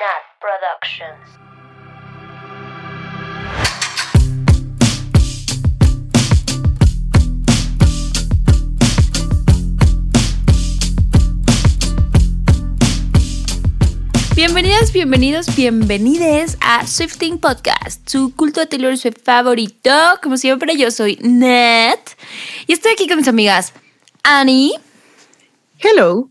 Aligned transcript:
Nat 0.00 0.24
Productions. 0.40 1.28
Bienvenidas, 14.34 14.90
bienvenidos, 14.94 15.54
bienvenides 15.54 16.56
a 16.62 16.86
Swifting 16.86 17.38
Podcast, 17.38 18.08
su 18.08 18.34
culto 18.34 18.60
de 18.60 18.68
Taylor 18.68 18.96
Swift 18.96 19.22
favorito. 19.22 19.90
Como 20.22 20.38
siempre, 20.38 20.78
yo 20.78 20.90
soy 20.90 21.18
Nat 21.20 22.00
y 22.66 22.72
estoy 22.72 22.92
aquí 22.92 23.06
con 23.06 23.18
mis 23.18 23.28
amigas 23.28 23.74
Annie, 24.22 24.72
Hello. 25.78 26.30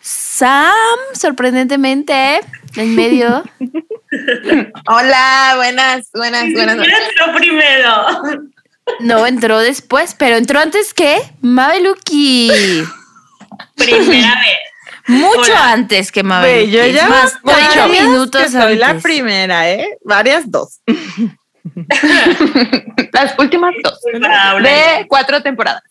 Sam, 0.00 0.98
sorprendentemente, 1.14 2.40
en 2.78 2.94
medio. 2.94 3.42
Hola, 4.86 5.52
buenas, 5.56 6.08
buenas, 6.14 6.44
buenas. 6.52 6.76
noches. 6.76 6.94
entró 7.10 7.34
primero? 7.34 7.92
No 9.00 9.26
entró 9.26 9.58
después, 9.58 10.14
pero 10.18 10.36
entró 10.36 10.60
antes 10.60 10.94
que 10.94 11.18
Mabeluki. 11.42 12.50
Primera 13.76 14.34
vez. 14.40 14.58
Mucho 15.08 15.40
Hola. 15.52 15.72
antes 15.72 16.12
que 16.12 16.22
Mabeluki. 16.22 16.70
yo 16.70 16.86
ya 16.86 17.08
más, 17.08 17.38
minutos 17.90 18.52
soy 18.52 18.60
antes. 18.62 18.78
la 18.78 18.94
primera, 18.98 19.70
¿eh? 19.70 19.98
Varias 20.04 20.50
dos. 20.50 20.80
Las 23.12 23.38
últimas 23.38 23.74
dos 23.82 23.98
de 24.62 25.06
cuatro 25.08 25.42
temporadas. 25.42 25.82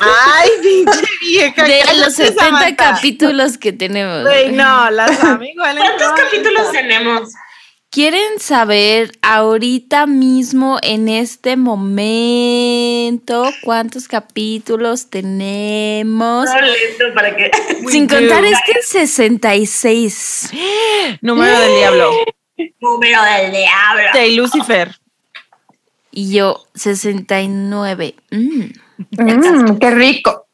Ay, 0.00 0.50
pinche 0.62 1.06
vieja. 1.20 1.64
De 1.64 1.80
los 1.98 2.14
70 2.14 2.44
Samantha. 2.44 2.76
capítulos 2.76 3.58
que 3.58 3.72
tenemos. 3.72 4.22
Güey, 4.22 4.52
no, 4.52 4.90
las 4.90 5.20
valen 5.22 5.54
¿Cuántos 5.56 6.12
capítulos 6.12 6.72
tenemos? 6.72 7.30
¿Quieren 7.94 8.40
saber 8.40 9.12
ahorita 9.22 10.06
mismo, 10.06 10.78
en 10.82 11.08
este 11.08 11.56
momento, 11.56 13.44
cuántos 13.62 14.08
capítulos 14.08 15.10
tenemos? 15.10 16.46
No 16.46 16.60
lento 16.60 17.14
para 17.14 17.36
que. 17.36 17.52
Sin 17.88 18.08
contar 18.08 18.44
este 18.44 18.82
66. 18.82 20.50
Número 21.20 21.60
del 21.60 21.76
diablo. 21.76 22.10
Número 22.80 23.22
del 23.22 23.52
diablo. 23.52 24.10
De 24.12 24.30
Lucifer. 24.32 24.96
Y 26.10 26.32
yo 26.34 26.66
69. 26.74 28.16
Mm, 28.32 28.70
Mm, 29.10 29.78
qué 29.78 29.90
rico. 29.90 30.46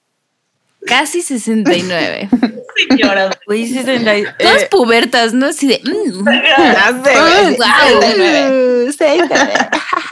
casi 0.87 1.23
69. 1.23 2.29
Señora. 2.89 3.31
Güey, 3.47 3.67
60. 3.67 4.17
y- 4.19 4.25
Todas 4.39 4.63
eh, 4.63 4.69
pubertas, 4.71 5.35
¿no? 5.35 5.47
Así 5.47 5.67
de... 5.67 5.81
mm. 5.85 6.25
sé, 7.05 7.13
güey. 7.21 7.57
Guau. 7.57 8.03
69. 8.03 8.93
69. 8.93 9.53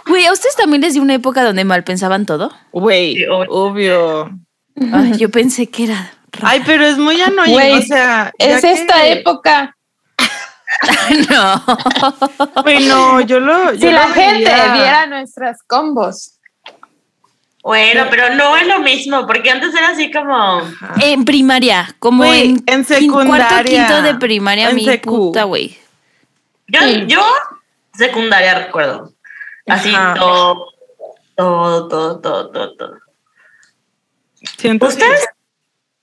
Güey, 0.06 0.26
¿a 0.26 0.32
ustedes 0.32 0.56
también 0.56 0.82
les 0.82 0.94
dio 0.94 1.02
una 1.02 1.14
época 1.14 1.42
donde 1.44 1.64
mal 1.64 1.84
pensaban 1.84 2.26
todo? 2.26 2.52
Güey, 2.72 3.16
Sí, 3.16 3.24
obvio. 3.28 4.30
Ay, 4.92 5.16
yo 5.18 5.30
pensé 5.30 5.68
que 5.68 5.84
era... 5.84 6.12
Ay, 6.42 6.62
pero 6.64 6.86
es 6.86 6.98
muy 6.98 7.20
Güey, 7.48 7.72
o 7.78 7.82
sea. 7.82 8.32
Es 8.38 8.62
esta 8.64 9.06
época. 9.06 9.74
No. 11.30 11.64
Güey, 12.62 12.86
no, 12.86 13.20
yo 13.22 13.40
lo. 13.40 13.72
yo 13.72 13.88
Si 13.88 13.92
la 13.92 14.06
gente 14.08 14.38
viera 14.40 15.06
nuestras 15.06 15.62
combos. 15.66 16.37
Bueno, 17.62 18.06
pero 18.08 18.34
no 18.34 18.56
es 18.56 18.66
lo 18.66 18.78
mismo, 18.80 19.26
porque 19.26 19.50
antes 19.50 19.74
era 19.74 19.88
así 19.90 20.10
como. 20.10 20.62
En 21.02 21.24
primaria, 21.24 21.94
como 21.98 22.24
Güey, 22.24 22.42
en, 22.50 22.62
en 22.66 22.84
quin- 22.84 23.10
cuarto, 23.10 23.24
secundaria. 23.24 23.86
quinto 23.86 24.02
de 24.02 24.14
primaria, 24.14 24.70
En 24.70 24.76
mi 24.76 24.84
secu. 24.84 25.10
puta, 25.32 25.44
güey. 25.44 25.76
Yo, 26.68 26.80
Sí. 26.82 27.04
yo 27.08 27.20
secundaria 27.94 28.54
recuerdo. 28.66 29.12
Así 29.66 29.92
Ajá. 29.94 30.14
todo, 30.14 30.66
todo, 31.36 31.88
todo, 31.88 32.20
todo, 32.20 32.50
todo, 32.50 32.76
todo. 32.76 32.98
¿Ustedes? 34.86 35.26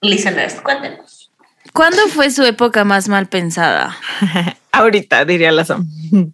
Listeners, 0.01 0.55
cuéntenos. 0.61 1.31
¿Cuándo 1.73 2.07
fue 2.09 2.29
su 2.31 2.43
época 2.43 2.83
más 2.83 3.07
mal 3.09 3.27
pensada? 3.27 3.97
Ahorita, 4.71 5.25
diría 5.25 5.51
la 5.51 5.65
Sam. 5.65 5.87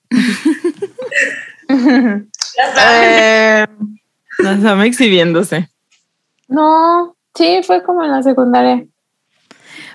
Eh, 2.83 3.65
la 4.43 4.59
Sam 4.61 4.81
exhibiéndose. 4.81 5.69
No, 6.47 7.15
sí, 7.35 7.61
fue 7.65 7.83
como 7.83 8.03
en 8.03 8.11
la 8.11 8.21
secundaria. 8.23 8.85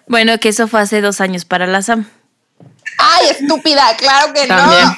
Bueno, 0.07 0.39
que 0.39 0.51
eso 0.51 0.69
fue 0.69 0.81
hace 0.81 1.01
dos 1.01 1.21
años 1.21 1.45
para 1.45 1.67
la 1.67 1.83
Sam. 1.83 2.07
Ay, 2.99 3.29
estúpida, 3.31 3.83
claro 3.99 4.33
que 4.33 4.47
También. 4.47 4.89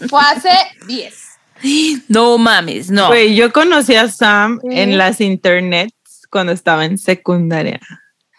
no. 0.00 0.08
Fue 0.08 0.20
hace 0.20 0.50
10. 0.86 1.26
No 2.08 2.38
mames, 2.38 2.90
no. 2.90 3.08
Güey, 3.08 3.34
yo 3.34 3.52
conocí 3.52 3.94
a 3.94 4.08
Sam 4.08 4.60
Sí. 4.62 4.68
en 4.80 4.96
las 4.98 5.20
internets 5.20 6.26
cuando 6.30 6.52
estaba 6.52 6.84
en 6.86 6.96
secundaria. 6.98 7.80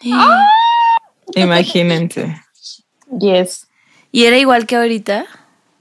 Imagínense. 1.34 2.36
Yes. 3.18 3.68
¿Y 4.10 4.24
era 4.24 4.36
igual 4.38 4.66
que 4.66 4.76
ahorita? 4.76 5.26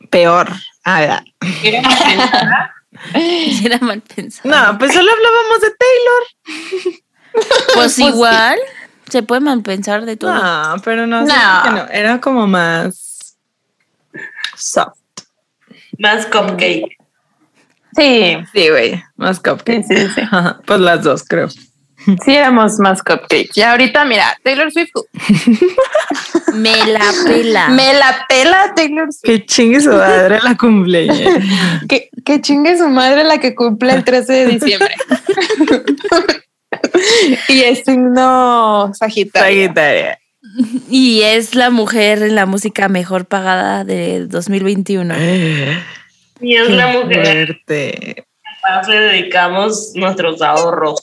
Peor. 0.09 0.51
Ah, 0.83 1.01
ya. 1.03 1.23
Era 3.63 3.79
mal 3.79 4.01
pensado. 4.01 4.49
No, 4.49 4.77
pues 4.77 4.93
solo 4.93 5.11
hablábamos 5.11 5.61
de 5.61 5.71
Taylor. 5.77 6.99
Pues 7.75 7.97
igual, 7.97 8.59
se 9.09 9.23
puede 9.23 9.39
mal 9.39 9.61
pensar 9.61 10.05
de 10.05 10.17
todo. 10.17 10.33
No, 10.33 10.75
pero 10.83 11.07
no, 11.07 11.21
No. 11.21 11.27
siento 11.27 11.63
que 11.63 11.69
no. 11.71 11.87
Era 11.87 12.19
como 12.19 12.45
más 12.45 13.37
soft. 14.57 14.97
Más 15.97 16.25
cupcake. 16.25 16.97
Sí, 17.95 18.37
Sí, 18.53 18.69
güey, 18.69 19.01
más 19.15 19.39
cupcake. 19.39 19.83
sí, 19.87 19.95
sí, 19.95 20.07
sí. 20.15 20.21
Ajá, 20.21 20.59
Pues 20.65 20.81
las 20.81 21.03
dos, 21.03 21.23
creo. 21.23 21.47
Sí, 22.25 22.35
éramos 22.35 22.79
más 22.79 23.01
cupcakes. 23.03 23.51
Y 23.55 23.61
ahorita, 23.61 24.05
mira, 24.05 24.37
Taylor 24.43 24.71
Swift. 24.71 24.89
Me 26.53 26.75
la 26.87 27.05
pela. 27.25 27.69
Me 27.69 27.93
la 27.93 28.25
pela 28.27 28.73
Taylor 28.75 29.07
Swift. 29.11 29.23
Que 29.23 29.45
chingue 29.45 29.79
su 29.79 29.91
madre 29.91 30.39
la 30.43 30.57
cumpleaños. 30.57 31.19
Que, 31.87 32.09
que 32.25 32.41
chingue 32.41 32.77
su 32.77 32.89
madre 32.89 33.23
la 33.23 33.39
que 33.39 33.55
cumple 33.55 33.93
el 33.93 34.03
13 34.03 34.33
de 34.33 34.45
diciembre. 34.47 34.95
y 37.47 37.61
es 37.61 37.83
signo 37.85 38.91
Sagitario. 38.93 39.47
Sagitaria. 39.47 40.19
Y 40.89 41.21
es 41.21 41.55
la 41.55 41.69
mujer 41.69 42.23
en 42.23 42.35
la 42.35 42.45
música 42.45 42.89
mejor 42.89 43.25
pagada 43.25 43.83
de 43.83 44.25
2021. 44.27 45.15
Y 46.41 46.55
es 46.55 46.69
la 46.69 46.87
mujer 46.87 47.59
Fuerte. 47.67 48.25
le 48.87 48.95
dedicamos 48.95 49.91
nuestros 49.95 50.41
ahorros. 50.41 50.99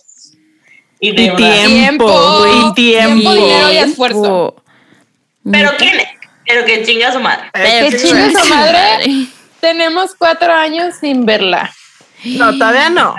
Y, 1.00 1.10
Y 1.10 1.12
deudas. 1.12 1.66
tiempo, 1.66 2.38
güey, 2.38 2.74
tiempo. 2.74 3.32
dinero 3.32 3.72
y 3.72 3.76
esfuerzo. 3.78 4.56
Pero 5.50 5.70
quién 5.78 6.00
es? 6.00 6.06
Pero 6.46 6.64
que 6.64 6.82
chinga 6.84 7.12
su 7.12 7.20
madre. 7.20 7.44
Pero 7.52 7.90
que 7.90 7.96
chingue 7.98 8.30
su 8.34 8.48
madre. 8.48 9.26
Tenemos 9.60 10.14
cuatro 10.14 10.52
años 10.52 10.94
sin 11.00 11.24
verla. 11.26 11.70
No, 12.24 12.52
todavía 12.56 12.90
no. 12.90 13.14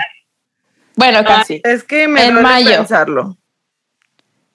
Bueno, 0.96 1.24
casi. 1.24 1.60
Es 1.64 1.84
que 1.84 2.06
me 2.08 2.26
En 2.26 2.42
mayo. 2.42 2.70
pensarlo. 2.70 3.36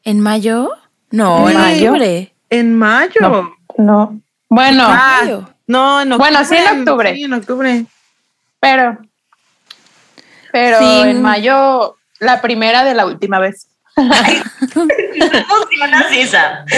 ¿En 0.04 0.20
mayo? 0.20 0.70
No, 1.12 1.50
¿En 1.50 1.56
en 1.56 1.62
mayo? 1.62 1.90
octubre. 1.92 2.34
En 2.50 2.78
mayo. 2.78 3.22
No. 3.22 3.56
No. 3.78 4.20
Bueno, 4.50 4.84
Ah, 4.88 5.22
no, 5.68 6.02
en 6.02 6.12
octubre. 6.12 6.32
Bueno, 6.32 6.46
sí, 6.48 6.56
en 6.56 6.80
octubre. 6.80 7.14
Sí, 7.16 7.24
en 7.24 7.34
octubre. 7.34 7.86
pero. 8.60 8.98
Pero 10.52 10.80
en 11.06 11.22
mayo, 11.22 11.98
la 12.26 12.42
primera 12.42 12.84
de 12.84 12.94
la 12.94 13.06
última 13.06 13.40
vez. 13.40 13.68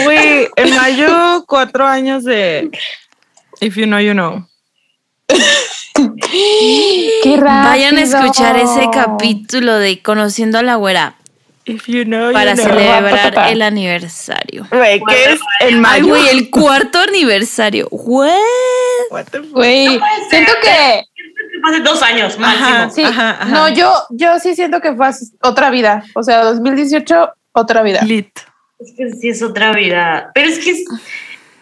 Güey, 0.04 0.48
en 0.56 0.76
mayo, 0.76 1.44
cuatro 1.46 1.86
años 1.86 2.24
de 2.24 2.70
If 3.60 3.76
You 3.76 3.86
Know, 3.86 3.98
You 3.98 4.12
Know. 4.12 4.46
Qué 6.32 7.36
rápido. 7.36 7.70
Vayan 7.70 7.98
a 7.98 8.02
escuchar 8.02 8.56
ese 8.56 8.88
capítulo 8.92 9.78
de 9.78 10.00
Conociendo 10.00 10.58
a 10.58 10.62
la 10.62 10.76
Güera 10.76 11.14
If 11.64 11.86
You 11.88 12.04
Know, 12.04 12.32
para 12.32 12.54
You 12.54 12.62
Know. 12.62 12.66
celebrar 12.78 13.48
el 13.50 13.62
aniversario. 13.62 14.66
Güey, 14.70 15.00
¿qué 15.08 15.32
es 15.32 15.40
en 15.60 15.74
Ay, 15.74 15.74
mayo? 15.74 16.06
güey, 16.08 16.28
el 16.28 16.50
cuarto 16.50 16.98
aniversario. 17.00 17.88
What? 17.90 18.30
What 19.10 19.24
the 19.30 19.40
fuck? 19.42 19.52
Güey, 19.52 20.00
siento 20.30 20.52
ser. 20.52 20.60
que. 20.62 21.04
Hace 21.64 21.80
dos 21.80 22.02
años 22.02 22.38
máximo. 22.38 22.66
Ajá. 22.68 22.90
Sí, 22.90 23.02
Ajá, 23.02 23.30
ajá. 23.40 23.44
no, 23.46 23.68
yo, 23.68 23.92
yo 24.10 24.38
sí 24.38 24.54
siento 24.54 24.80
que 24.80 24.94
fue 24.94 25.06
así- 25.06 25.32
otra 25.42 25.70
vida. 25.70 26.04
O 26.14 26.22
sea, 26.22 26.42
2018, 26.44 27.32
otra 27.52 27.82
vida. 27.82 28.02
Lit. 28.02 28.30
Es 28.78 28.94
que 28.96 29.10
sí 29.10 29.28
es 29.28 29.42
otra 29.42 29.72
vida. 29.72 30.30
Pero 30.34 30.48
es 30.48 30.58
que 30.58 30.70
es- 30.70 30.84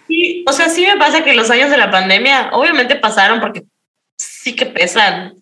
sí, 0.07 0.45
o 0.47 0.53
sea, 0.53 0.69
sí 0.69 0.85
me 0.87 0.97
pasa 0.99 1.25
que 1.25 1.35
los 1.35 1.51
años 1.51 1.71
de 1.71 1.77
la 1.79 1.91
pandemia 1.91 2.51
obviamente 2.53 2.97
pasaron 2.97 3.41
porque 3.41 3.65
sí 4.19 4.55
que 4.55 4.67
pesan. 4.67 5.35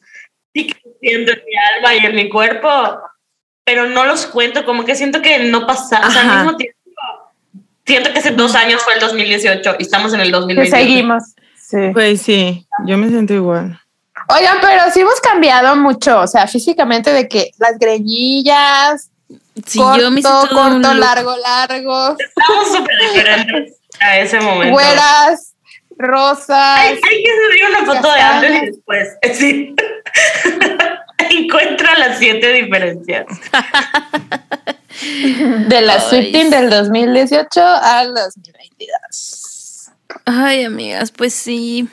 Sí 0.55 0.69
que 0.69 0.77
siento 1.01 1.33
en 1.33 1.39
mi 1.39 1.53
alma 1.77 1.95
y 1.95 2.07
en 2.07 2.15
mi 2.15 2.29
cuerpo, 2.29 2.69
pero 3.65 3.87
no 3.87 4.05
los 4.05 4.27
cuento, 4.27 4.65
como 4.65 4.85
que 4.85 4.95
siento 4.95 5.21
que 5.21 5.41
no 5.51 5.67
pasaron. 5.67 6.09
O 6.09 6.13
sea, 6.13 6.23
al 6.23 6.37
mismo 6.45 6.57
tiempo 6.57 6.79
siento 7.87 8.13
que 8.13 8.19
hace 8.21 8.31
dos 8.31 8.55
años 8.55 8.83
fue 8.83 8.95
el 8.95 9.01
2018 9.01 9.77
y 9.79 9.83
estamos 9.83 10.15
en 10.15 10.21
el 10.21 10.27
Que 10.29 10.33
2020. 10.33 10.71
seguimos. 10.77 11.23
Sí. 11.59 11.79
Pues 11.93 12.23
sí, 12.23 12.67
yo 12.87 12.97
me 12.99 13.09
siento 13.09 13.35
igual. 13.35 13.81
Oigan, 14.29 14.59
pero 14.61 14.83
sí 14.93 15.01
hemos 15.01 15.19
cambiado 15.21 15.75
mucho, 15.77 16.21
o 16.21 16.27
sea, 16.27 16.47
físicamente 16.47 17.11
de 17.13 17.29
que 17.29 17.53
las 17.59 17.79
greñillas, 17.79 19.11
Sí, 19.67 19.79
corto, 19.79 20.01
yo 20.01 20.11
me 20.11 20.21
siento 20.21 20.49
todo 20.49 20.67
un 20.67 20.83
corto, 20.83 20.95
largo, 20.95 21.37
largo, 21.37 22.17
Estamos 22.19 22.73
súper 22.77 22.99
diferentes 23.01 23.75
a 24.01 24.19
ese 24.19 24.41
momento. 24.41 24.73
güeras, 24.73 25.55
rosas. 25.97 26.79
Hay, 26.79 26.95
hay 26.95 27.23
que 27.23 27.31
subir 27.31 27.65
una 27.69 27.85
foto 27.87 28.13
de 28.13 28.21
antes 28.21 28.51
y 28.51 28.67
después. 28.67 29.09
Sí. 29.35 29.75
Encuentra 31.31 31.97
las 31.99 32.19
siete 32.19 32.53
diferencias. 32.53 33.27
De 35.69 35.81
la 35.81 36.01
Swifting 36.01 36.51
del 36.51 36.71
2018 36.71 37.61
al 37.61 38.15
2022. 38.15 39.91
Ay, 40.25 40.63
amigas, 40.65 41.11
pues 41.11 41.35
sí. 41.35 41.89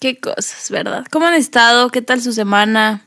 Qué 0.00 0.18
cosas, 0.20 0.70
¿verdad? 0.70 1.04
¿Cómo 1.10 1.26
han 1.26 1.34
estado? 1.34 1.90
¿Qué 1.90 2.02
tal 2.02 2.22
su 2.22 2.32
semana? 2.32 3.02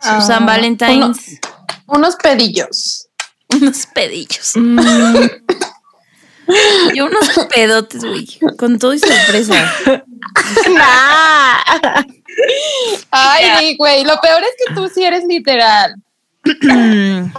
Su 0.00 0.08
Ah, 0.10 0.20
San 0.20 0.46
Valentine's. 0.46 1.40
Unos 1.86 2.16
pedillos. 2.16 3.08
Unos 3.54 3.86
pedillos. 3.86 4.52
Mm, 4.56 4.78
Yo 6.94 7.06
unos 7.06 7.26
pedotes, 7.54 8.04
güey. 8.04 8.28
Con 8.58 8.78
todo 8.78 8.92
y 8.92 8.98
sorpresa. 8.98 9.72
Ay, 13.10 13.44
ni, 13.60 13.76
güey, 13.76 14.04
lo 14.04 14.20
peor 14.20 14.42
es 14.42 14.50
que 14.66 14.74
tú 14.74 14.88
sí 14.92 15.04
eres 15.04 15.24
literal. 15.24 15.94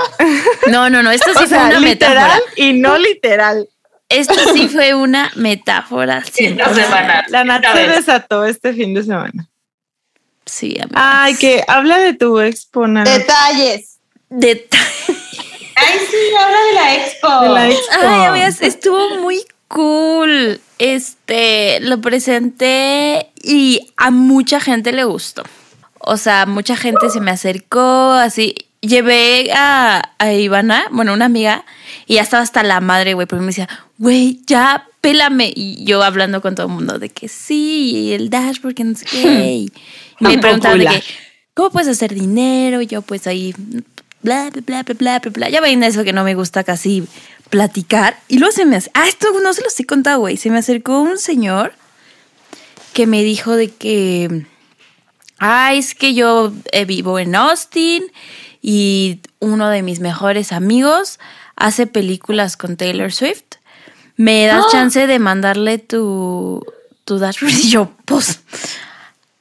No, 0.68 0.90
no, 0.90 1.04
no. 1.04 1.12
Esto 1.12 1.30
sí 1.34 1.36
o 1.36 1.40
fue 1.42 1.48
sea, 1.48 1.66
una 1.68 1.80
literal 1.80 2.40
metáfora. 2.40 2.54
y 2.56 2.74
no 2.74 2.98
literal. 2.98 3.70
Esto 4.15 4.35
sí 4.53 4.67
fue 4.69 4.94
una 4.94 5.31
metáfora. 5.35 6.19
Esta 6.19 6.41
100%. 6.71 6.73
semana. 6.75 7.25
La 7.29 7.44
Nat 7.44 7.63
se 7.73 7.88
desató 7.88 8.45
este 8.45 8.73
fin 8.73 8.94
de 8.94 9.03
semana. 9.03 9.47
Sí, 10.45 10.77
amigas. 10.79 10.91
Ay, 10.95 11.35
que 11.35 11.63
habla 11.67 11.97
de 11.97 12.13
tu 12.13 12.39
expo, 12.39 12.88
Nat. 12.88 13.07
Detalles. 13.07 13.97
Deta- 14.29 14.77
Ay, 15.07 16.00
sí, 16.09 16.17
habla 16.39 16.57
de 16.62 16.73
la 16.73 16.95
expo. 16.95 17.39
De 17.41 17.50
la 17.50 17.69
expo. 17.69 17.95
Ay, 18.01 18.25
amigas, 18.25 18.62
estuvo 18.62 19.17
muy 19.19 19.44
cool. 19.67 20.59
Este, 20.79 21.79
lo 21.81 22.00
presenté 22.01 23.31
y 23.41 23.91
a 23.97 24.12
mucha 24.12 24.59
gente 24.59 24.91
le 24.91 25.03
gustó. 25.03 25.44
O 26.00 26.17
sea, 26.17 26.45
mucha 26.45 26.75
gente 26.77 27.09
se 27.09 27.19
me 27.19 27.31
acercó, 27.31 28.12
así. 28.13 28.56
Llevé 28.81 29.51
a, 29.56 30.12
a 30.19 30.31
Ivana, 30.31 30.85
bueno, 30.91 31.13
una 31.13 31.25
amiga, 31.25 31.65
y 32.06 32.15
ya 32.15 32.21
estaba 32.21 32.44
hasta 32.44 32.62
la 32.62 32.79
madre, 32.81 33.15
güey, 33.15 33.25
porque 33.25 33.41
me 33.41 33.47
decía, 33.47 33.67
güey, 33.97 34.42
ya 34.45 34.88
pélame. 35.01 35.51
Y 35.56 35.83
yo 35.86 36.03
hablando 36.03 36.42
con 36.42 36.56
todo 36.56 36.68
el 36.68 36.74
mundo 36.74 37.00
de 37.00 37.09
que 37.09 37.27
sí, 37.27 37.92
y 37.94 38.13
el 38.13 38.30
dashboard, 38.30 38.75
que 38.75 38.83
no 38.83 38.95
sé 38.95 39.06
qué. 39.06 39.68
Y 40.18 40.24
me 40.24 40.38
preguntaban 40.38 40.80
de 40.80 40.86
que, 40.86 41.03
¿cómo 41.53 41.71
puedes 41.71 41.89
hacer 41.89 42.13
dinero? 42.13 42.81
Y 42.81 42.88
yo, 42.88 43.01
pues 43.01 43.27
ahí, 43.27 43.53
bla, 44.21 44.50
bla, 44.50 44.62
bla, 44.65 44.83
bla, 44.83 44.94
bla, 44.94 45.19
bla, 45.19 45.31
bla. 45.31 45.50
Ya 45.50 45.59
ven 45.59 45.83
eso 45.83 46.03
que 46.06 46.13
no 46.13 46.24
me 46.24 46.36
gusta 46.36 46.63
casi 46.63 47.03
platicar. 47.50 48.18
Y 48.27 48.38
luego 48.39 48.53
se 48.53 48.65
me 48.65 48.77
hace, 48.77 48.89
ah, 48.94 49.07
esto 49.07 49.27
no 49.42 49.53
se 49.53 49.62
los 49.62 49.80
he 49.80 49.86
contado, 49.86 50.19
güey. 50.19 50.38
Se 50.38 50.50
me 50.50 50.59
acercó 50.59 51.01
un 51.01 51.18
señor 51.18 51.74
que 52.94 53.07
me 53.07 53.24
dijo 53.24 53.56
de 53.56 53.69
que, 53.69 54.45
ah, 55.39 55.74
es 55.74 55.95
que 55.95 56.13
yo 56.13 56.53
eh, 56.71 56.86
vivo 56.86 57.19
en 57.19 57.36
Austin 57.36 58.03
y 58.62 59.19
uno 59.39 59.69
de 59.69 59.81
mis 59.81 60.00
mejores 60.00 60.51
amigos 60.51 61.19
hace 61.56 61.88
películas 61.88 62.57
con 62.57 62.77
Taylor 62.77 63.12
Swift. 63.12 63.44
¿Me 64.17 64.45
das 64.47 64.65
chance 64.71 65.07
de 65.07 65.19
mandarle 65.19 65.77
tu, 65.77 66.63
tu 67.03 67.19
dashboard? 67.19 67.53
Y 67.63 67.69
yo, 67.69 67.91
pues, 68.06 68.39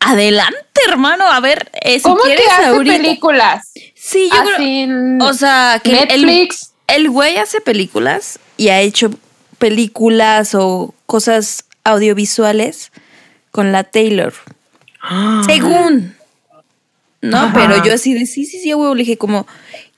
adelante, 0.01 0.59
hermano. 0.89 1.25
A 1.31 1.41
ver, 1.41 1.71
eh, 1.83 1.99
si 1.99 2.03
¿Cómo 2.03 2.17
quieres 2.23 2.45
que 2.47 2.53
hace 2.53 2.65
ahorita. 2.67 2.97
películas? 2.97 3.73
Sí, 3.95 4.29
yo 4.31 4.43
creo. 4.57 5.29
O 5.29 5.33
sea, 5.35 5.81
que 5.83 5.93
Netflix. 5.93 6.73
el 6.89 7.11
güey 7.11 7.39
hace 7.39 7.61
películas 7.61 8.39
y 8.57 8.69
ha 8.69 8.81
hecho 8.81 9.11
películas 9.59 10.55
o 10.55 10.95
cosas 11.07 11.65
audiovisuales 11.85 12.93
con 13.51 13.73
la 13.73 13.85
Taylor. 13.85 14.35
Según. 15.47 16.17
¿No? 17.23 17.39
Ajá. 17.39 17.53
Pero 17.55 17.83
yo 17.85 17.95
así 17.95 18.13
de 18.13 18.27
sí, 18.27 18.45
sí, 18.45 18.59
sí, 18.61 18.73
güey. 18.73 18.93
Le 18.93 18.99
dije, 18.99 19.17
como, 19.17 19.47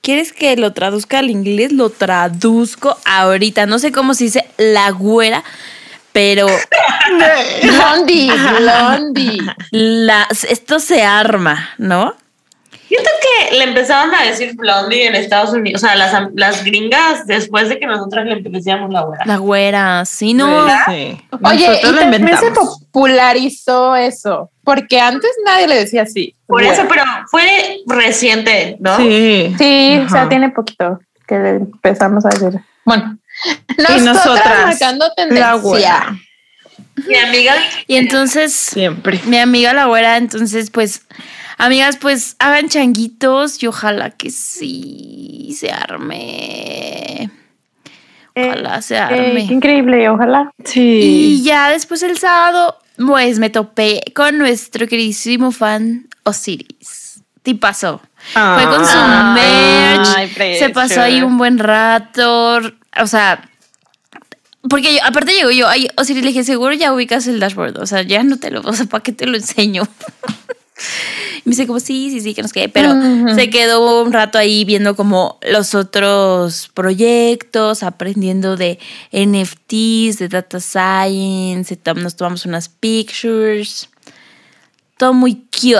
¿quieres 0.07 0.31
que 0.31 0.55
lo 0.55 0.71
traduzca 0.71 1.19
al 1.19 1.29
inglés? 1.29 1.73
Lo 1.73 1.89
traduzco 1.89 2.97
ahorita. 3.03 3.65
No 3.65 3.77
sé 3.77 3.91
cómo 3.91 4.13
se 4.13 4.23
dice 4.23 4.47
la 4.55 4.89
güera, 4.91 5.43
pero 6.13 6.47
Blondie, 7.61 8.31
Blondie. 8.31 9.41
la, 9.71 10.25
esto 10.47 10.79
se 10.79 11.03
arma, 11.03 11.71
¿no? 11.77 12.15
Siento 12.87 13.09
que 13.21 13.55
le 13.57 13.63
empezaron 13.65 14.13
a 14.15 14.23
decir 14.23 14.55
Blondie 14.55 15.07
en 15.07 15.15
Estados 15.15 15.51
Unidos. 15.51 15.83
O 15.83 15.85
sea, 15.87 15.95
las, 15.95 16.13
las 16.35 16.63
gringas 16.63 17.27
después 17.27 17.67
de 17.67 17.79
que 17.79 17.85
nosotras 17.85 18.25
le 18.25 18.41
decíamos 18.49 18.91
la 18.91 19.01
güera. 19.01 19.25
La 19.25 19.37
güera, 19.37 20.05
sí, 20.05 20.33
no. 20.33 20.65
Sí. 20.87 21.19
Oye, 21.43 21.67
Nosotros 21.67 21.93
y 21.93 21.95
también 22.11 22.37
se 22.37 22.51
popularizó 22.51 23.95
eso, 23.95 24.51
porque 24.63 24.99
antes 24.99 25.29
nadie 25.45 25.67
le 25.67 25.75
decía 25.75 26.03
así. 26.03 26.35
Por 26.45 26.63
eso, 26.63 26.83
pero 26.87 27.03
fue 27.29 27.79
reciente, 27.87 28.77
¿no? 28.79 28.97
Sí. 28.97 29.53
Sí, 29.57 30.01
o 30.05 30.09
sea, 30.09 30.29
tiene 30.29 30.49
poquito 30.49 30.99
que 31.27 31.35
empezamos 31.35 32.25
a 32.25 32.29
decir. 32.29 32.61
Bueno, 32.85 33.17
nosotras, 33.77 34.01
nosotras, 34.03 34.65
marcando 34.65 35.05
La 35.07 35.13
tendencia. 35.13 35.53
güera. 35.55 36.17
Mi 37.05 37.15
amiga 37.15 37.53
Y 37.85 37.95
entonces, 37.97 38.53
Siempre. 38.53 39.19
mi 39.25 39.37
amiga 39.37 39.73
la 39.73 39.85
güera, 39.85 40.17
entonces, 40.17 40.71
pues, 40.71 41.01
amigas, 41.57 41.97
pues 41.97 42.35
hagan 42.39 42.69
changuitos 42.69 43.61
y 43.63 43.67
ojalá 43.67 44.11
que 44.11 44.29
sí 44.31 45.55
se 45.57 45.71
arme. 45.71 47.29
Ojalá 48.35 48.81
se 48.81 48.95
Eh, 48.95 48.99
arme. 48.99 49.47
qué 49.47 49.53
increíble, 49.53 50.09
ojalá. 50.09 50.51
y 50.59 50.67
Sí. 50.67 51.41
ya 51.43 51.69
después 51.69 52.03
el 52.03 52.17
sábado, 52.17 52.77
pues 52.97 53.39
me 53.39 53.49
topé 53.49 54.01
con 54.15 54.37
nuestro 54.37 54.87
queridísimo 54.87 55.51
fan 55.51 56.07
Osiris. 56.23 57.21
Tipazo. 57.41 58.01
Fue 58.33 58.65
con 58.65 58.85
su 58.85 58.91
Ah. 58.97 59.33
merch. 59.33 60.07
Ay, 60.39 60.57
se 60.59 60.69
pasó 60.69 61.01
ahí 61.01 61.21
un 61.21 61.37
buen 61.37 61.57
rato. 61.59 62.59
O 63.01 63.07
sea, 63.07 63.49
porque 64.69 64.95
yo, 64.95 64.99
aparte 65.05 65.31
llegó 65.33 65.49
yo, 65.51 65.67
ay, 65.67 65.87
Osiris 65.95 66.21
le 66.23 66.29
dije, 66.29 66.43
seguro 66.43 66.73
ya 66.73 66.91
ubicas 66.93 67.25
el 67.27 67.39
dashboard. 67.39 67.77
O 67.79 67.85
sea, 67.87 68.01
ya 68.01 68.21
no 68.23 68.37
te 68.37 68.51
lo, 68.51 68.61
o 68.61 68.73
sea, 68.73 68.85
¿para 68.85 69.01
qué 69.01 69.13
te 69.13 69.25
lo 69.27 69.37
enseño? 69.37 69.83
Y 71.39 71.41
me 71.45 71.51
dice 71.51 71.65
como, 71.67 71.79
sí, 71.79 72.09
sí, 72.11 72.21
sí, 72.21 72.33
que 72.33 72.41
no 72.41 72.47
sé 72.47 72.53
qué. 72.53 72.69
Pero 72.69 72.93
se 73.35 73.49
quedó 73.49 74.03
un 74.03 74.13
rato 74.13 74.37
ahí 74.37 74.63
viendo 74.65 74.95
como 74.95 75.39
los 75.41 75.75
otros 75.75 76.69
proyectos, 76.73 77.83
aprendiendo 77.83 78.57
de 78.57 78.79
NFTs, 79.11 80.19
de 80.19 80.27
data 80.29 80.59
science, 80.59 81.77
nos 81.95 82.15
tomamos 82.15 82.45
unas 82.45 82.69
pictures. 82.69 83.89
Todo 84.97 85.13
muy 85.13 85.35
cute. 85.51 85.77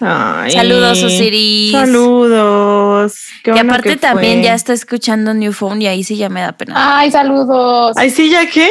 Ay. 0.00 0.50
Saludos, 0.50 1.02
Osiris. 1.02 1.72
Saludos. 1.72 3.14
Qué 3.44 3.52
y 3.54 3.58
aparte 3.58 3.90
que 3.90 3.96
también 3.96 4.42
ya 4.42 4.54
está 4.54 4.72
escuchando 4.72 5.32
New 5.34 5.52
Phone 5.52 5.82
y 5.82 5.86
ahí 5.86 6.04
sí 6.04 6.16
ya 6.16 6.28
me 6.28 6.40
da 6.40 6.52
pena. 6.52 6.98
Ay, 6.98 7.10
saludos. 7.10 7.96
Ay, 7.96 8.10
sí, 8.10 8.30
¿ya 8.30 8.48
qué? 8.48 8.68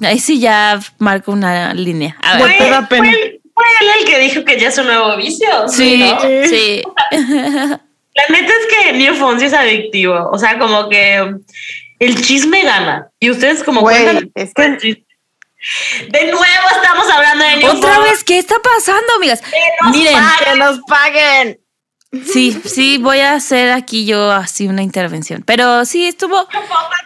Ahí 0.00 0.18
sí 0.18 0.38
ya 0.38 0.80
marco 0.98 1.32
una 1.32 1.74
línea. 1.74 2.16
A 2.22 2.38
Ya 2.38 2.44
ver. 2.44 2.58
te 2.58 2.70
da 2.70 2.88
pena. 2.88 3.10
Fue, 3.10 3.40
fue 3.54 3.64
él 3.80 3.88
el 4.00 4.04
que 4.06 4.18
dijo 4.18 4.44
que 4.44 4.58
ya 4.58 4.68
es 4.68 4.78
un 4.78 4.86
nuevo 4.86 5.16
vicio. 5.16 5.48
Sí, 5.68 5.98
¿no? 5.98 6.20
sí. 6.48 6.82
La 7.10 8.24
neta 8.28 8.52
es 8.52 8.66
que 8.84 8.92
New 8.94 9.38
sí 9.38 9.44
es 9.46 9.52
adictivo. 9.54 10.30
O 10.32 10.38
sea, 10.38 10.58
como 10.58 10.88
que 10.88 11.34
el 11.98 12.22
chisme 12.22 12.62
gana. 12.62 13.08
Y 13.20 13.30
ustedes 13.30 13.62
como 13.64 13.80
Güey, 13.80 14.02
cuentan 14.04 14.30
es 14.34 14.52
que- 14.54 14.64
el 14.64 14.78
chisme. 14.78 15.04
De 16.10 16.24
nuevo 16.24 16.68
estamos 16.76 17.10
hablando 17.10 17.42
de 17.44 17.56
New 17.56 17.70
Otra 17.70 17.98
vez, 18.00 18.22
¿qué 18.22 18.38
está 18.38 18.56
pasando, 18.62 19.14
amigas? 19.16 19.42
nos 19.82 19.96
Miren, 19.96 20.12
paguen. 20.14 20.52
Que 20.52 20.58
nos 20.58 20.80
paguen. 20.86 21.60
sí, 22.30 22.60
sí, 22.66 22.98
voy 22.98 23.20
a 23.20 23.32
hacer 23.32 23.70
aquí 23.72 24.04
yo 24.04 24.30
así 24.30 24.68
una 24.68 24.82
intervención. 24.82 25.42
Pero 25.46 25.84
sí, 25.86 26.06
estuvo. 26.06 26.46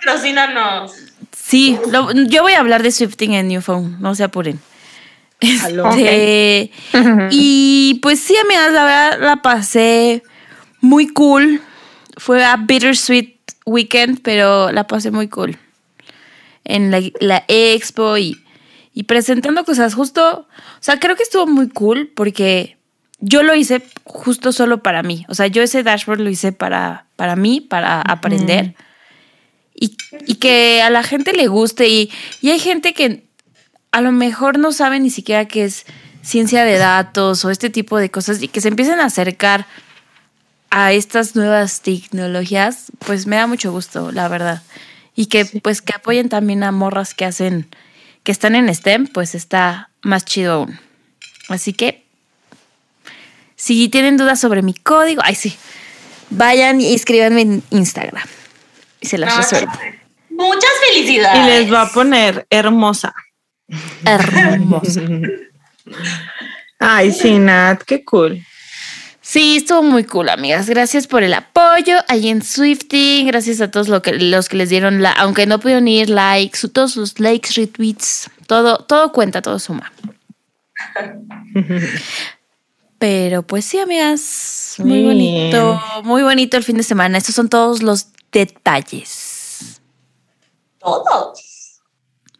Patrocínanos. 0.02 0.92
Sí, 1.40 1.78
lo- 1.90 2.10
yo 2.12 2.42
voy 2.42 2.52
a 2.54 2.58
hablar 2.58 2.82
de 2.82 2.90
Swifting 2.90 3.32
en 3.34 3.48
New 3.48 3.62
Phone, 3.62 3.96
no 4.00 4.14
se 4.14 4.24
apuren. 4.24 4.60
Este, 5.40 6.70
Y 7.30 7.98
pues 8.02 8.20
sí, 8.20 8.36
amigas, 8.36 8.72
la 8.72 8.84
verdad 8.84 9.20
la 9.20 9.42
pasé 9.42 10.22
muy 10.80 11.08
cool. 11.08 11.60
Fue 12.16 12.44
a 12.44 12.56
Bittersweet 12.56 13.38
Weekend, 13.64 14.20
pero 14.22 14.72
la 14.72 14.86
pasé 14.86 15.10
muy 15.10 15.28
cool. 15.28 15.56
En 16.64 16.90
la, 16.90 17.00
la 17.20 17.44
expo 17.48 18.18
y, 18.18 18.36
y 18.92 19.04
presentando 19.04 19.64
cosas 19.64 19.94
justo. 19.94 20.48
O 20.48 20.80
sea, 20.82 20.98
creo 20.98 21.16
que 21.16 21.22
estuvo 21.22 21.46
muy 21.46 21.68
cool 21.68 22.10
porque 22.14 22.76
yo 23.20 23.42
lo 23.42 23.54
hice 23.54 23.82
justo 24.04 24.52
solo 24.52 24.82
para 24.82 25.02
mí. 25.02 25.24
O 25.28 25.34
sea, 25.34 25.46
yo 25.46 25.62
ese 25.62 25.82
dashboard 25.82 26.20
lo 26.20 26.30
hice 26.30 26.52
para, 26.52 27.06
para 27.16 27.36
mí, 27.36 27.60
para 27.60 28.00
aprender. 28.02 28.74
y, 29.74 29.96
y 30.26 30.34
que 30.36 30.82
a 30.82 30.90
la 30.90 31.02
gente 31.04 31.32
le 31.32 31.46
guste. 31.46 31.88
Y, 31.88 32.10
y 32.40 32.50
hay 32.50 32.58
gente 32.58 32.92
que 32.92 33.27
a 33.98 34.00
lo 34.00 34.12
mejor 34.12 34.60
no 34.60 34.70
sabe 34.70 35.00
ni 35.00 35.10
siquiera 35.10 35.46
qué 35.46 35.64
es 35.64 35.84
ciencia 36.22 36.64
de 36.64 36.78
datos 36.78 37.44
o 37.44 37.50
este 37.50 37.68
tipo 37.68 37.98
de 37.98 38.12
cosas 38.12 38.40
y 38.40 38.46
que 38.46 38.60
se 38.60 38.68
empiecen 38.68 39.00
a 39.00 39.06
acercar 39.06 39.66
a 40.70 40.92
estas 40.92 41.34
nuevas 41.34 41.80
tecnologías, 41.80 42.92
pues 43.00 43.26
me 43.26 43.34
da 43.34 43.48
mucho 43.48 43.72
gusto, 43.72 44.12
la 44.12 44.28
verdad. 44.28 44.62
Y 45.16 45.26
que 45.26 45.46
pues 45.46 45.82
que 45.82 45.94
apoyen 45.96 46.28
también 46.28 46.62
a 46.62 46.70
morras 46.70 47.12
que 47.12 47.24
hacen, 47.24 47.66
que 48.22 48.30
están 48.30 48.54
en 48.54 48.72
STEM, 48.72 49.08
pues 49.08 49.34
está 49.34 49.90
más 50.02 50.24
chido 50.24 50.52
aún. 50.52 50.78
Así 51.48 51.72
que, 51.72 52.04
si 53.56 53.88
tienen 53.88 54.16
dudas 54.16 54.38
sobre 54.38 54.62
mi 54.62 54.74
código, 54.74 55.22
ay 55.24 55.34
sí, 55.34 55.56
vayan 56.30 56.80
y 56.80 56.94
escríbanme 56.94 57.40
en 57.40 57.62
Instagram 57.70 58.28
y 59.00 59.08
se 59.08 59.18
las 59.18 59.34
No, 59.34 59.42
resuelvo. 59.42 59.72
Muchas 60.30 60.70
felicidades. 60.88 61.42
Y 61.42 61.50
les 61.50 61.72
va 61.72 61.82
a 61.82 61.90
poner 61.90 62.46
hermosa. 62.48 63.12
Hermoso. 64.04 65.00
Ay, 66.78 67.12
sí, 67.12 67.38
Nat, 67.38 67.82
qué 67.82 68.04
cool. 68.04 68.42
Sí, 69.20 69.58
estuvo 69.58 69.82
muy 69.82 70.04
cool, 70.04 70.30
amigas. 70.30 70.70
Gracias 70.70 71.06
por 71.06 71.22
el 71.22 71.34
apoyo 71.34 71.98
ahí 72.08 72.30
en 72.30 72.42
Swifting. 72.42 73.26
Gracias 73.26 73.60
a 73.60 73.70
todos 73.70 73.88
lo 73.88 74.00
que, 74.00 74.12
los 74.12 74.48
que 74.48 74.56
les 74.56 74.70
dieron 74.70 75.02
la, 75.02 75.12
aunque 75.12 75.44
no 75.44 75.60
pudieron 75.60 75.86
ir 75.86 76.08
likes, 76.08 76.66
todos 76.68 76.92
sus 76.92 77.20
likes, 77.20 77.50
retweets, 77.54 78.30
todo, 78.46 78.78
todo 78.78 79.12
cuenta, 79.12 79.42
todo 79.42 79.58
suma. 79.58 79.92
Pero 82.98 83.42
pues 83.42 83.66
sí, 83.66 83.78
amigas, 83.78 84.76
muy 84.78 85.02
Muy 85.02 85.04
bonito, 85.04 85.82
muy 86.04 86.22
bonito 86.22 86.56
el 86.56 86.64
fin 86.64 86.78
de 86.78 86.82
semana. 86.82 87.18
Estos 87.18 87.34
son 87.34 87.50
todos 87.50 87.82
los 87.82 88.06
detalles. 88.32 89.82
Todos. 90.78 91.82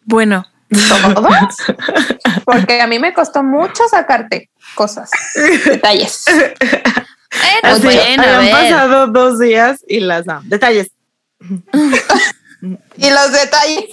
Bueno, 0.04 0.47
¿Todos? 0.68 1.56
Porque 2.44 2.80
a 2.80 2.87
mí 2.87 2.98
me 2.98 3.12
costó 3.14 3.42
mucho 3.42 3.88
sacarte 3.88 4.50
cosas, 4.75 5.10
detalles. 5.64 6.25
bueno, 6.26 6.56
Así, 7.62 7.82
bueno, 7.82 8.22
han 8.22 8.50
pasado 8.50 9.06
dos 9.08 9.38
días 9.38 9.84
y 9.88 10.00
las 10.00 10.25
damos. 10.25 10.48
Detalles. 10.48 10.90
Y 12.96 13.08
los 13.08 13.30
detalles. 13.30 13.84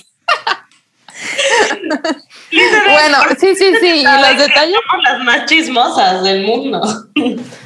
bueno, 2.88 3.18
sí, 3.40 3.56
sí, 3.56 3.76
sí. 3.80 3.88
Y 4.00 4.04
los 4.04 4.38
detalles. 4.40 4.76
Somos 4.90 5.04
las 5.04 5.24
más 5.24 5.46
chismosas 5.46 6.24
del 6.24 6.48
mundo. 6.48 6.82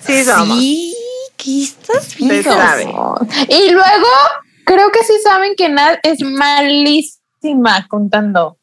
Sí, 0.05 0.25
somos. 0.25 0.59
Sí, 0.59 0.93
¿qué 1.37 1.63
estás 1.63 2.03
Se 2.03 2.17
viendo? 2.17 3.17
Y 3.47 3.69
luego, 3.71 4.07
creo 4.65 4.91
que 4.91 5.05
sí 5.05 5.13
saben 5.23 5.55
que 5.55 5.69
Nat 5.69 5.99
es 6.03 6.21
malísima 6.21 7.87
contando. 7.87 8.58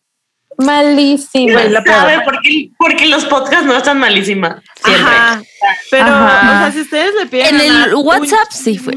Malísima. 0.59 1.61
Peor. 1.61 1.83
¿Sabe 1.87 2.21
por 2.23 2.41
qué? 2.43 2.71
Porque 2.79 3.07
los 3.07 3.25
podcasts 3.27 3.67
no 3.67 3.77
están 3.77 3.99
malísima. 3.99 4.63
Siempre. 4.85 5.15
Ajá. 5.15 5.43
Pero, 5.91 6.05
Ajá. 6.07 6.41
o 6.41 6.59
sea, 6.63 6.73
si 6.73 6.81
ustedes 6.81 7.15
le 7.15 7.27
piden. 7.27 7.47
En 7.55 7.61
el 7.61 7.95
un 7.95 8.07
WhatsApp 8.07 8.51
sí 8.51 8.79
fue. 8.79 8.95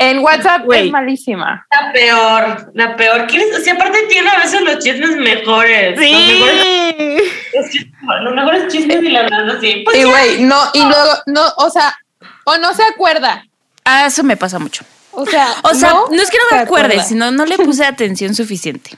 En 0.00 0.20
WhatsApp 0.20 0.64
Güey. 0.64 0.86
es 0.86 0.92
malísima. 0.92 1.66
La 1.72 1.92
peor, 1.92 2.70
la 2.74 2.94
peor. 2.96 3.26
¿Quieres? 3.26 3.64
Si 3.64 3.70
aparte 3.70 3.98
tiene 4.08 4.28
a 4.30 4.38
veces 4.38 4.60
los 4.62 4.78
chismes 4.78 5.16
mejores. 5.16 5.98
Los 5.98 6.08
mejores, 6.08 6.62
Sí. 6.62 7.30
los 7.54 7.66
chismes- 7.70 8.22
los 8.22 8.34
mejores 8.34 8.72
chismes 8.72 9.02
y 9.02 9.08
la 9.08 9.22
verdad 9.22 9.56
así. 9.56 9.82
Pues 9.84 9.96
Y 9.98 10.04
güey, 10.04 10.42
no, 10.42 10.56
y 10.72 10.80
luego, 10.84 11.12
no, 11.26 11.42
o 11.56 11.68
sea, 11.70 11.98
o 12.44 12.56
no 12.58 12.72
se 12.74 12.82
acuerda. 12.84 13.44
Ah, 13.84 14.06
eso 14.06 14.22
me 14.22 14.36
pasa 14.36 14.58
mucho. 14.60 14.84
O 15.10 15.26
sea, 15.26 15.48
O 15.64 15.74
sea, 15.74 15.90
no, 15.90 16.04
es 16.12 16.30
que 16.30 16.36
no 16.38 16.44
se 16.50 16.54
me 16.54 16.60
acuerde, 16.60 16.86
acuerda. 16.86 17.02
sino 17.04 17.30
no 17.32 17.44
le 17.44 17.56
puse 17.56 17.84
atención 17.84 18.34
suficiente. 18.36 18.90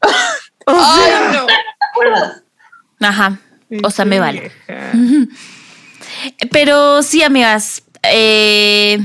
O 0.66 0.72
Ay, 0.76 1.02
sea, 1.10 1.32
no. 1.32 1.46
¿te 1.46 1.52
acuerdas? 1.90 2.42
Ajá. 3.00 3.38
O 3.82 3.90
sea, 3.90 4.04
me 4.04 4.20
vale. 4.20 4.52
vieja. 4.66 4.92
Pero 6.50 7.02
sí, 7.02 7.22
amigas. 7.22 7.82
eh, 8.02 8.98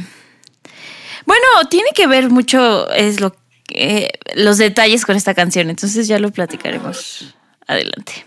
bueno, 1.26 1.46
tiene 1.70 1.90
que 1.96 2.08
ver 2.08 2.30
mucho 2.30 2.90
es 2.92 3.20
lo 3.22 3.36
que- 3.68 4.12
los 4.36 4.58
detalles 4.58 5.06
con 5.06 5.16
esta 5.16 5.34
canción. 5.34 5.70
Entonces 5.70 6.08
ya 6.08 6.20
lo 6.20 6.32
platicaremos. 6.32 7.34
Adelante. 7.68 8.26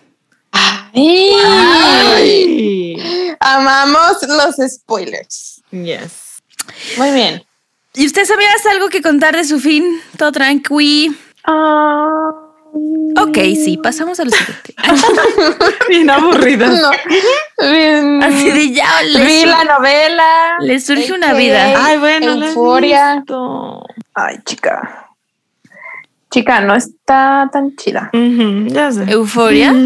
Ay. 0.52 1.32
Ay. 1.44 2.96
Amamos 3.40 4.18
los 4.28 4.56
spoilers. 4.70 5.62
Yes. 5.70 6.42
Muy 6.96 7.10
bien. 7.12 7.44
¿Y 7.94 8.06
ustedes 8.06 8.30
amigas 8.30 8.64
algo 8.66 8.88
que 8.88 9.02
contar 9.02 9.36
de 9.36 9.44
su 9.44 9.58
fin? 9.60 10.00
Todo 10.16 10.32
tranqui. 10.32 11.14
Ah, 11.44 12.30
Ok, 13.20 13.36
sí, 13.62 13.78
pasamos 13.82 14.18
a 14.20 14.24
lo 14.24 14.30
siguiente. 14.30 14.74
Bien 15.88 16.08
aburrida. 16.10 16.66
no. 16.68 16.90
Bien. 17.70 18.22
Así 18.22 18.50
de 18.50 18.72
ya 18.72 18.88
Vi 19.02 19.44
la 19.44 19.64
novela. 19.64 20.56
le 20.60 20.80
surge 20.80 21.12
una 21.12 21.28
AKA. 21.28 21.38
vida. 21.38 21.84
Ay, 21.86 21.98
bueno, 21.98 22.32
Euforia. 22.44 23.22
Ay, 24.14 24.38
chica. 24.44 25.08
Chica, 26.30 26.60
no 26.60 26.74
está 26.74 27.48
tan 27.52 27.76
chida. 27.76 28.10
Ya 28.12 28.90
sé. 28.92 29.04
Euforia. 29.10 29.72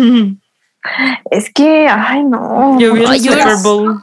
Es 1.32 1.52
que, 1.52 1.88
ay, 1.90 2.22
no. 2.22 2.78
Yo 2.78 2.92
vi 2.94 3.00
el 3.02 3.08
Ay, 3.10 3.18
Super 3.18 3.56
Bowl. 3.64 4.00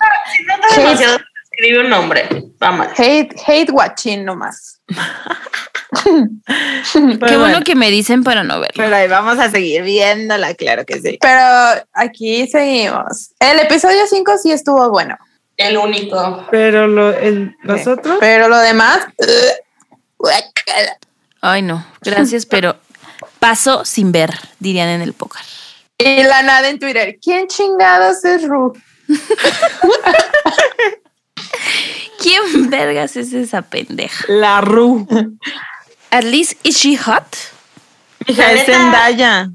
Escribe 0.70 1.80
un 1.80 1.89
nombre. 1.89 2.27
Vamos. 2.60 2.88
Hate, 2.98 3.30
hate 3.48 3.72
watching 3.72 4.25
nomás. 4.25 4.82
Qué 7.28 7.38
bueno 7.38 7.62
que 7.64 7.76
me 7.76 7.90
dicen 7.92 8.24
para 8.24 8.44
no 8.44 8.60
verlo. 8.60 8.76
Pero 8.76 8.96
ahí 8.96 9.08
vamos 9.08 9.40
a 9.40 9.50
seguir 9.52 9.84
viéndola, 9.84 10.54
claro 10.56 10.86
que 10.86 11.00
sí. 11.02 11.18
Pero 11.22 11.86
aquí 11.94 12.48
seguimos. 12.48 13.32
El 13.40 13.60
episodio 13.60 14.02
5 14.10 14.38
sí 14.42 14.52
estuvo 14.52 14.90
bueno. 14.90 15.18
El 15.58 15.78
único. 15.78 16.46
Pero 16.52 16.88
lo, 16.88 17.12
el, 17.12 17.56
los 17.64 17.82
Sí. 17.82 17.90
otros. 17.90 18.18
Pero 18.20 18.48
lo 18.48 18.58
demás. 18.58 19.00
guácala. 20.18 20.98
Ay, 21.42 21.62
no. 21.62 21.86
Gracias, 22.02 22.46
pero 22.46 22.76
paso 23.40 23.86
sin 23.86 24.12
ver, 24.12 24.32
dirían 24.60 24.90
en 24.90 25.02
el 25.02 25.14
póker. 25.14 25.42
Y 25.98 26.24
la 26.24 26.42
nada 26.44 26.70
en 26.70 26.80
Twitter. 26.80 27.18
¿Quién 27.22 27.48
chingados 27.48 28.24
es 28.26 28.44
Ru? 28.48 28.74
¿Quién 32.22 32.70
vergas 32.70 33.16
es 33.18 33.34
esa 33.34 33.62
pendeja? 33.62 34.26
La 34.28 34.62
Ru. 34.62 35.08
At 36.13 36.24
least, 36.25 36.55
is 36.63 36.77
she 36.77 36.93
hot? 36.93 37.25
Hija, 38.27 38.53
es. 38.53 38.67
Zendaya. 38.67 39.51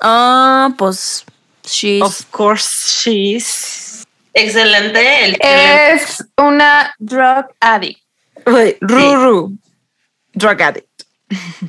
Ah, 0.00 0.72
pues 0.78 1.22
she's 1.66 2.00
Of 2.00 2.32
course 2.32 2.88
she's. 3.02 4.06
Excelente. 4.32 4.96
El 4.98 5.36
Es 5.38 6.24
una 6.38 6.94
drug 6.98 7.44
addict. 7.60 8.00
Wait, 8.46 8.78
Ru 8.80 9.16
Ru. 9.16 9.58
Drug 10.34 10.62
addict. 10.62 11.04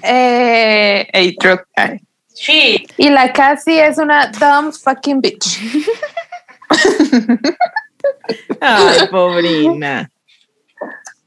Eh, 0.02 1.06
a 1.14 1.32
drug 1.42 1.66
addict. 1.76 2.06
Sí. 2.34 2.88
Y 2.98 3.10
la 3.10 3.34
Cassie 3.34 3.86
es 3.86 3.98
una 3.98 4.32
dumb 4.32 4.72
fucking 4.72 5.22
bitch. 5.22 5.60
Ay, 8.62 9.08
pobrina. 9.12 10.10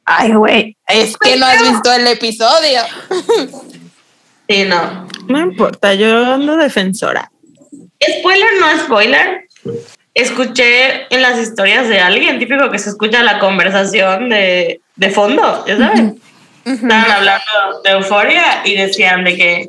Ay, 0.06 0.32
güey. 0.32 0.76
Es 0.86 1.16
que 1.16 1.36
no 1.36 1.46
has 1.46 1.60
visto 1.60 1.92
el 1.92 2.06
episodio. 2.06 2.80
Sí, 4.48 4.64
no. 4.64 5.08
No 5.26 5.40
importa, 5.40 5.94
yo 5.94 6.34
ando 6.34 6.56
defensora. 6.56 7.32
Spoiler, 8.00 8.48
no 8.60 8.78
spoiler. 8.78 9.48
Escuché 10.14 11.12
en 11.12 11.20
las 11.20 11.36
historias 11.40 11.88
de 11.88 11.98
alguien, 11.98 12.38
típico 12.38 12.70
que 12.70 12.78
se 12.78 12.90
escucha 12.90 13.24
la 13.24 13.40
conversación 13.40 14.28
de, 14.28 14.80
de 14.94 15.10
fondo, 15.10 15.64
¿ya 15.66 15.76
saben? 15.76 16.20
Estaban 16.64 17.10
hablando 17.10 17.80
de 17.82 17.90
euforia 17.90 18.62
y 18.64 18.76
decían 18.76 19.24
de 19.24 19.36
que, 19.36 19.66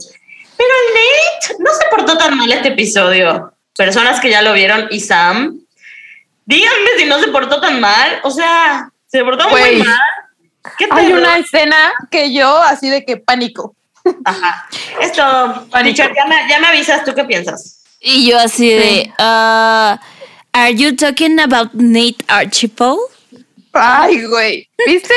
pero 0.57 0.69
el 0.69 0.93
Nate 0.93 1.55
no 1.57 1.71
se 1.71 1.85
portó 1.89 2.15
tan 2.15 2.37
mal 2.37 2.51
este 2.51 2.67
episodio. 2.67 3.53
Personas 3.75 4.19
que 4.19 4.29
ya 4.29 4.43
lo 4.43 4.53
vieron 4.53 4.87
y 4.91 4.99
Sam, 4.99 5.59
díganme 6.45 6.89
si 6.99 7.05
no 7.05 7.19
se 7.19 7.29
portó 7.29 7.59
tan 7.59 7.79
mal. 7.79 8.19
O 8.23 8.29
sea, 8.29 8.91
se 9.07 9.23
portó 9.23 9.49
muy 9.49 9.77
mal. 9.77 9.97
¿Qué 10.77 10.87
Hay 10.91 11.13
una 11.13 11.37
escena 11.37 11.93
que 12.09 12.33
yo 12.33 12.57
así 12.57 12.89
de 12.89 13.05
que 13.05 13.17
pánico. 13.17 13.75
Ajá. 14.25 14.67
Esto, 15.01 15.67
Richard, 15.73 16.13
ya 16.15 16.25
me, 16.25 16.35
ya 16.49 16.59
me 16.59 16.67
avisas, 16.67 17.03
¿tú 17.03 17.13
qué 17.13 17.23
piensas? 17.25 17.83
Y 17.99 18.29
yo 18.29 18.37
así 18.39 18.69
de, 18.69 19.11
ah, 19.17 19.99
are 20.53 20.73
you 20.73 20.95
talking 20.95 21.39
about 21.39 21.73
Nate 21.73 22.23
Archibald? 22.27 22.99
Ay, 23.73 24.25
güey. 24.25 24.69
¿Viste 24.85 25.13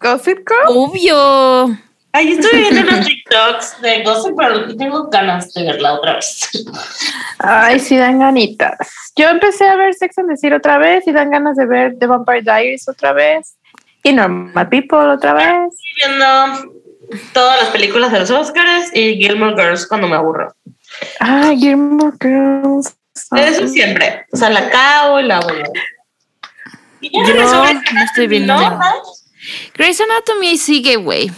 Gossip 0.00 0.38
Girl? 0.48 0.76
Obvio. 0.76 1.78
Ay, 2.12 2.32
estoy 2.32 2.60
viendo 2.60 2.80
unos 2.80 3.06
TikToks 3.06 3.80
de 3.82 4.02
Gossip 4.02 4.34
Girl 4.38 4.70
y 4.70 4.76
tengo 4.76 5.08
ganas 5.08 5.52
de 5.52 5.62
verla 5.62 5.94
otra 5.94 6.14
vez. 6.14 6.48
Ay, 7.38 7.78
sí 7.78 7.96
dan 7.96 8.18
ganitas. 8.18 8.78
Yo 9.14 9.28
empecé 9.28 9.66
a 9.66 9.76
ver 9.76 9.94
Sex 9.94 10.16
and 10.18 10.30
the 10.30 10.36
City 10.36 10.54
otra 10.54 10.78
vez 10.78 11.06
y 11.06 11.12
dan 11.12 11.30
ganas 11.30 11.56
de 11.56 11.66
ver 11.66 11.98
The 11.98 12.06
Vampire 12.06 12.42
Diaries 12.42 12.88
otra 12.88 13.12
vez. 13.12 13.57
Y 14.08 14.12
Normal 14.14 14.68
People 14.68 14.98
otra 15.10 15.34
vez. 15.34 15.46
Estoy 15.72 16.08
viendo 16.08 16.72
todas 17.32 17.60
las 17.62 17.70
películas 17.70 18.10
de 18.12 18.20
los 18.20 18.30
Oscars 18.30 18.90
y 18.94 19.16
Gilmore 19.16 19.54
Girls 19.54 19.86
cuando 19.86 20.08
me 20.08 20.16
aburro. 20.16 20.54
Ah, 21.20 21.52
Gilmore 21.56 22.16
Girls. 22.20 22.96
Eso 23.36 23.68
siempre. 23.68 24.26
O 24.32 24.36
sea, 24.36 24.48
la 24.50 24.60
acabo 24.60 25.20
y 25.20 25.24
la 25.24 25.40
voy 25.40 25.62
Yo 27.02 27.34
no 27.34 28.04
estoy 28.04 28.26
viendo 28.28 28.54
¿no? 28.54 28.60
nada. 28.60 28.94
Grey's 29.74 30.00
Anatomy 30.00 30.56
sigue, 30.56 30.96
güey. 30.96 31.30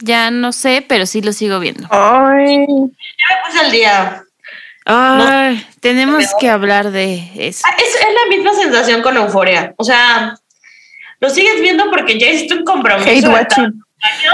Ya 0.00 0.30
no 0.30 0.52
sé, 0.52 0.84
pero 0.86 1.06
sí 1.06 1.22
lo 1.22 1.32
sigo 1.32 1.60
viendo. 1.60 1.86
Ay, 1.90 2.66
Ya 2.66 2.66
me 2.66 3.46
puse 3.46 3.60
al 3.64 3.70
día. 3.70 4.24
Ay, 4.86 5.66
tenemos 5.80 6.24
que 6.40 6.50
hablar 6.50 6.90
de 6.90 7.30
eso. 7.36 7.62
Ah, 7.66 7.74
Es, 7.78 7.94
es 7.94 8.14
la 8.14 8.36
misma 8.36 8.52
sensación 8.54 9.02
con 9.02 9.16
euforia. 9.16 9.74
O 9.78 9.84
sea, 9.84 10.34
lo 11.20 11.30
sigues 11.30 11.60
viendo 11.60 11.90
porque 11.90 12.18
ya 12.18 12.28
hiciste 12.28 12.54
un 12.54 12.64
compromiso. 12.64 13.30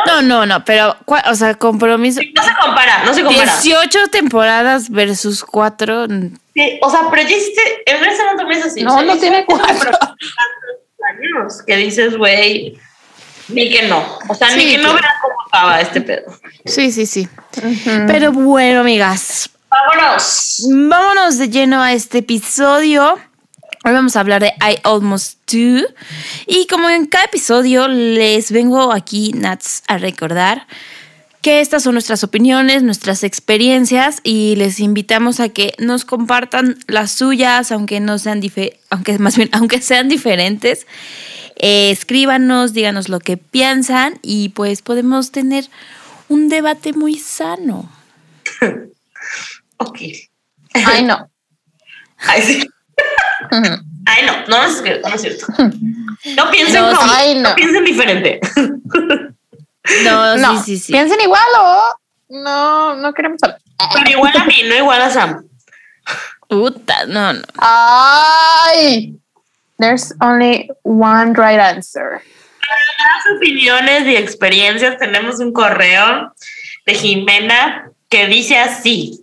No, 0.07 0.23
no, 0.23 0.47
no, 0.47 0.65
pero, 0.65 0.97
o 1.07 1.35
sea, 1.35 1.55
compromiso. 1.55 2.21
No 2.35 2.43
se 2.43 2.51
compara, 2.61 3.05
no 3.05 3.15
se 3.15 3.23
compara. 3.23 3.61
18 3.63 4.09
temporadas 4.09 4.91
versus 4.91 5.45
4. 5.45 6.09
Sí, 6.55 6.79
o 6.83 6.91
sea, 6.91 7.01
pero 7.11 7.23
ya 7.29 7.37
hiciste, 7.37 7.63
el 7.87 8.01
Grey's 8.01 8.19
Anatomy 8.19 8.55
es 8.57 8.65
así. 8.67 8.83
No, 8.83 8.95
o 8.95 8.99
sea, 8.99 9.07
no 9.07 9.17
tiene 9.19 9.37
hiciste 9.39 9.55
un 9.55 9.61
cuatro. 9.61 9.91
años 11.09 11.63
que 11.65 11.77
dices, 11.77 12.17
güey, 12.17 12.79
ni 13.49 13.71
que 13.71 13.83
no. 13.89 14.05
O 14.29 14.35
sea, 14.35 14.51
ni 14.57 14.63
Sí, 14.63 14.71
que 14.73 14.79
no 14.79 14.95
verás 14.95 15.13
cómo 15.23 15.35
acaba 15.47 15.81
este 15.81 16.01
pedo. 16.01 16.33
Sí, 16.65 16.91
sí, 16.91 17.07
sí. 17.07 17.29
Pero 18.07 18.33
bueno, 18.33 18.81
amigas, 18.81 19.51
Vámonos. 19.71 20.63
vámonos 20.69 21.39
de 21.39 21.49
lleno 21.49 21.81
a 21.81 21.93
este 21.93 22.19
episodio. 22.19 23.19
Hoy 23.85 23.93
vamos 23.93 24.15
a 24.17 24.21
hablar 24.21 24.43
de 24.43 24.49
I 24.61 24.79
Almost 24.85 25.39
Do. 25.51 25.83
Y 26.47 26.67
como 26.69 26.91
en 26.91 27.07
cada 27.07 27.25
episodio, 27.25 27.89
les 27.89 28.53
vengo 28.53 28.93
aquí, 28.93 29.33
Nats, 29.35 29.83
a 29.89 29.97
recordar 29.99 30.67
que 31.41 31.63
estas 31.63 31.85
son 31.85 31.95
nuestras 31.95 32.23
opiniones, 32.23 32.83
nuestras 32.83 33.25
experiencias 33.25 34.21
y 34.23 34.57
les 34.57 34.79
invitamos 34.81 35.41
a 35.41 35.49
que 35.49 35.73
nos 35.79 36.05
compartan 36.05 36.79
las 36.87 37.13
suyas, 37.13 37.73
aunque 37.73 38.01
no 38.01 38.19
sean 38.19 38.43
dife- 38.43 38.77
aunque 38.91 39.19
más 39.19 39.37
bien, 39.39 39.49
aunque 39.55 39.81
sean 39.81 40.09
diferentes. 40.11 40.87
Eh, 41.57 41.91
escríbanos, 41.91 42.75
díganos 42.75 43.09
lo 43.09 43.21
que 43.21 43.37
piensan 43.39 44.19
y 44.23 44.51
pues 44.51 44.83
podemos 44.83 45.31
tener 45.33 45.69
un 46.29 46.49
debate 46.49 46.93
muy 46.93 47.19
sano. 47.19 47.91
Ok. 49.83 49.99
Ay, 50.75 51.05
no. 51.05 51.31
Ay, 52.19 52.43
sí. 52.43 52.69
Ay, 54.07 54.27
no, 54.27 54.47
no, 54.49 54.65
es 54.65 54.81
cierto, 54.83 55.09
no 55.09 55.15
es 55.15 55.21
cierto. 55.21 55.47
No 56.37 56.51
piensen 56.51 56.83
No, 56.83 56.97
como, 56.97 57.13
ay, 57.13 57.35
no. 57.37 57.51
no 57.51 57.55
piensen 57.55 57.85
diferente. 57.85 58.41
No, 60.05 60.37
no, 60.37 60.57
sí, 60.63 60.65
sí, 60.65 60.79
sí. 60.79 60.93
piensen 60.93 61.21
igual 61.21 61.47
o 61.59 61.95
no, 62.31 62.95
no 62.97 63.13
queremos 63.13 63.43
hablar. 63.43 63.61
Pero 63.95 64.11
igual 64.11 64.33
a 64.37 64.45
mí, 64.45 64.63
no 64.69 64.75
igual 64.77 65.03
a 65.03 65.11
Sam. 65.11 65.45
Puta, 66.49 67.07
no, 67.07 67.33
no. 67.33 67.43
Ay, 67.59 69.15
there's 69.79 70.13
only 70.21 70.69
one 70.83 71.35
right 71.35 71.59
answer. 71.61 72.21
Las 72.69 73.37
opiniones 73.37 74.07
y 74.07 74.17
experiencias 74.17 74.99
tenemos 74.99 75.41
un 75.41 75.53
correo 75.53 76.33
de 76.87 76.95
Jimena 76.95 77.91
que 78.09 78.27
dice 78.27 78.59
así. 78.59 79.20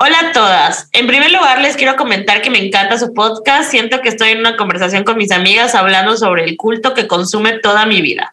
Hola 0.00 0.28
a 0.28 0.32
todas. 0.32 0.88
En 0.92 1.08
primer 1.08 1.32
lugar, 1.32 1.60
les 1.60 1.76
quiero 1.76 1.96
comentar 1.96 2.40
que 2.40 2.50
me 2.50 2.64
encanta 2.64 2.96
su 2.96 3.12
podcast. 3.12 3.68
Siento 3.68 4.00
que 4.00 4.10
estoy 4.10 4.28
en 4.28 4.38
una 4.38 4.56
conversación 4.56 5.02
con 5.02 5.16
mis 5.16 5.32
amigas 5.32 5.74
hablando 5.74 6.16
sobre 6.16 6.44
el 6.44 6.56
culto 6.56 6.94
que 6.94 7.08
consume 7.08 7.58
toda 7.58 7.84
mi 7.84 8.00
vida, 8.00 8.32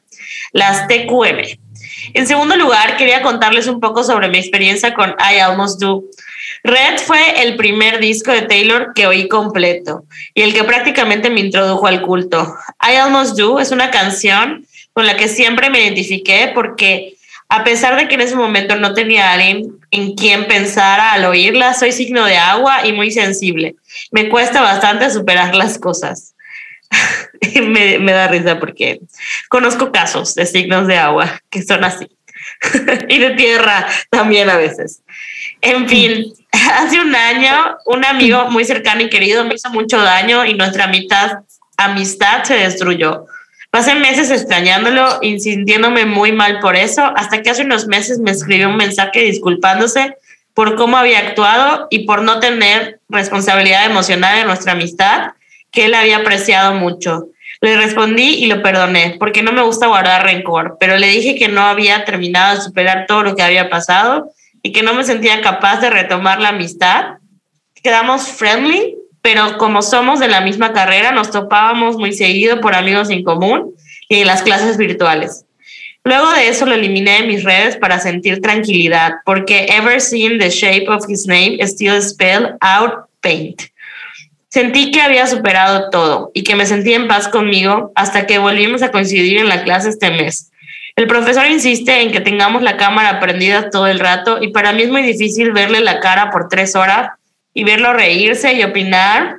las 0.52 0.88
TQM. 0.88 1.58
En 2.14 2.28
segundo 2.28 2.56
lugar, 2.56 2.98
quería 2.98 3.24
contarles 3.24 3.66
un 3.66 3.80
poco 3.80 4.04
sobre 4.04 4.28
mi 4.28 4.38
experiencia 4.38 4.94
con 4.94 5.16
I 5.20 5.40
Almost 5.40 5.82
Do. 5.82 6.04
Red 6.64 7.00
fue 7.00 7.42
el 7.42 7.56
primer 7.56 7.98
disco 7.98 8.32
de 8.32 8.44
Taylor 8.44 8.94
que 8.94 9.08
oí 9.08 9.28
completo 9.28 10.04
y 10.36 10.44
el 10.44 10.54
que 10.54 10.66
prácticamente 10.66 11.32
me 11.32 11.40
introdujo 11.40 11.88
al 11.88 12.04
culto. 12.04 12.56
I 12.80 12.98
Almost 12.98 13.40
Do 13.40 13.60
es 13.60 13.72
una 13.72 13.90
canción 13.90 14.68
con 14.94 15.08
la 15.08 15.18
que 15.18 15.28
siempre 15.28 15.72
me 15.72 15.82
identifiqué 15.82 16.52
porque 16.54 17.16
a 17.50 17.64
pesar 17.64 17.96
de 17.96 18.08
que 18.08 18.16
en 18.16 18.22
ese 18.22 18.36
momento 18.36 18.76
no 18.76 18.94
tenía 18.94 19.30
a 19.30 19.34
alguien 19.34 19.80
en 19.96 20.16
quien 20.16 20.48
pensara 20.48 21.14
al 21.14 21.26
oírla, 21.26 21.74
soy 21.74 21.92
signo 21.92 22.26
de 22.26 22.38
agua 22.38 22.86
y 22.86 22.94
muy 22.94 23.12
sensible. 23.12 23.76
Me 24.12 24.30
cuesta 24.30 24.62
bastante 24.62 25.10
superar 25.10 25.56
las 25.56 25.80
cosas. 25.80 26.36
me, 27.68 27.98
me 28.00 28.12
da 28.12 28.28
risa 28.28 28.60
porque 28.60 29.00
conozco 29.50 29.92
casos 29.92 30.36
de 30.36 30.46
signos 30.46 30.88
de 30.88 30.98
agua 30.98 31.42
que 31.50 31.64
son 31.64 31.84
así. 31.84 32.08
y 33.10 33.20
de 33.20 33.32
tierra 33.32 33.88
también 34.10 34.50
a 34.50 34.58
veces. 34.58 35.02
En 35.62 35.88
fin, 35.88 36.34
hace 36.52 37.00
un 37.00 37.16
año 37.16 37.78
un 37.86 38.06
amigo 38.06 38.50
muy 38.50 38.66
cercano 38.66 39.02
y 39.02 39.10
querido 39.10 39.46
me 39.46 39.56
hizo 39.56 39.70
mucho 39.70 40.02
daño 40.02 40.46
y 40.46 40.54
nuestra 40.54 40.86
amistad, 40.86 41.40
amistad 41.78 42.44
se 42.44 42.56
destruyó. 42.56 43.26
Pasé 43.76 43.94
meses 43.94 44.32
extrañándolo 44.32 45.20
y 45.22 45.36
muy 46.06 46.32
mal 46.32 46.62
por 46.62 46.78
eso, 46.78 47.12
hasta 47.18 47.42
que 47.42 47.50
hace 47.50 47.64
unos 47.64 47.88
meses 47.88 48.20
me 48.20 48.32
escribió 48.32 48.70
un 48.70 48.78
mensaje 48.78 49.20
disculpándose 49.20 50.16
por 50.54 50.76
cómo 50.76 50.96
había 50.96 51.20
actuado 51.20 51.88
y 51.90 52.06
por 52.06 52.22
no 52.22 52.40
tener 52.40 53.02
responsabilidad 53.10 53.86
emocional 53.86 54.40
en 54.40 54.48
nuestra 54.48 54.72
amistad, 54.72 55.34
que 55.72 55.88
él 55.88 55.94
había 55.94 56.20
apreciado 56.20 56.76
mucho. 56.76 57.28
Le 57.60 57.76
respondí 57.76 58.36
y 58.36 58.46
lo 58.46 58.64
perdoné, 58.64 59.18
porque 59.20 59.44
no 59.44 59.52
me 59.52 59.64
gusta 59.64 59.88
guardar 59.88 60.24
rencor, 60.24 60.78
pero 60.80 60.96
le 60.96 61.10
dije 61.10 61.36
que 61.36 61.50
no 61.50 61.60
había 61.60 62.06
terminado 62.06 62.56
de 62.56 62.62
superar 62.62 63.04
todo 63.10 63.24
lo 63.24 63.36
que 63.36 63.44
había 63.44 63.70
pasado 63.70 64.32
y 64.64 64.72
que 64.72 64.84
no 64.84 64.94
me 64.94 65.04
sentía 65.04 65.42
capaz 65.42 65.82
de 65.82 65.90
retomar 65.90 66.40
la 66.40 66.48
amistad. 66.48 67.18
Quedamos 67.84 68.30
friendly, 68.30 68.96
pero 69.26 69.58
como 69.58 69.82
somos 69.82 70.20
de 70.20 70.28
la 70.28 70.42
misma 70.42 70.72
carrera, 70.72 71.12
nos 71.12 71.32
topábamos 71.32 71.98
muy 71.98 72.14
seguido 72.14 72.62
por 72.62 72.76
amigos 72.76 73.10
en 73.10 73.24
común 73.24 73.74
y 74.08 74.18
en 74.18 74.28
las 74.28 74.44
clases 74.44 74.78
virtuales. 74.78 75.46
Luego 76.04 76.32
de 76.34 76.48
eso 76.48 76.68
lo 76.68 76.76
eliminé 76.76 77.22
de 77.22 77.28
mis 77.28 77.44
redes 77.44 77.76
para 77.76 78.00
sentir 78.00 78.40
tranquilidad, 78.40 79.14
porque 79.26 79.66
ever 79.68 80.00
seen 80.00 80.38
the 80.38 80.52
shape 80.52 80.88
of 80.90 81.04
his 81.10 81.26
name 81.26 81.58
still 81.62 82.00
spell 82.04 82.56
out 82.62 83.08
paint. 83.22 83.64
Sentí 84.48 84.92
que 84.92 85.02
había 85.02 85.26
superado 85.26 85.90
todo 85.90 86.30
y 86.36 86.44
que 86.44 86.56
me 86.56 86.68
sentí 86.68 86.94
en 86.94 87.08
paz 87.08 87.28
conmigo 87.28 87.92
hasta 87.96 88.28
que 88.28 88.38
volvimos 88.38 88.84
a 88.84 88.92
coincidir 88.92 89.40
en 89.40 89.50
la 89.50 89.64
clase 89.64 89.90
este 89.90 90.12
mes. 90.12 90.52
El 90.96 91.08
profesor 91.08 91.48
insiste 91.48 92.00
en 92.00 92.12
que 92.12 92.22
tengamos 92.22 92.62
la 92.62 92.78
cámara 92.78 93.20
prendida 93.20 93.72
todo 93.72 93.88
el 93.88 94.00
rato 94.00 94.38
y 94.40 94.50
para 94.50 94.72
mí 94.72 94.84
es 94.84 94.92
muy 94.92 95.02
difícil 95.02 95.52
verle 95.52 95.82
la 95.82 96.00
cara 96.00 96.30
por 96.30 96.48
tres 96.48 96.76
horas 96.76 97.10
y 97.56 97.64
verlo 97.64 97.94
reírse 97.94 98.54
y 98.54 98.64
opinar 98.64 99.38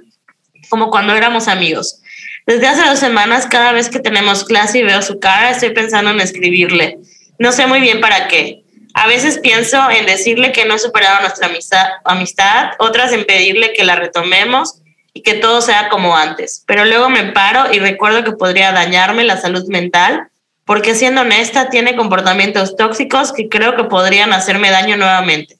como 0.68 0.90
cuando 0.90 1.14
éramos 1.14 1.46
amigos. 1.46 2.00
Desde 2.46 2.66
hace 2.66 2.88
dos 2.88 2.98
semanas, 2.98 3.46
cada 3.46 3.70
vez 3.72 3.88
que 3.88 4.00
tenemos 4.00 4.44
clase 4.44 4.79
y 4.79 4.83
veo 4.83 5.02
su 5.02 5.20
cara, 5.20 5.50
estoy 5.50 5.70
pensando 5.70 6.11
en 6.11 6.20
escribirle. 6.20 6.98
No 7.38 7.52
sé 7.52 7.66
muy 7.66 7.81
bien 7.81 8.00
para 8.00 8.26
qué. 8.26 8.62
A 8.94 9.07
veces 9.07 9.38
pienso 9.38 9.90
en 9.90 10.07
decirle 10.07 10.52
que 10.52 10.64
no 10.64 10.74
he 10.74 10.79
superado 10.79 11.20
nuestra 11.20 11.48
amistad, 11.48 11.85
amistad, 12.05 12.70
otras 12.79 13.12
en 13.12 13.26
pedirle 13.26 13.74
que 13.74 13.85
la 13.85 13.94
retomemos 13.94 14.81
y 15.12 15.20
que 15.22 15.35
todo 15.35 15.61
sea 15.61 15.90
como 15.90 16.16
antes. 16.16 16.64
Pero 16.66 16.87
luego 16.87 17.11
me 17.11 17.33
paro 17.33 17.70
y 17.72 17.79
recuerdo 17.79 18.24
que 18.24 18.33
podría 18.33 18.72
dañarme 18.72 19.24
la 19.24 19.37
salud 19.37 19.66
mental, 19.68 20.29
porque 20.64 20.94
siendo 20.94 21.20
honesta, 21.20 21.68
tiene 21.68 21.94
comportamientos 21.94 22.76
tóxicos 22.76 23.33
que 23.33 23.50
creo 23.50 23.76
que 23.76 23.85
podrían 23.85 24.33
hacerme 24.33 24.70
daño 24.70 24.96
nuevamente. 24.96 25.59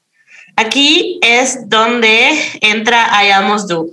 Aquí 0.57 1.19
es 1.23 1.69
donde 1.69 2.31
entra 2.63 3.11
I 3.23 3.31
Almost 3.31 3.69
Do. 3.69 3.87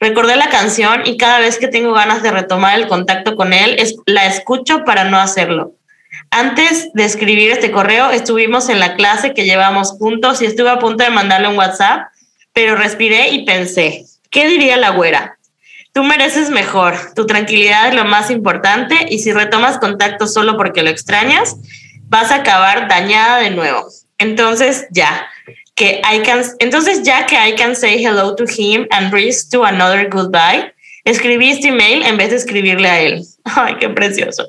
Recordé 0.00 0.36
la 0.36 0.48
canción 0.48 1.02
y 1.04 1.16
cada 1.16 1.38
vez 1.38 1.58
que 1.58 1.68
tengo 1.68 1.92
ganas 1.92 2.22
de 2.22 2.30
retomar 2.30 2.78
el 2.78 2.88
contacto 2.88 3.36
con 3.36 3.52
él, 3.52 3.76
es, 3.78 3.96
la 4.06 4.26
escucho 4.26 4.84
para 4.84 5.04
no 5.04 5.18
hacerlo. 5.18 5.74
Antes 6.30 6.92
de 6.92 7.04
escribir 7.04 7.50
este 7.50 7.70
correo, 7.70 8.10
estuvimos 8.10 8.68
en 8.68 8.80
la 8.80 8.94
clase 8.94 9.32
que 9.32 9.44
llevamos 9.44 9.92
juntos 9.92 10.42
y 10.42 10.46
estuve 10.46 10.70
a 10.70 10.78
punto 10.78 11.04
de 11.04 11.10
mandarle 11.10 11.48
un 11.48 11.56
WhatsApp, 11.56 12.08
pero 12.52 12.76
respiré 12.76 13.30
y 13.30 13.44
pensé, 13.44 14.04
¿qué 14.30 14.46
diría 14.46 14.76
la 14.76 14.90
güera? 14.90 15.38
Tú 15.92 16.04
mereces 16.04 16.50
mejor, 16.50 16.96
tu 17.14 17.26
tranquilidad 17.26 17.88
es 17.88 17.94
lo 17.94 18.04
más 18.04 18.30
importante 18.30 19.06
y 19.08 19.20
si 19.20 19.32
retomas 19.32 19.78
contacto 19.78 20.26
solo 20.26 20.56
porque 20.56 20.82
lo 20.82 20.90
extrañas, 20.90 21.56
vas 22.08 22.30
a 22.30 22.36
acabar 22.36 22.88
dañada 22.88 23.38
de 23.38 23.50
nuevo. 23.50 23.86
Entonces 24.18 24.86
ya, 24.90 25.28
que 25.78 26.02
I 26.02 26.20
can, 26.22 26.42
entonces 26.58 27.02
ya 27.04 27.24
que 27.24 27.36
I 27.36 27.54
can 27.54 27.74
say 27.76 28.04
hello 28.04 28.34
to 28.34 28.44
him 28.44 28.86
and 28.90 29.10
breathe 29.10 29.36
to 29.50 29.64
another 29.64 30.08
goodbye, 30.10 30.74
escribí 31.04 31.50
este 31.50 31.68
email 31.68 32.04
en 32.04 32.16
vez 32.16 32.30
de 32.30 32.36
escribirle 32.36 32.88
a 32.88 33.00
él. 33.00 33.24
Ay, 33.44 33.76
qué 33.80 33.88
precioso. 33.88 34.48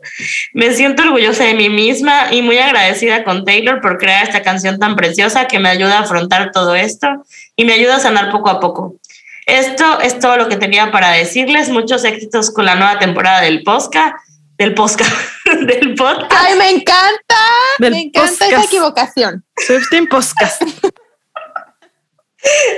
Me 0.53 0.73
siento 0.73 1.03
orgullosa 1.03 1.43
de 1.45 1.53
mí 1.53 1.69
misma 1.69 2.33
y 2.33 2.41
muy 2.41 2.57
agradecida 2.57 3.23
con 3.23 3.45
Taylor 3.45 3.79
por 3.79 3.97
crear 3.97 4.25
esta 4.25 4.41
canción 4.41 4.79
tan 4.79 4.95
preciosa 4.95 5.47
que 5.47 5.59
me 5.59 5.69
ayuda 5.69 5.99
a 5.99 6.01
afrontar 6.01 6.51
todo 6.51 6.75
esto 6.75 7.07
y 7.55 7.63
me 7.63 7.73
ayuda 7.73 7.97
a 7.97 7.99
sanar 7.99 8.31
poco 8.31 8.49
a 8.49 8.59
poco. 8.59 8.95
Esto 9.45 9.99
es 10.01 10.19
todo 10.19 10.37
lo 10.37 10.49
que 10.49 10.57
tenía 10.57 10.91
para 10.91 11.11
decirles. 11.11 11.69
Muchos 11.69 12.03
éxitos 12.03 12.51
con 12.51 12.65
la 12.65 12.75
nueva 12.75 12.99
temporada 12.99 13.41
del 13.41 13.63
Posca, 13.63 14.15
del 14.57 14.73
Posca, 14.73 15.05
del 15.45 15.95
podcast. 15.95 16.31
Ay, 16.35 16.57
me 16.57 16.69
encanta. 16.69 17.35
Del 17.79 17.91
me 17.93 18.01
encanta 18.01 18.31
esa 18.31 18.45
podcast. 18.45 18.65
equivocación. 18.65 19.45
Swifting 19.57 20.07
Podcast. 20.07 20.61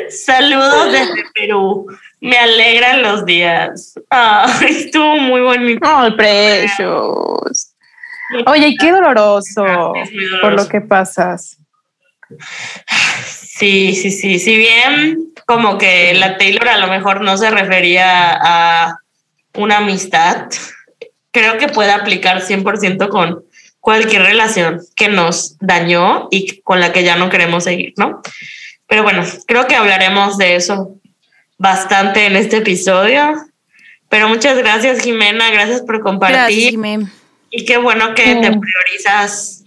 Saludos 0.09 0.91
desde 0.91 1.23
Perú. 1.33 1.87
Me 2.19 2.37
alegran 2.37 3.01
los 3.03 3.25
días. 3.25 3.93
Ay, 4.09 4.65
estuvo 4.69 5.17
muy 5.17 5.41
bonito. 5.41 5.81
Ay, 5.87 6.11
precious. 6.11 7.73
Oye, 8.45 8.75
qué 8.79 8.91
doloroso 8.91 9.93
Es 9.95 10.11
doloroso. 10.11 10.41
por 10.41 10.53
lo 10.53 10.67
que 10.67 10.81
pasas. 10.81 11.57
Sí, 13.25 13.93
sí, 13.95 14.11
sí. 14.11 14.39
Si 14.39 14.55
bien 14.57 15.33
como 15.45 15.77
que 15.77 16.13
la 16.13 16.37
Taylor 16.37 16.67
a 16.69 16.77
lo 16.77 16.87
mejor 16.87 17.21
no 17.21 17.37
se 17.37 17.51
refería 17.51 18.31
a 18.41 18.97
una 19.55 19.77
amistad, 19.77 20.47
creo 21.31 21.57
que 21.57 21.67
puede 21.67 21.91
aplicar 21.91 22.41
100% 22.41 23.09
con 23.09 23.43
cualquier 23.79 24.23
relación 24.23 24.79
que 24.95 25.09
nos 25.09 25.57
dañó 25.59 26.27
y 26.31 26.61
con 26.61 26.79
la 26.79 26.93
que 26.93 27.03
ya 27.03 27.15
no 27.17 27.29
queremos 27.29 27.63
seguir, 27.65 27.93
¿no? 27.97 28.21
Pero 28.91 29.03
bueno, 29.03 29.23
creo 29.47 29.67
que 29.67 29.75
hablaremos 29.75 30.37
de 30.37 30.57
eso 30.57 30.97
bastante 31.57 32.25
en 32.25 32.35
este 32.35 32.57
episodio. 32.57 33.35
Pero 34.09 34.27
muchas 34.27 34.57
gracias, 34.57 34.99
Jimena. 35.01 35.49
Gracias 35.49 35.79
por 35.79 36.01
compartir. 36.01 36.77
Gracias. 36.77 37.09
Y 37.51 37.63
qué 37.63 37.77
bueno 37.77 38.13
que 38.15 38.35
te 38.35 38.51
Mm. 38.51 38.59
priorizas 38.59 39.63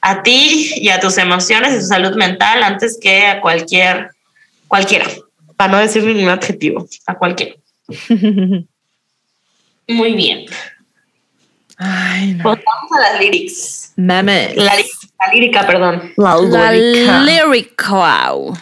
a 0.00 0.22
ti 0.22 0.72
y 0.76 0.88
a 0.88 0.98
tus 0.98 1.18
emociones 1.18 1.74
y 1.74 1.78
tu 1.80 1.84
salud 1.84 2.16
mental 2.16 2.62
antes 2.62 2.98
que 2.98 3.26
a 3.26 3.42
cualquier, 3.42 4.12
cualquiera, 4.66 5.10
para 5.58 5.72
no 5.72 5.78
decir 5.78 6.02
ningún 6.02 6.30
adjetivo, 6.30 6.88
a 7.06 7.18
cualquiera. 7.18 7.56
Muy 9.88 10.14
bien. 10.14 10.46
Ay, 11.86 12.34
no. 12.34 12.44
Vamos 12.44 12.92
a 12.96 13.00
las 13.12 13.20
lyrics. 13.20 13.92
Mames. 13.96 14.56
La, 14.56 14.72
la 14.74 15.32
lírica, 15.32 15.66
perdón. 15.66 16.12
La 16.16 16.36
La 16.36 16.72
lírica. 16.72 17.22
lyric 17.22 17.88
wow. 17.90 18.56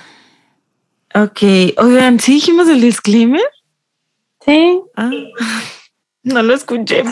Ok, 1.15 1.43
oigan, 1.77 2.19
¿sí 2.19 2.35
dijimos 2.35 2.69
el 2.69 2.81
disclaimer? 2.81 3.43
Sí. 4.45 4.81
Ah, 4.97 5.11
no 6.25 6.43
lo 6.43 6.55
escuché. 6.55 7.05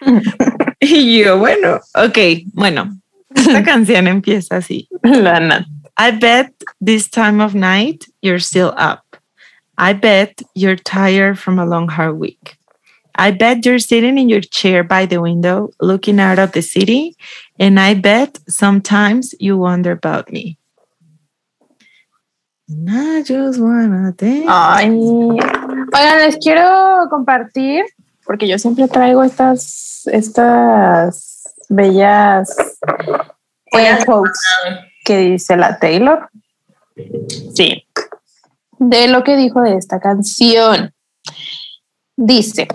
y 0.80 1.18
yo, 1.18 1.38
bueno, 1.38 1.80
ok, 1.94 2.18
bueno, 2.52 2.96
esta 3.34 3.62
canción 3.64 4.06
empieza 4.06 4.56
así. 4.56 4.88
La 5.02 5.40
Nat. 5.40 5.64
I 5.96 6.10
bet 6.12 6.52
this 6.84 7.08
time 7.08 7.42
of 7.42 7.54
night 7.54 8.04
you're 8.22 8.40
still 8.40 8.72
up. 8.76 9.00
I 9.76 9.92
bet 9.92 10.42
you're 10.54 10.76
tired 10.76 11.38
from 11.38 11.58
a 11.58 11.64
long 11.64 11.88
hard 11.88 12.16
week. 12.18 12.56
I 13.16 13.30
bet 13.30 13.64
you're 13.64 13.78
sitting 13.78 14.18
in 14.18 14.28
your 14.28 14.40
chair 14.40 14.82
by 14.82 15.06
the 15.06 15.20
window 15.20 15.70
looking 15.80 16.18
out 16.18 16.38
of 16.38 16.52
the 16.52 16.62
city. 16.62 17.16
And 17.58 17.78
I 17.78 17.94
bet 17.94 18.38
sometimes 18.48 19.34
you 19.38 19.56
wonder 19.56 19.92
about 19.92 20.32
me. 20.32 20.58
And 22.68 22.88
I 22.90 23.22
just 23.22 23.60
wanna 23.60 24.12
dance. 24.16 24.46
Ay. 24.48 24.88
Oigan, 24.88 26.18
les 26.18 26.38
quiero 26.38 27.08
compartir, 27.10 27.84
porque 28.24 28.48
yo 28.48 28.58
siempre 28.58 28.88
traigo 28.88 29.22
estas, 29.22 30.06
estas 30.06 31.54
bellas 31.68 32.56
eh, 33.72 33.98
quotes 34.06 34.40
que 35.04 35.18
dice 35.18 35.56
la 35.56 35.78
Taylor. 35.78 36.30
Sí. 37.54 37.86
De 38.78 39.08
lo 39.08 39.22
que 39.22 39.36
dijo 39.36 39.60
de 39.60 39.76
esta 39.76 40.00
canción. 40.00 40.92
Dice, 42.16 42.66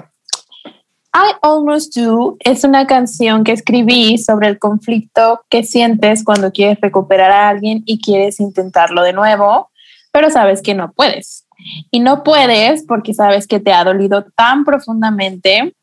I 1.14 1.34
Almost 1.42 1.96
Do 1.98 2.38
es 2.40 2.64
una 2.64 2.86
canción 2.86 3.44
que 3.44 3.52
escribí 3.52 4.18
sobre 4.20 4.48
el 4.48 4.60
conflicto 4.60 5.42
que 5.50 5.64
sientes 5.64 6.24
cuando 6.24 6.52
quieres 6.52 6.80
recuperar 6.80 7.32
a 7.32 7.50
alguien 7.50 7.82
y 7.86 8.00
quieres 8.00 8.40
intentarlo 8.40 9.02
de 9.02 9.14
nuevo, 9.14 9.72
pero 10.12 10.30
sabes 10.30 10.62
que 10.62 10.76
no 10.76 10.92
puedes. 10.92 11.46
Y 11.92 12.00
no 12.00 12.24
puedes 12.24 12.84
porque 12.84 13.14
sabes 13.14 13.48
que 13.48 13.60
te 13.60 13.74
ha 13.74 13.84
dolido 13.84 14.26
tan 14.36 14.64
profundamente 14.66 15.76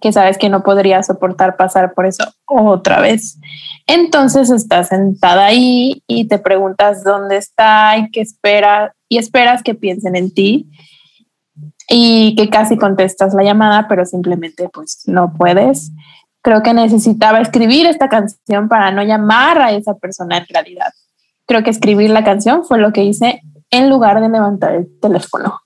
que 0.00 0.12
sabes 0.12 0.36
que 0.36 0.50
no 0.50 0.62
podrías 0.62 1.06
soportar 1.06 1.56
pasar 1.56 1.94
por 1.94 2.04
eso 2.04 2.24
otra 2.44 3.00
vez. 3.00 3.38
Entonces 3.86 4.50
estás 4.50 4.88
sentada 4.88 5.46
ahí 5.46 6.02
y 6.06 6.28
te 6.28 6.38
preguntas 6.38 7.02
dónde 7.02 7.38
está 7.38 7.96
y 7.96 8.10
qué 8.10 8.20
espera 8.20 8.94
y 9.08 9.16
esperas 9.16 9.62
que 9.62 9.74
piensen 9.74 10.14
en 10.14 10.32
ti 10.32 10.68
y 11.88 12.34
que 12.36 12.48
casi 12.50 12.76
contestas 12.76 13.34
la 13.34 13.42
llamada, 13.42 13.86
pero 13.88 14.04
simplemente 14.04 14.68
pues 14.72 15.02
no 15.06 15.32
puedes. 15.36 15.90
Creo 16.42 16.62
que 16.62 16.74
necesitaba 16.74 17.40
escribir 17.40 17.86
esta 17.86 18.08
canción 18.08 18.68
para 18.68 18.90
no 18.90 19.02
llamar 19.02 19.60
a 19.60 19.72
esa 19.72 19.94
persona 19.94 20.38
en 20.38 20.46
realidad. 20.48 20.92
Creo 21.46 21.62
que 21.62 21.70
escribir 21.70 22.10
la 22.10 22.24
canción 22.24 22.64
fue 22.64 22.78
lo 22.78 22.92
que 22.92 23.04
hice 23.04 23.42
en 23.70 23.90
lugar 23.90 24.20
de 24.20 24.28
levantar 24.28 24.74
el 24.74 24.88
teléfono. 25.00 25.60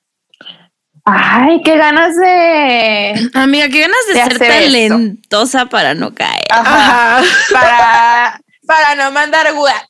Ay, 1.05 1.63
qué 1.63 1.77
ganas 1.79 2.17
de 2.17 3.31
Amiga, 3.33 3.69
qué 3.69 3.81
ganas 3.81 4.07
de, 4.09 4.15
De 4.15 4.23
ser 4.25 4.33
esto. 4.33 4.45
talentosa 4.45 5.67
para 5.67 5.95
no 5.95 6.13
caer. 6.15 6.45
Ajá. 6.51 7.23
para 7.53 8.41
para 8.69 8.95
no 8.95 9.11
mandar 9.11 9.47
WhatsApp. 9.55 9.89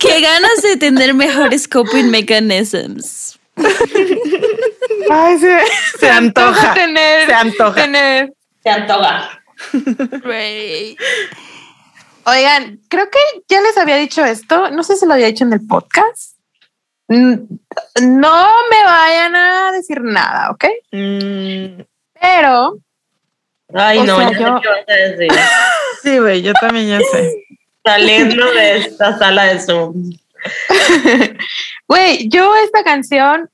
Qué 0.00 0.20
ganas 0.20 0.62
de 0.62 0.76
tener 0.76 1.14
mejores 1.14 1.68
coping 1.68 2.10
mechanisms. 2.10 3.38
Ay, 5.10 5.38
se, 5.38 5.58
se 5.98 6.10
antoja. 6.10 6.74
tener 6.74 7.26
Se 7.26 7.34
antoja. 7.34 7.74
tener 7.74 8.32
Se 8.62 8.70
antoja. 8.70 9.42
Güey. 10.22 10.96
Oigan, 12.24 12.80
creo 12.88 13.10
que 13.10 13.18
ya 13.48 13.60
les 13.60 13.76
había 13.76 13.96
dicho 13.96 14.24
esto, 14.24 14.70
no 14.70 14.82
sé 14.82 14.96
si 14.96 15.06
lo 15.06 15.14
había 15.14 15.26
dicho 15.26 15.44
en 15.44 15.52
el 15.52 15.66
podcast. 15.66 16.36
No 17.08 18.48
me 18.70 18.84
vayan 18.84 19.34
a 19.34 19.72
decir 19.72 20.00
nada, 20.02 20.50
¿ok? 20.50 20.64
Mm, 20.92 21.82
Pero 22.20 22.76
Ay, 23.74 24.00
no, 24.02 24.16
sea, 24.16 24.30
ya 24.30 24.38
sé 24.38 24.44
yo- 24.44 24.60
qué 24.60 24.68
vas 24.68 24.84
a 24.88 24.92
decir. 24.92 25.28
sí, 26.02 26.18
güey, 26.18 26.42
yo 26.42 26.52
también 26.54 26.88
ya 26.88 27.00
sé. 27.10 27.44
Saliendo 27.84 28.44
de 28.52 28.76
esta 28.78 29.18
sala 29.18 29.44
de 29.44 29.58
Zoom. 29.60 30.10
Güey, 31.88 32.28
yo 32.28 32.54
esta 32.56 32.84
canción, 32.84 33.50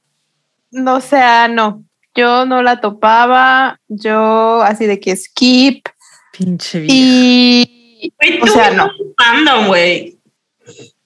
no 0.77 0.97
o 0.97 1.01
sea, 1.01 1.49
no, 1.49 1.85
yo 2.15 2.47
no 2.47 2.63
la 2.63 2.81
topaba, 2.81 3.81
yo 3.89 4.63
así 4.63 4.87
de 4.87 5.01
que 5.01 5.17
skip 5.17 5.89
Pinche 6.33 6.81
vida. 6.81 6.93
y, 6.93 8.13
o 8.43 8.47
sea, 8.47 8.73
y 8.73 8.77
no. 8.77 8.91
fandom, 9.17 9.69
güey. 9.69 10.19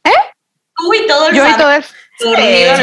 ¿Eh? 0.04 0.10
Tú 0.76 0.94
y 0.94 1.06
todo 1.06 1.28
el 1.28 1.36
Yo 1.36 1.48
y 1.48 1.56
todo 1.56 1.70
el... 1.72 1.84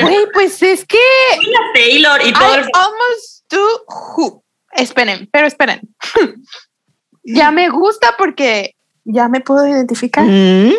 Güey, 0.01 0.27
pues 0.33 0.63
es 0.63 0.85
que 0.85 0.97
y 1.41 1.51
la 1.51 1.59
Taylor 1.73 2.21
y 2.25 2.33
todo 2.33 2.55
I 2.55 2.59
el 2.59 2.69
almost 2.73 3.51
do 3.51 3.85
who. 3.87 4.43
Esperen, 4.71 5.29
pero 5.31 5.45
esperen. 5.45 5.81
ya 7.23 7.51
me 7.51 7.69
gusta 7.69 8.15
porque 8.17 8.75
ya 9.03 9.27
me 9.27 9.41
puedo 9.41 9.67
identificar. 9.67 10.23
Mm, 10.23 10.73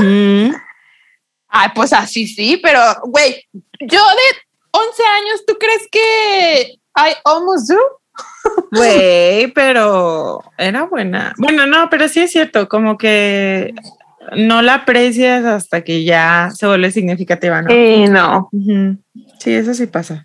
mm. 0.00 0.54
Ay, 1.48 1.68
pues 1.74 1.92
así 1.92 2.26
sí, 2.26 2.58
pero 2.62 2.80
güey, 3.04 3.46
yo 3.52 3.98
de 3.98 4.51
11 4.72 5.02
años, 5.04 5.44
¿tú 5.46 5.54
crees 5.58 5.86
que 5.90 6.78
I 6.96 7.14
almost 7.24 7.70
do? 7.70 7.78
Güey, 8.72 9.46
pero 9.52 10.42
era 10.58 10.84
buena. 10.84 11.34
Bueno, 11.38 11.66
no, 11.66 11.88
pero 11.90 12.08
sí 12.08 12.20
es 12.20 12.32
cierto, 12.32 12.68
como 12.68 12.98
que 12.98 13.74
no 14.36 14.62
la 14.62 14.74
aprecias 14.74 15.44
hasta 15.44 15.82
que 15.82 16.04
ya 16.04 16.50
se 16.54 16.66
vuelve 16.66 16.90
significativa, 16.90 17.62
¿no? 17.62 17.70
Eh, 17.70 18.06
no. 18.08 18.50
Sí, 19.38 19.52
eso 19.54 19.74
sí 19.74 19.86
pasa. 19.86 20.24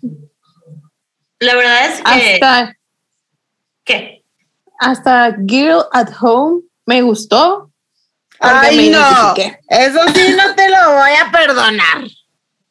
La 1.40 1.54
verdad 1.54 1.86
es 1.86 2.00
que. 2.02 2.34
Hasta, 2.34 2.76
¿Qué? 3.84 4.24
hasta 4.78 5.36
Girl 5.46 5.84
at 5.92 6.10
Home 6.20 6.62
me 6.86 7.02
gustó. 7.02 7.70
me 8.40 8.72
identifiqué. 8.72 9.60
Eso 9.68 10.00
sí 10.14 10.34
no 10.36 10.54
te 10.54 10.68
lo 10.68 10.92
voy 10.92 11.10
a 11.10 11.30
perdonar. 11.30 12.04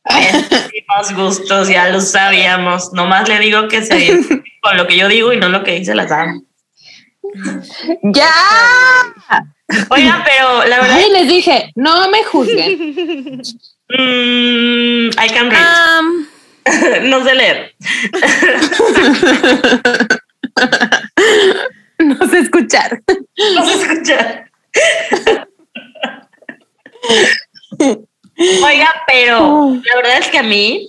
Pésimos 0.07 1.13
gustos, 1.15 1.69
ya 1.69 1.89
lo 1.89 2.01
sabíamos. 2.01 2.93
Nomás 2.93 3.27
le 3.27 3.39
digo 3.39 3.67
que 3.67 3.83
se 3.83 4.19
con 4.61 4.77
lo 4.77 4.85
que 4.87 4.97
yo 4.97 5.07
digo 5.07 5.33
y 5.33 5.37
no 5.37 5.49
lo 5.49 5.63
que 5.63 5.79
dice 5.79 5.95
la 5.95 6.07
Sam. 6.07 6.45
¡Ya! 8.03 8.29
Oigan, 9.89 10.23
pero 10.23 10.63
la 10.65 10.81
verdad 10.81 10.97
Ay, 10.97 11.09
les 11.11 11.27
dije, 11.27 11.71
no 11.75 12.09
me 12.09 12.23
juzguen. 12.23 13.41
Mm, 13.89 15.09
I 15.09 15.29
can 15.29 15.49
read. 15.49 15.65
Um, 15.99 16.27
no 17.09 17.23
sé 17.23 17.35
leer. 17.35 17.73
no 21.99 22.27
sé 22.27 22.39
escuchar. 22.39 23.01
No 23.55 23.65
sé 23.65 23.73
escuchar. 23.81 24.51
Oiga, 28.63 28.93
pero 29.07 29.73
la 29.73 29.95
verdad 29.95 30.19
es 30.19 30.27
que 30.27 30.37
a 30.37 30.43
mí 30.43 30.87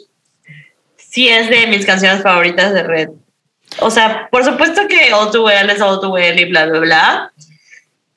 sí 1.19 1.29
es 1.29 1.51
de 1.51 1.67
mis 1.67 1.85
canciones 1.85 2.23
favoritas 2.23 2.73
de 2.73 2.85
Red. 2.85 3.09
O 3.81 3.91
sea, 3.91 4.29
por 4.31 4.45
supuesto 4.45 4.87
que 4.87 5.13
All 5.13 5.33
Too 5.33 5.47
Well 5.47 5.69
es 5.69 5.81
All 5.81 6.01
Too 6.01 6.11
Well 6.11 6.39
y 6.39 6.45
bla, 6.45 6.67
bla, 6.67 6.79
bla. 6.79 7.33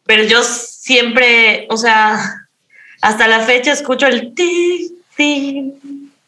Pero 0.06 0.24
yo 0.26 0.44
siempre, 0.44 1.66
o 1.72 1.78
sea, 1.78 2.20
hasta 3.02 3.28
la 3.28 3.40
fecha 3.40 3.72
escucho 3.72 4.06
el 4.06 4.36
ti, 4.36 4.94
ti, 5.18 5.74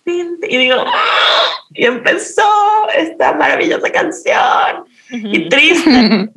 ti, 0.03 0.27
y 0.49 0.57
digo, 0.57 0.77
¡ah! 0.79 1.43
y 1.75 1.85
empezó 1.85 2.89
esta 2.97 3.33
maravillosa 3.33 3.91
canción. 3.91 4.85
Y 5.11 5.47
triste. 5.49 6.31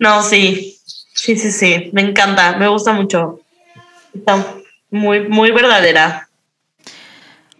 No, 0.00 0.20
sí. 0.24 0.78
Sí, 1.14 1.36
sí, 1.36 1.52
sí. 1.52 1.90
Me 1.92 2.00
encanta. 2.00 2.56
Me 2.56 2.66
gusta 2.66 2.92
mucho. 2.92 3.38
Está 4.12 4.44
muy, 4.90 5.28
muy 5.28 5.52
verdadera. 5.52 6.28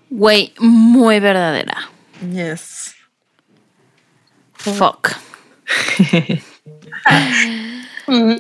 Güey, 0.09 0.53
muy 0.59 1.21
verdadera. 1.21 1.90
Yes. 2.21 2.95
Fuck. 4.55 5.13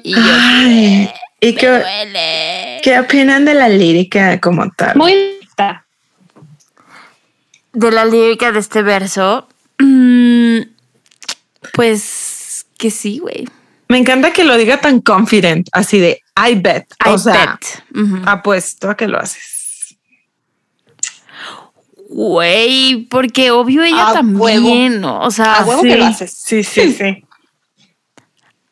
y 0.02 0.14
yo, 0.14 0.20
Ay, 0.34 1.10
¿Y 1.40 1.52
me 1.52 1.54
qué, 1.54 1.68
duele. 1.68 2.80
qué 2.82 2.98
opinan 3.00 3.44
de 3.44 3.54
la 3.54 3.68
lírica 3.68 4.40
como 4.40 4.70
tal? 4.72 4.96
Muy 4.96 5.14
lista. 5.40 5.86
De 7.72 7.90
la 7.90 8.04
lírica 8.04 8.52
de 8.52 8.58
este 8.58 8.82
verso, 8.82 9.48
mm, 9.78 10.58
pues 11.72 12.66
que 12.76 12.90
sí, 12.90 13.18
güey. 13.20 13.48
Me 13.88 13.98
encanta 13.98 14.32
que 14.32 14.44
lo 14.44 14.56
diga 14.56 14.80
tan 14.80 15.00
confident, 15.00 15.68
así 15.72 15.98
de 15.98 16.20
I 16.36 16.54
bet. 16.56 16.86
I 17.04 17.10
o 17.10 17.18
sea, 17.18 17.58
bet. 17.92 18.24
Apuesto 18.26 18.90
a 18.90 18.96
que 18.96 19.08
lo 19.08 19.18
haces. 19.18 19.49
Güey, 22.22 23.06
porque 23.08 23.50
obvio 23.50 23.82
ella 23.82 24.10
A 24.10 24.12
también, 24.12 25.00
¿no? 25.00 25.20
O 25.22 25.30
sea, 25.30 25.54
A 25.60 25.64
huevo 25.64 25.80
que 25.82 25.96
lo 25.96 26.04
haces. 26.04 26.30
Sí, 26.32 26.62
sí, 26.62 26.92
sí. 26.92 27.24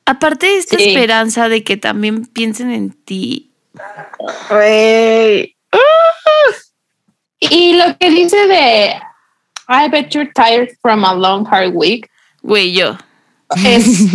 aparte 0.05 0.47
de 0.47 0.59
esta 0.59 0.77
Sí. 0.77 0.91
esperanza 0.91 1.49
de 1.49 1.65
que 1.65 1.79
también 1.79 2.27
piensen 2.27 2.71
en 2.71 2.91
ti. 2.93 3.51
Güey. 4.51 5.57
Y 7.41 7.75
lo 7.77 7.97
que 7.99 8.11
dice 8.11 8.37
de 8.49 8.95
I 9.69 9.89
bet 9.91 10.11
you're 10.11 10.31
tired 10.35 10.69
from 10.83 11.05
a 11.05 11.15
long 11.15 11.47
hard 11.47 11.73
week 11.75 12.07
Güey, 12.43 12.73
yo. 12.75 12.99
es, 13.65 14.09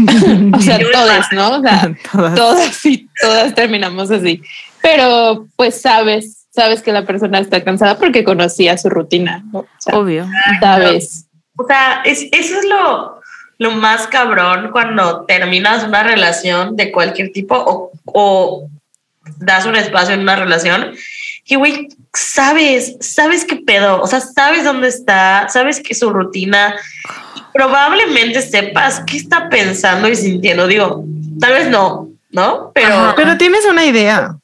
o 0.53 0.59
sea, 0.61 0.77
todas, 0.91 1.31
¿no? 1.31 1.57
O 1.57 1.61
sea, 1.61 1.91
Todas. 2.11 2.35
todas 2.35 2.85
y 2.85 3.09
todas 3.19 3.55
terminamos 3.55 4.11
así. 4.11 4.41
Pero 4.81 5.47
pues 5.55 5.81
sabes, 5.81 6.42
sabes 6.53 6.81
que 6.81 6.91
la 6.91 7.05
persona 7.05 7.39
está 7.39 7.63
cansada 7.63 7.97
porque 7.97 8.23
conocía 8.23 8.77
su 8.77 8.89
rutina. 8.89 9.43
¿no? 9.51 9.59
O 9.59 9.67
sea, 9.79 9.97
Obvio. 9.97 10.27
sabes. 10.59 11.25
O 11.57 11.65
sea, 11.65 12.01
es, 12.05 12.27
eso 12.31 12.59
es 12.59 12.65
lo, 12.65 13.21
lo 13.57 13.71
más 13.71 14.07
cabrón 14.07 14.69
cuando 14.71 15.25
terminas 15.25 15.83
una 15.83 16.03
relación 16.03 16.75
de 16.75 16.91
cualquier 16.91 17.31
tipo 17.31 17.55
o, 17.55 17.91
o 18.05 18.67
das 19.37 19.65
un 19.65 19.75
espacio 19.75 20.13
en 20.13 20.21
una 20.21 20.35
relación. 20.35 20.93
Que, 21.45 21.57
güey, 21.57 21.89
sabes, 22.13 22.95
sabes 23.01 23.43
qué 23.45 23.57
pedo, 23.57 24.01
o 24.01 24.07
sea, 24.07 24.21
sabes 24.21 24.63
dónde 24.63 24.87
está, 24.87 25.47
sabes 25.49 25.81
que 25.81 25.93
su 25.93 26.09
rutina, 26.09 26.75
probablemente 27.53 28.41
sepas 28.41 29.01
qué 29.05 29.17
está 29.17 29.49
pensando 29.49 30.07
y 30.07 30.15
sintiendo. 30.15 30.67
Digo, 30.67 31.03
tal 31.39 31.53
vez 31.53 31.69
no, 31.69 32.09
¿no? 32.31 32.71
Pero 32.73 32.93
Ajá. 32.93 33.13
Pero 33.15 33.37
tienes 33.37 33.65
una 33.65 33.85
idea. 33.85 34.37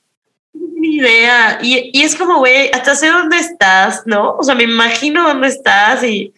Ni 0.80 0.96
idea. 0.96 1.60
Y, 1.62 1.92
y 1.94 2.04
es 2.04 2.16
como, 2.16 2.38
güey, 2.38 2.72
hasta 2.72 2.96
sé 2.96 3.08
dónde 3.08 3.38
estás, 3.38 4.04
¿no? 4.06 4.32
O 4.32 4.44
sea, 4.44 4.56
me 4.56 4.64
imagino 4.64 5.28
dónde 5.28 5.48
estás 5.48 6.04
y 6.04 6.34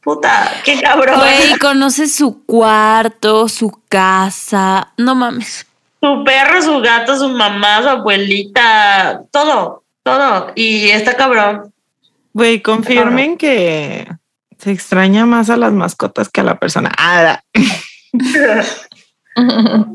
puta, 0.00 0.50
qué 0.64 0.80
cabrón. 0.80 1.18
Güey, 1.18 1.58
conoce 1.60 2.06
su 2.08 2.44
cuarto, 2.44 3.48
su 3.48 3.70
casa. 3.88 4.92
No 4.96 5.14
mames. 5.14 5.66
Su 6.00 6.22
perro, 6.24 6.60
su 6.62 6.80
gato, 6.80 7.18
su 7.18 7.28
mamá, 7.30 7.82
su 7.82 7.88
abuelita, 7.88 9.22
todo, 9.30 9.84
todo. 10.02 10.52
Y 10.54 10.90
está 10.90 11.16
cabrón. 11.16 11.72
Güey, 12.34 12.60
confirmen 12.60 13.38
que 13.38 14.06
se 14.58 14.70
extraña 14.70 15.24
más 15.24 15.50
a 15.50 15.56
las 15.56 15.72
mascotas 15.72 16.28
que 16.28 16.40
a 16.40 16.44
la 16.44 16.58
persona. 16.58 16.92
Ah, 16.98 17.40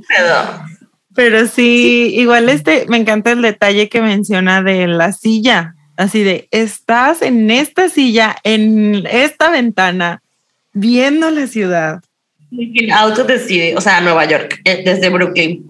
Pedo. 0.07 0.68
Pero 1.19 1.47
sí, 1.47 2.13
igual 2.15 2.47
este, 2.47 2.85
me 2.87 2.95
encanta 2.95 3.31
el 3.33 3.41
detalle 3.41 3.89
que 3.89 4.01
menciona 4.01 4.61
de 4.61 4.87
la 4.87 5.11
silla. 5.11 5.75
Así 5.97 6.23
de, 6.23 6.47
estás 6.51 7.21
en 7.21 7.51
esta 7.51 7.89
silla, 7.89 8.37
en 8.45 9.05
esta 9.05 9.49
ventana, 9.49 10.21
viendo 10.71 11.29
la 11.29 11.47
ciudad. 11.47 11.99
Of 13.03 13.27
the 13.27 13.37
city, 13.37 13.73
o 13.75 13.81
sea, 13.81 13.99
Nueva 13.99 14.23
York, 14.23 14.61
eh, 14.63 14.81
desde 14.85 15.09
Brooklyn. 15.09 15.67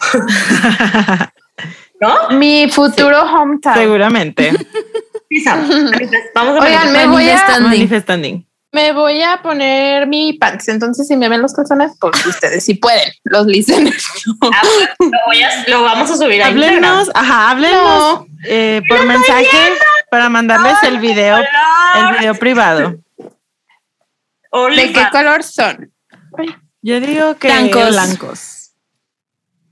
¿No? 2.00 2.30
Mi 2.38 2.70
futuro 2.70 3.20
hometown. 3.20 3.76
Seguramente. 3.76 4.50
Vamos 6.34 6.56
a 6.56 6.64
Oigan, 6.64 6.92
me 6.94 7.06
voy 7.06 7.28
a, 7.28 7.60
Manifestando. 7.60 8.42
Me 8.72 8.92
voy 8.92 9.20
a 9.22 9.42
poner 9.42 10.06
mi 10.06 10.34
pants. 10.34 10.68
Entonces, 10.68 11.08
si 11.08 11.16
me 11.16 11.28
ven 11.28 11.42
los 11.42 11.52
calzones, 11.54 11.92
pues 12.00 12.24
ustedes 12.24 12.64
si 12.64 12.74
pueden, 12.74 13.10
los 13.24 13.46
listeners. 13.46 14.04
no. 14.42 14.50
Ah, 14.52 14.62
lo, 15.00 15.08
voy 15.26 15.42
a- 15.42 15.64
lo 15.68 15.82
vamos 15.82 16.10
a 16.10 16.16
subir 16.16 16.40
a 16.42 16.50
Instagram. 16.50 16.84
Háblenos, 16.84 17.10
ajá, 17.14 17.50
háblenos 17.50 18.26
eh, 18.48 18.80
por 18.88 19.04
mensaje 19.06 19.72
para 20.10 20.28
mandarles 20.28 20.76
el 20.84 20.98
video, 20.98 21.36
el 21.38 22.16
video 22.18 22.34
privado. 22.36 22.94
¿De 24.76 24.92
qué 24.92 25.06
color 25.12 25.42
son? 25.42 25.92
Yo 26.82 27.00
digo 27.00 27.36
que 27.36 27.48
Blancos. 27.48 27.88
blancos. 27.90 28.70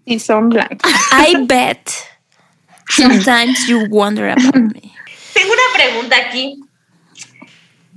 Y 0.04 0.18
son 0.18 0.48
blancos. 0.48 0.90
I 1.12 1.36
bet 1.46 1.88
sometimes 2.88 3.66
you 3.68 3.86
wonder 3.90 4.30
about 4.30 4.54
me. 4.56 4.92
Tengo 5.34 5.52
una 5.52 5.74
pregunta 5.74 6.16
aquí. 6.16 6.60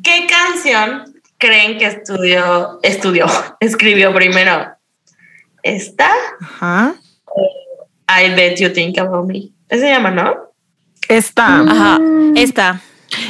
¿Qué 0.03 0.27
canción 0.27 1.13
creen 1.37 1.77
que 1.77 1.85
estudió, 1.85 2.79
estudió, 2.83 3.25
escribió 3.59 4.13
primero? 4.13 4.67
¿Esta? 5.63 6.09
Ajá. 6.41 6.95
I 8.07 8.29
bet 8.35 8.59
you 8.59 8.69
think 8.73 8.97
about 8.97 9.25
me. 9.27 9.49
Ese 9.69 9.81
se 9.83 9.89
llama, 9.89 10.11
¿no? 10.11 10.33
Esta. 11.07 11.61
Ajá, 11.61 11.99
esta. 12.35 12.81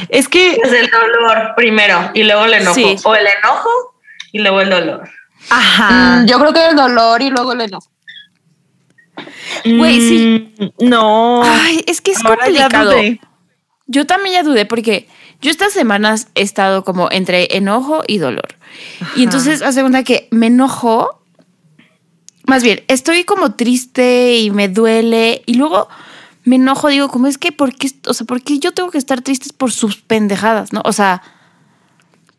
Es 0.08 0.28
que, 0.28 0.52
Es 0.52 0.72
el 0.72 0.88
dolor 0.90 1.52
primero 1.56 2.10
y 2.14 2.22
luego 2.24 2.44
el 2.44 2.54
enojo. 2.54 2.74
Sí. 2.74 2.96
O 3.04 3.14
el 3.14 3.26
enojo 3.26 3.70
y 4.32 4.38
luego 4.38 4.60
el 4.60 4.70
dolor. 4.70 5.08
ajá. 5.50 5.90
Mm, 6.22 6.26
yo 6.26 6.38
creo 6.38 6.52
que 6.52 6.66
el 6.68 6.76
dolor 6.76 7.20
y 7.22 7.30
luego 7.30 7.52
el 7.52 7.62
enojo. 7.62 7.88
Güey, 9.64 10.00
sí. 10.00 10.54
Mm, 10.58 10.88
No. 10.88 11.42
Ay, 11.44 11.84
es 11.86 12.00
que 12.00 12.12
es 12.12 12.24
Ahora 12.24 12.48
ya 12.48 12.62
complicado. 12.62 12.90
dudé. 12.92 13.20
Yo 13.86 14.06
también 14.06 14.34
ya 14.36 14.42
dudé 14.42 14.64
porque 14.66 15.08
yo 15.42 15.50
estas 15.50 15.72
semanas 15.72 16.28
he 16.36 16.42
estado 16.42 16.84
como 16.84 17.10
entre 17.10 17.56
enojo 17.56 18.02
y 18.06 18.18
dolor. 18.18 18.54
Y 19.16 19.24
entonces 19.24 19.60
hace 19.60 19.80
cuenta 19.80 20.04
que 20.04 20.28
me 20.30 20.46
enojo. 20.46 21.20
Más 22.46 22.62
bien, 22.62 22.82
estoy 22.88 23.24
como 23.24 23.54
triste 23.54 24.36
y 24.38 24.50
me 24.52 24.68
duele. 24.68 25.42
Y 25.46 25.54
luego 25.54 25.88
me 26.44 26.56
enojo, 26.56 26.88
digo, 26.88 27.08
como 27.08 27.26
es 27.26 27.38
que, 27.38 27.50
¿por 27.50 27.74
qué, 27.74 27.90
o 28.06 28.14
sea, 28.14 28.24
¿por 28.24 28.40
qué 28.42 28.60
yo 28.60 28.72
tengo 28.72 28.90
que 28.90 28.98
estar 28.98 29.20
triste 29.20 29.50
por 29.56 29.72
sus 29.72 29.96
pendejadas, 29.96 30.72
no? 30.72 30.80
O 30.84 30.92
sea, 30.92 31.22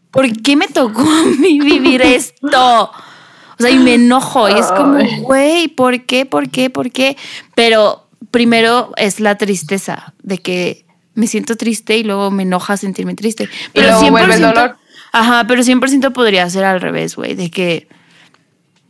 ¿por 0.09 0.31
qué 0.41 0.55
me 0.55 0.67
tocó 0.67 1.01
a 1.01 1.25
mí 1.25 1.59
vivir 1.59 2.01
esto? 2.03 2.83
O 2.83 3.61
sea, 3.61 3.69
y 3.69 3.79
me 3.79 3.95
enojo. 3.95 4.47
Y 4.47 4.53
es 4.53 4.67
como, 4.67 4.99
güey, 5.23 5.67
¿por 5.67 6.05
qué? 6.05 6.25
¿Por 6.25 6.49
qué? 6.49 6.69
¿Por 6.69 6.89
qué? 6.89 7.17
Pero 7.53 8.07
primero 8.31 8.93
es 8.95 9.19
la 9.19 9.37
tristeza 9.37 10.13
de 10.23 10.37
que 10.37 10.85
me 11.15 11.27
siento 11.27 11.55
triste 11.55 11.97
y 11.97 12.03
luego 12.03 12.31
me 12.31 12.43
enoja 12.43 12.77
sentirme 12.77 13.15
triste. 13.15 13.49
Pero 13.73 13.87
luego 13.87 14.11
vuelve 14.11 14.35
el 14.35 14.41
100%, 14.41 14.53
dolor. 14.53 14.77
Ajá, 15.11 15.45
pero 15.47 15.61
100% 15.61 16.11
podría 16.11 16.49
ser 16.49 16.65
al 16.65 16.81
revés, 16.81 17.15
güey, 17.15 17.35
de 17.35 17.51
que 17.51 17.87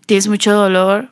tienes 0.06 0.28
mucho 0.28 0.54
dolor, 0.54 1.12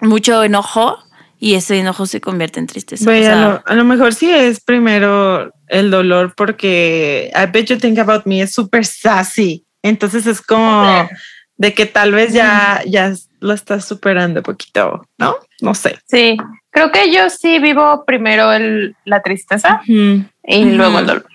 mucho 0.00 0.44
enojo 0.44 0.98
y 1.38 1.54
ese 1.54 1.78
enojo 1.78 2.06
se 2.06 2.20
convierte 2.20 2.60
en 2.60 2.66
tristeza. 2.66 3.04
Güey, 3.04 3.22
O 3.22 3.24
sea, 3.24 3.42
a, 3.42 3.48
lo, 3.48 3.62
a 3.66 3.74
lo 3.74 3.84
mejor 3.84 4.14
sí 4.14 4.30
es 4.30 4.60
primero 4.60 5.52
el 5.68 5.90
dolor 5.90 6.34
porque 6.36 7.30
I 7.34 7.50
bet 7.50 7.66
you 7.66 7.78
think 7.78 7.98
about 7.98 8.26
me 8.26 8.42
es 8.42 8.52
súper 8.52 8.84
sassy. 8.84 9.64
Entonces 9.82 10.26
es 10.26 10.40
como 10.40 11.08
de 11.56 11.74
que 11.74 11.86
tal 11.86 12.12
vez 12.12 12.32
ya, 12.32 12.82
ya 12.86 13.12
lo 13.46 13.54
estás 13.54 13.84
superando 13.84 14.42
poquito, 14.42 15.06
¿no? 15.18 15.36
No 15.60 15.74
sé. 15.74 15.98
Sí, 16.06 16.36
creo 16.70 16.92
que 16.92 17.12
yo 17.12 17.30
sí 17.30 17.58
vivo 17.58 18.04
primero 18.04 18.52
el, 18.52 18.96
la 19.04 19.22
tristeza 19.22 19.80
y 19.86 20.64
luego 20.64 20.98
el 20.98 21.06
dolor. 21.06 21.26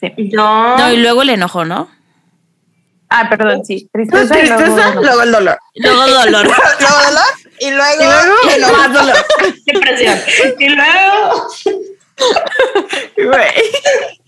Sí. 0.00 0.12
Yo. 0.16 0.76
No, 0.78 0.92
y 0.92 0.96
luego 0.96 1.22
el 1.22 1.30
enojo, 1.30 1.64
¿no? 1.64 1.88
Ah, 3.10 3.28
perdón, 3.28 3.64
sí. 3.64 3.88
Tristeza, 3.92 4.38
y 4.38 4.46
luego 4.46 4.62
Tristeza, 4.62 4.94
luego 4.94 5.22
el 5.22 5.32
dolor. 5.32 5.58
Luego 5.74 6.06
dolor. 6.06 6.46
Luego 6.46 7.02
dolor 7.06 7.40
y 7.60 7.70
luego, 7.70 8.34
Y 8.56 8.58
luego 8.58 8.76
más 8.76 8.92
dolor. 8.92 9.16
Depresión. 9.66 10.18
Y 10.58 10.68
luego. 10.68 11.48
Güey. 13.16 14.19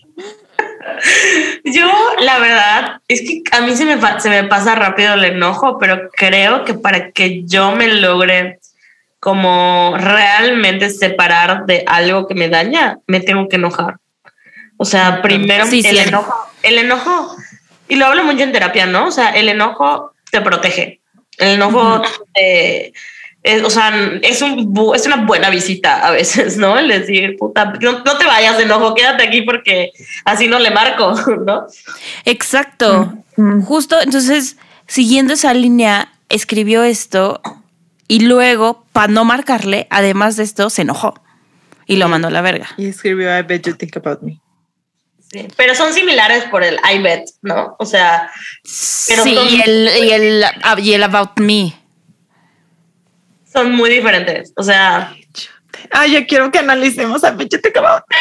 Yo, 1.65 1.91
la 2.21 2.39
verdad, 2.39 3.01
es 3.09 3.21
que 3.23 3.43
a 3.53 3.61
mí 3.61 3.77
se 3.77 3.85
me, 3.85 3.99
se 4.21 4.31
me 4.31 4.45
pasa 4.45 4.75
rápido 4.75 5.15
el 5.15 5.25
enojo, 5.25 5.79
pero 5.79 6.11
creo 6.11 6.65
que 6.65 6.75
para 6.75 7.13
que 7.13 7.45
yo 7.45 7.73
me 7.73 7.89
logre 7.89 8.59
como 9.21 9.95
realmente 9.99 10.91
separar 10.91 11.67
de 11.67 11.85
algo 11.87 12.27
que 12.27 12.35
me 12.35 12.49
daña, 12.49 12.99
me 13.07 13.21
tengo 13.21 13.49
que 13.49 13.57
enojar. 13.57 13.99
O 14.77 14.85
sea, 14.85 15.23
primero 15.23 15.65
el 15.65 15.99
enojo, 15.99 16.35
el 16.63 16.79
enojo, 16.79 17.37
y 17.89 17.97
lo 17.97 18.07
hablo 18.07 18.25
mucho 18.25 18.43
en 18.43 18.53
terapia, 18.53 18.87
¿no? 18.87 19.07
O 19.07 19.11
sea, 19.13 19.31
el 19.31 19.49
enojo 19.49 20.13
te 20.31 20.41
protege. 20.41 21.01
El 21.39 21.51
enojo 21.51 22.03
o 23.65 23.71
sea, 23.71 23.93
es, 24.23 24.41
un, 24.41 24.73
es 24.95 25.07
una 25.07 25.25
buena 25.25 25.51
visita 25.51 26.07
a 26.07 26.11
veces, 26.13 26.57
¿no? 26.57 26.79
El 26.79 26.89
decir, 26.89 27.37
puta, 27.39 27.73
no, 27.81 28.03
te 28.03 28.25
vayas 28.25 28.57
de 28.57 28.65
enojo, 28.65 28.95
quédate 28.95 29.25
aquí 29.25 29.43
porque 29.43 29.91
así 30.25 30.47
no 30.47 30.59
le 30.59 30.71
marco, 30.71 31.15
¿no? 31.47 31.67
Exacto. 32.25 33.13
Justo, 33.65 34.01
entonces, 34.01 34.57
siguiendo 34.87 35.35
esa 35.35 35.55
línea, 35.55 36.13
escribió 36.29 36.85
esto 36.85 37.41
y 38.07 38.21
luego, 38.21 38.85
para 38.93 39.13
no 39.13 39.25
marcarle, 39.25 39.87
además 39.91 40.37
de 40.37 40.45
esto, 40.45 40.71
se 40.71 40.83
enojó 40.83 41.15
y 41.87 41.97
lo 41.97 42.09
mandó 42.09 42.29
a 42.29 42.31
la 42.31 42.43
verga. 42.43 42.69
Y 42.77 42.87
escribió 42.87 43.37
I 43.37 43.43
bet 43.43 43.67
you 43.67 43.75
think 43.75 43.97
about 43.97 44.23
me. 44.23 44.41
Sí, 45.33 45.49
pero 45.57 45.75
son 45.75 45.93
similares 45.95 46.45
por 46.45 46.63
el 46.63 46.79
I 46.93 46.99
bet, 46.99 47.25
¿no? 47.41 47.75
O 47.79 47.87
sea, 47.87 48.31
pero 49.09 49.25
sí, 49.25 49.35
y, 49.51 49.63
el, 49.63 49.91
y, 50.05 50.11
el, 50.11 50.45
y 50.79 50.93
el 50.93 51.03
about 51.03 51.39
me. 51.39 51.82
Son 53.53 53.73
muy 53.73 53.91
diferentes. 53.91 54.53
O 54.57 54.63
sea, 54.63 55.15
Ay, 55.91 56.13
yo 56.13 56.27
quiero 56.27 56.51
que 56.51 56.59
analicemos 56.59 57.25
a 57.25 57.29
About 57.29 58.05
Me. 58.09 58.17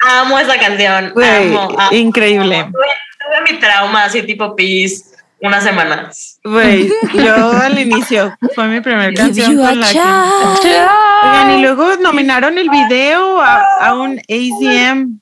Amo 0.00 0.38
esa 0.38 0.58
canción. 0.58 1.12
amo, 1.16 1.76
Increíble. 1.90 2.68
Tuve 2.70 3.52
mi 3.52 3.58
trauma 3.58 4.04
así 4.04 4.22
tipo 4.22 4.54
Peace 4.54 5.02
unas 5.40 5.64
semanas. 5.64 6.40
Güey, 6.44 6.90
yo 7.14 7.50
al 7.52 7.78
inicio 7.78 8.36
fue 8.54 8.68
mi 8.68 8.80
primer 8.80 9.14
canción 9.14 9.56
con 9.56 9.80
la 9.80 9.90
que... 9.92 11.54
y 11.54 11.60
luego 11.60 11.96
nominaron 11.96 12.56
el 12.58 12.70
video 12.70 13.40
a, 13.40 13.94
un 13.94 14.18
ACM. 14.18 15.20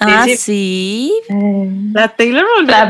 Ah, 0.00 0.26
sí. 0.36 1.12
La 1.92 2.08
Taylor 2.08 2.46
la 2.64 2.84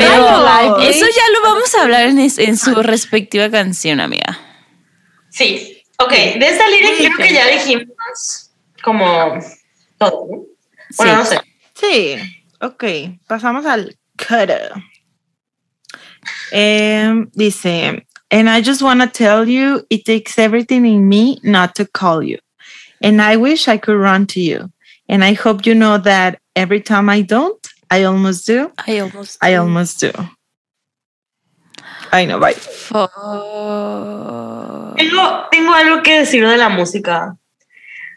Eso 0.82 1.06
ya 1.06 1.22
lo 1.32 1.42
vamos 1.42 1.74
a 1.74 1.82
hablar 1.82 2.02
en, 2.02 2.18
en, 2.18 2.58
su 2.58 2.82
respectiva 2.82 3.50
canción, 3.50 4.00
amiga. 4.00 4.38
Sí. 5.38 5.84
Ok, 6.00 6.10
de 6.10 6.48
esta 6.48 6.68
línea 6.68 6.90
creo 6.96 7.16
que 7.16 7.32
ya 7.32 7.46
dijimos 7.46 8.50
como 8.82 9.38
todo. 9.96 10.26
Bueno, 10.96 11.16
no 11.16 11.24
sé. 11.24 11.40
Sí. 11.74 12.16
Ok, 12.60 12.84
pasamos 13.28 13.64
al 13.64 13.96
cutter. 14.16 14.72
Um, 16.52 17.30
dice, 17.36 18.04
and 18.30 18.50
I 18.50 18.60
just 18.62 18.82
want 18.82 19.00
to 19.00 19.06
tell 19.06 19.48
you, 19.48 19.86
it 19.90 20.04
takes 20.04 20.38
everything 20.38 20.84
in 20.84 21.08
me 21.08 21.38
not 21.44 21.76
to 21.76 21.86
call 21.86 22.20
you. 22.20 22.38
And 23.00 23.22
I 23.22 23.36
wish 23.36 23.68
I 23.68 23.78
could 23.78 23.96
run 23.96 24.26
to 24.28 24.40
you. 24.40 24.70
And 25.08 25.22
I 25.22 25.34
hope 25.34 25.66
you 25.66 25.74
know 25.74 25.98
that 25.98 26.40
every 26.56 26.80
time 26.80 27.08
I 27.08 27.22
don't, 27.22 27.64
I 27.90 28.02
almost 28.02 28.44
do. 28.44 28.72
I 28.86 28.98
almost 28.98 29.40
do. 29.40 29.46
I 29.46 29.54
almost 29.54 30.00
do. 30.00 30.10
I 32.12 32.26
know, 32.26 32.38
bye. 32.38 32.54
Tengo, 34.96 35.48
tengo 35.50 35.74
algo 35.74 36.02
que 36.02 36.20
decir 36.20 36.46
de 36.46 36.56
la 36.56 36.68
música. 36.68 37.36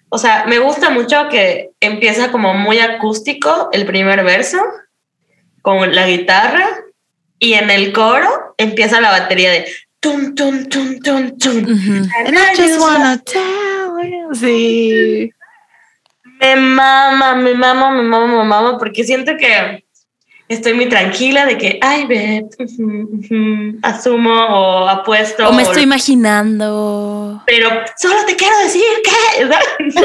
O 0.10 0.17
sea, 0.17 0.45
me 0.45 0.60
gusta 0.60 0.89
mucho 0.89 1.30
que 1.30 1.71
empieza 1.80 2.32
como 2.32 2.54
muy 2.54 2.80
acústico 2.80 3.69
el 3.71 3.86
primer 3.86 4.23
verso, 4.23 4.58
con 5.62 5.95
la 5.95 6.08
guitarra, 6.08 6.67
y 7.39 7.54
en 7.54 7.69
el 7.69 7.93
coro 7.93 8.54
empieza 8.58 9.01
la 9.01 9.12
batería 9.12 9.51
de 9.51 9.65
tum, 9.99 10.36
tum, 10.36 10.65
tum, 10.67 10.99
tum, 10.99 11.38
tum. 11.38 11.65
And 12.25 12.38
I 12.38 12.56
just 12.56 12.80
wanna 12.80 13.17
tell 13.23 13.97
you. 14.04 14.34
Sí. 14.34 15.32
Me 16.41 16.56
mama, 16.56 17.36
me 17.36 17.54
mama, 17.54 17.91
me 17.91 18.04
mama, 18.04 18.27
me 18.27 18.43
mama, 18.43 18.77
porque 18.77 19.04
siento 19.04 19.38
que 19.38 19.86
estoy 20.53 20.73
muy 20.73 20.89
tranquila 20.89 21.45
de 21.45 21.57
que, 21.57 21.79
ay, 21.81 22.05
ve, 22.05 22.45
asumo 23.81 24.45
o 24.49 24.87
apuesto. 24.87 25.47
O 25.47 25.53
me 25.53 25.63
estoy 25.63 25.83
imaginando. 25.83 27.41
Pero 27.45 27.69
solo 27.97 28.25
te 28.25 28.35
quiero 28.35 28.57
decir 28.59 28.83
que. 29.03 29.43
¿Y 29.83 29.97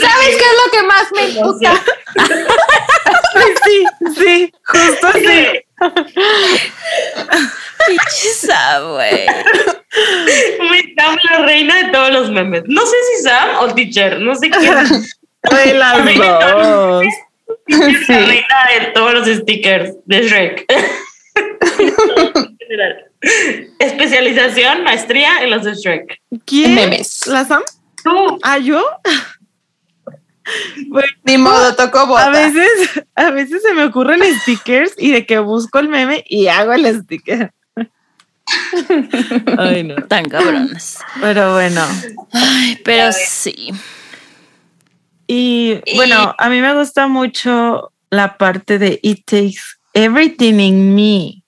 sabes 0.00 0.36
qué 0.36 0.44
es 0.44 0.56
lo 0.64 0.70
que 0.72 0.82
más 0.86 1.06
me 1.14 1.42
gusta? 1.42 1.82
sí, 3.64 3.84
sí, 4.18 4.52
justo 4.64 5.06
así. 5.08 5.64
Sam, 8.40 8.92
güey. 8.92 9.26
Sam, 10.96 11.16
la 11.30 11.38
reina 11.46 11.76
de 11.76 11.92
todos 11.92 12.10
los 12.10 12.30
memes. 12.30 12.62
No 12.66 12.82
sé 12.84 12.96
si 13.12 13.22
Sam 13.22 13.48
o 13.60 13.74
Teacher, 13.74 14.20
no 14.20 14.34
sé 14.34 14.50
quién. 14.50 14.74
De 15.64 15.74
las 15.74 16.04
dos. 16.14 17.04
La 18.08 18.26
reina 18.26 18.56
de 18.78 18.86
todos 18.92 19.14
los 19.14 19.26
stickers 19.26 19.96
de 20.04 20.22
Shrek. 20.22 20.66
Especialización, 23.78 24.84
maestría 24.84 25.42
en 25.42 25.50
los 25.50 25.64
de 25.64 25.74
Shrek. 25.74 26.20
¿Quién? 26.44 26.74
Memes. 26.74 27.26
¿La 27.26 27.44
Sam? 27.44 27.62
¿Tú? 28.02 28.38
¿Ah, 28.42 28.58
yo? 28.58 28.82
Ni 31.24 31.38
modo, 31.38 31.76
tocó 31.76 32.06
bota. 32.06 32.26
A 32.26 32.30
veces, 32.30 33.04
a 33.14 33.30
veces 33.30 33.62
se 33.62 33.72
me 33.74 33.84
ocurren 33.84 34.20
stickers 34.40 34.94
y 34.98 35.12
de 35.12 35.26
que 35.26 35.38
busco 35.38 35.78
el 35.78 35.88
meme 35.88 36.24
y 36.28 36.48
hago 36.48 36.72
el 36.72 37.02
sticker. 37.02 37.52
Ay, 39.58 39.84
no. 39.84 39.94
Tan 40.06 40.28
cabrones. 40.28 40.98
Pero 41.20 41.52
bueno. 41.52 41.86
Ay, 42.32 42.80
pero 42.84 43.12
sí. 43.12 43.72
Y, 45.32 45.80
bueno, 45.94 46.34
a 46.36 46.48
mí 46.48 46.60
me 46.60 46.74
gusta 46.74 47.06
mucho 47.06 47.92
la 48.10 48.36
parte 48.36 48.80
de 48.80 48.98
It 49.00 49.24
takes 49.24 49.78
everything 49.94 50.58
in 50.58 50.92
me 50.96 51.44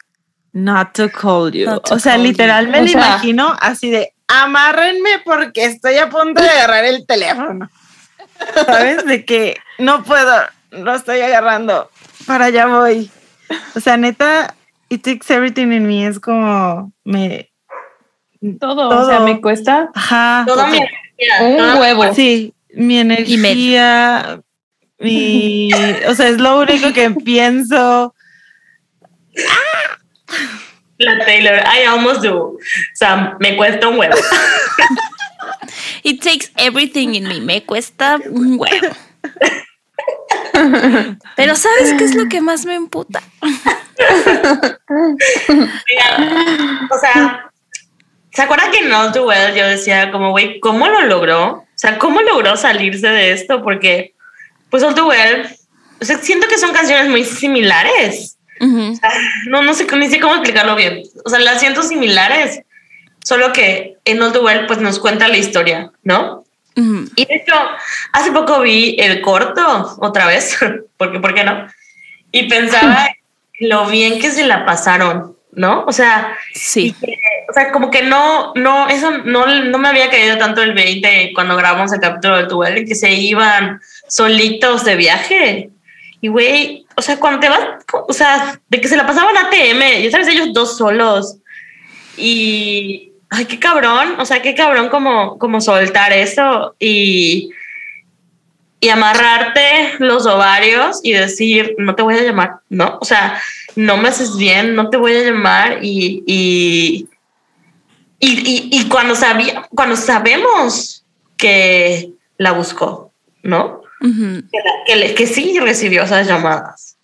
not 0.52 0.92
to 0.92 1.10
call 1.10 1.50
you. 1.50 1.68
o 1.90 1.98
sea, 1.98 2.16
literal 2.16 2.68
me 2.68 2.82
lo 2.82 2.88
imagino 2.88 3.56
así 3.60 3.90
de 3.90 4.14
amárrenme 4.28 5.20
porque 5.24 5.64
estoy 5.64 5.96
a 5.96 6.08
punto 6.08 6.40
de 6.40 6.48
agarrar 6.48 6.84
el 6.84 7.04
teléfono. 7.08 7.68
¿Sabes? 8.54 9.04
De 9.04 9.24
que 9.24 9.56
no 9.78 10.04
puedo, 10.04 10.32
no 10.70 10.94
estoy 10.94 11.20
agarrando, 11.20 11.90
para 12.24 12.44
allá 12.44 12.66
voy. 12.66 13.10
O 13.74 13.80
sea, 13.80 13.96
neta, 13.96 14.54
it 14.90 15.02
takes 15.02 15.28
everything 15.28 15.72
in 15.72 15.88
me 15.88 16.06
es 16.06 16.20
como 16.20 16.92
me. 17.02 17.50
Todo, 18.60 18.90
o 18.90 19.08
sea, 19.08 19.18
me 19.18 19.40
cuesta. 19.40 19.90
Ajá. 19.92 20.44
Toda 20.46 20.68
mi 20.68 20.78
Un 21.40 21.80
huevo. 21.80 22.14
Sí, 22.14 22.54
mi 22.74 22.98
energía, 22.98 24.42
mi. 24.98 25.70
O 26.08 26.14
sea, 26.14 26.28
es 26.28 26.38
lo 26.38 26.60
único 26.60 26.92
que 26.92 27.10
pienso. 27.10 28.14
La 30.98 31.24
Taylor, 31.24 31.60
I 31.64 31.84
almost 31.84 32.22
do. 32.22 32.38
O 32.38 32.58
sea, 32.94 33.36
me 33.40 33.56
cuesta 33.56 33.88
un 33.88 33.98
huevo. 33.98 34.14
It 36.04 36.22
takes 36.22 36.50
everything 36.56 37.14
in 37.14 37.28
me. 37.28 37.40
Me 37.40 37.64
cuesta 37.64 38.18
un 38.30 38.58
huevo. 38.58 38.94
Pero 41.36 41.56
¿sabes 41.56 41.94
qué 41.96 42.04
es 42.04 42.14
lo 42.14 42.28
que 42.28 42.40
más 42.40 42.66
me 42.66 42.74
emputa? 42.74 43.22
o 46.90 46.98
sea, 46.98 47.50
¿se 48.32 48.42
acuerdan 48.42 48.70
que 48.70 48.78
en 48.78 48.92
All 48.92 49.12
Too 49.12 49.26
Well 49.26 49.54
yo 49.54 49.66
decía 49.66 50.10
como, 50.10 50.30
güey, 50.30 50.60
¿cómo 50.60 50.88
lo 50.88 51.02
logró? 51.02 51.64
O 51.82 51.84
sea, 51.84 51.98
¿cómo 51.98 52.22
logró 52.22 52.56
salirse 52.56 53.08
de 53.08 53.32
esto? 53.32 53.60
Porque, 53.60 54.14
pues 54.70 54.84
All 54.84 54.94
Too 54.94 55.08
Well, 55.08 55.48
o 56.00 56.04
sea, 56.04 56.18
siento 56.18 56.46
que 56.46 56.56
son 56.56 56.72
canciones 56.72 57.08
muy 57.08 57.24
similares. 57.24 58.38
no, 58.60 59.62
no 59.62 59.74
sé, 59.74 59.84
ni 59.96 60.08
sé 60.08 60.20
cómo 60.20 60.36
explicarlo 60.36 60.76
bien. 60.76 61.02
O 61.24 61.28
sea, 61.28 61.40
las 61.40 61.58
siento 61.58 61.82
similares, 61.82 62.60
solo 63.24 63.52
que 63.52 63.96
en 64.04 64.22
All 64.22 64.32
the 64.32 64.38
Well 64.38 64.66
pues 64.66 64.78
nos 64.78 65.00
cuenta 65.00 65.26
la 65.26 65.38
historia, 65.38 65.90
¿no? 66.04 66.44
Y 66.76 67.26
de 67.26 67.34
hecho, 67.34 67.54
hace 68.12 68.30
poco 68.30 68.60
vi 68.60 68.94
el 69.00 69.20
corto 69.20 69.96
otra 69.98 70.28
vez, 70.28 70.56
porque 70.96 71.18
¿por 71.18 71.34
qué 71.34 71.42
no? 71.42 71.66
Y 72.30 72.48
pensaba 72.48 73.08
lo 73.58 73.86
bien 73.86 74.20
que 74.20 74.30
se 74.30 74.46
la 74.46 74.64
pasaron, 74.64 75.36
¿no? 75.52 75.84
O 75.86 75.92
sea, 75.92 76.36
sí. 76.54 76.94
o 77.48 77.52
sea, 77.52 77.70
como 77.72 77.90
que 77.90 78.02
no, 78.02 78.52
no, 78.54 78.88
eso 78.88 79.10
no, 79.18 79.46
no 79.46 79.78
me 79.78 79.88
había 79.88 80.10
caído 80.10 80.38
tanto 80.38 80.62
el 80.62 80.72
20 80.72 81.32
cuando 81.34 81.56
grabamos 81.56 81.92
el 81.92 82.00
capítulo 82.00 82.62
de 82.62 82.78
en 82.78 82.86
que 82.86 82.94
se 82.94 83.12
iban 83.12 83.80
solitos 84.08 84.84
de 84.84 84.96
viaje. 84.96 85.70
Y 86.20 86.28
güey, 86.28 86.86
o 86.96 87.02
sea, 87.02 87.18
cuando 87.18 87.40
te 87.40 87.48
vas, 87.48 87.60
o 87.92 88.12
sea, 88.12 88.60
de 88.68 88.80
que 88.80 88.88
se 88.88 88.96
la 88.96 89.06
pasaban 89.06 89.36
ATM, 89.36 90.02
ya 90.02 90.10
sabes, 90.10 90.28
ellos 90.28 90.52
dos 90.52 90.76
solos. 90.76 91.36
Y, 92.16 93.12
ay, 93.28 93.44
qué 93.46 93.58
cabrón, 93.58 94.14
o 94.18 94.24
sea, 94.24 94.40
qué 94.40 94.54
cabrón 94.54 94.88
como, 94.88 95.38
como 95.38 95.60
soltar 95.60 96.12
eso 96.12 96.74
y, 96.78 97.50
y 98.82 98.88
amarrarte 98.88 99.94
los 100.00 100.26
ovarios 100.26 100.98
y 101.04 101.12
decir, 101.12 101.76
no 101.78 101.94
te 101.94 102.02
voy 102.02 102.16
a 102.16 102.22
llamar, 102.22 102.56
¿no? 102.68 102.98
O 103.00 103.04
sea, 103.04 103.40
no 103.76 103.96
me 103.96 104.08
haces 104.08 104.36
bien, 104.36 104.74
no 104.74 104.90
te 104.90 104.96
voy 104.96 105.14
a 105.14 105.22
llamar 105.22 105.78
y, 105.84 106.24
y, 106.26 107.08
y, 108.18 108.88
cuando, 108.88 109.14
sabía, 109.14 109.68
cuando 109.70 109.94
sabemos 109.94 111.04
que 111.36 112.10
la 112.38 112.50
buscó, 112.50 113.12
¿no? 113.44 113.82
que, 114.00 115.14
que, 115.14 115.26
sí 115.28 115.60
recibió 115.60 116.02
esas 116.02 116.26
llamadas. 116.26 116.96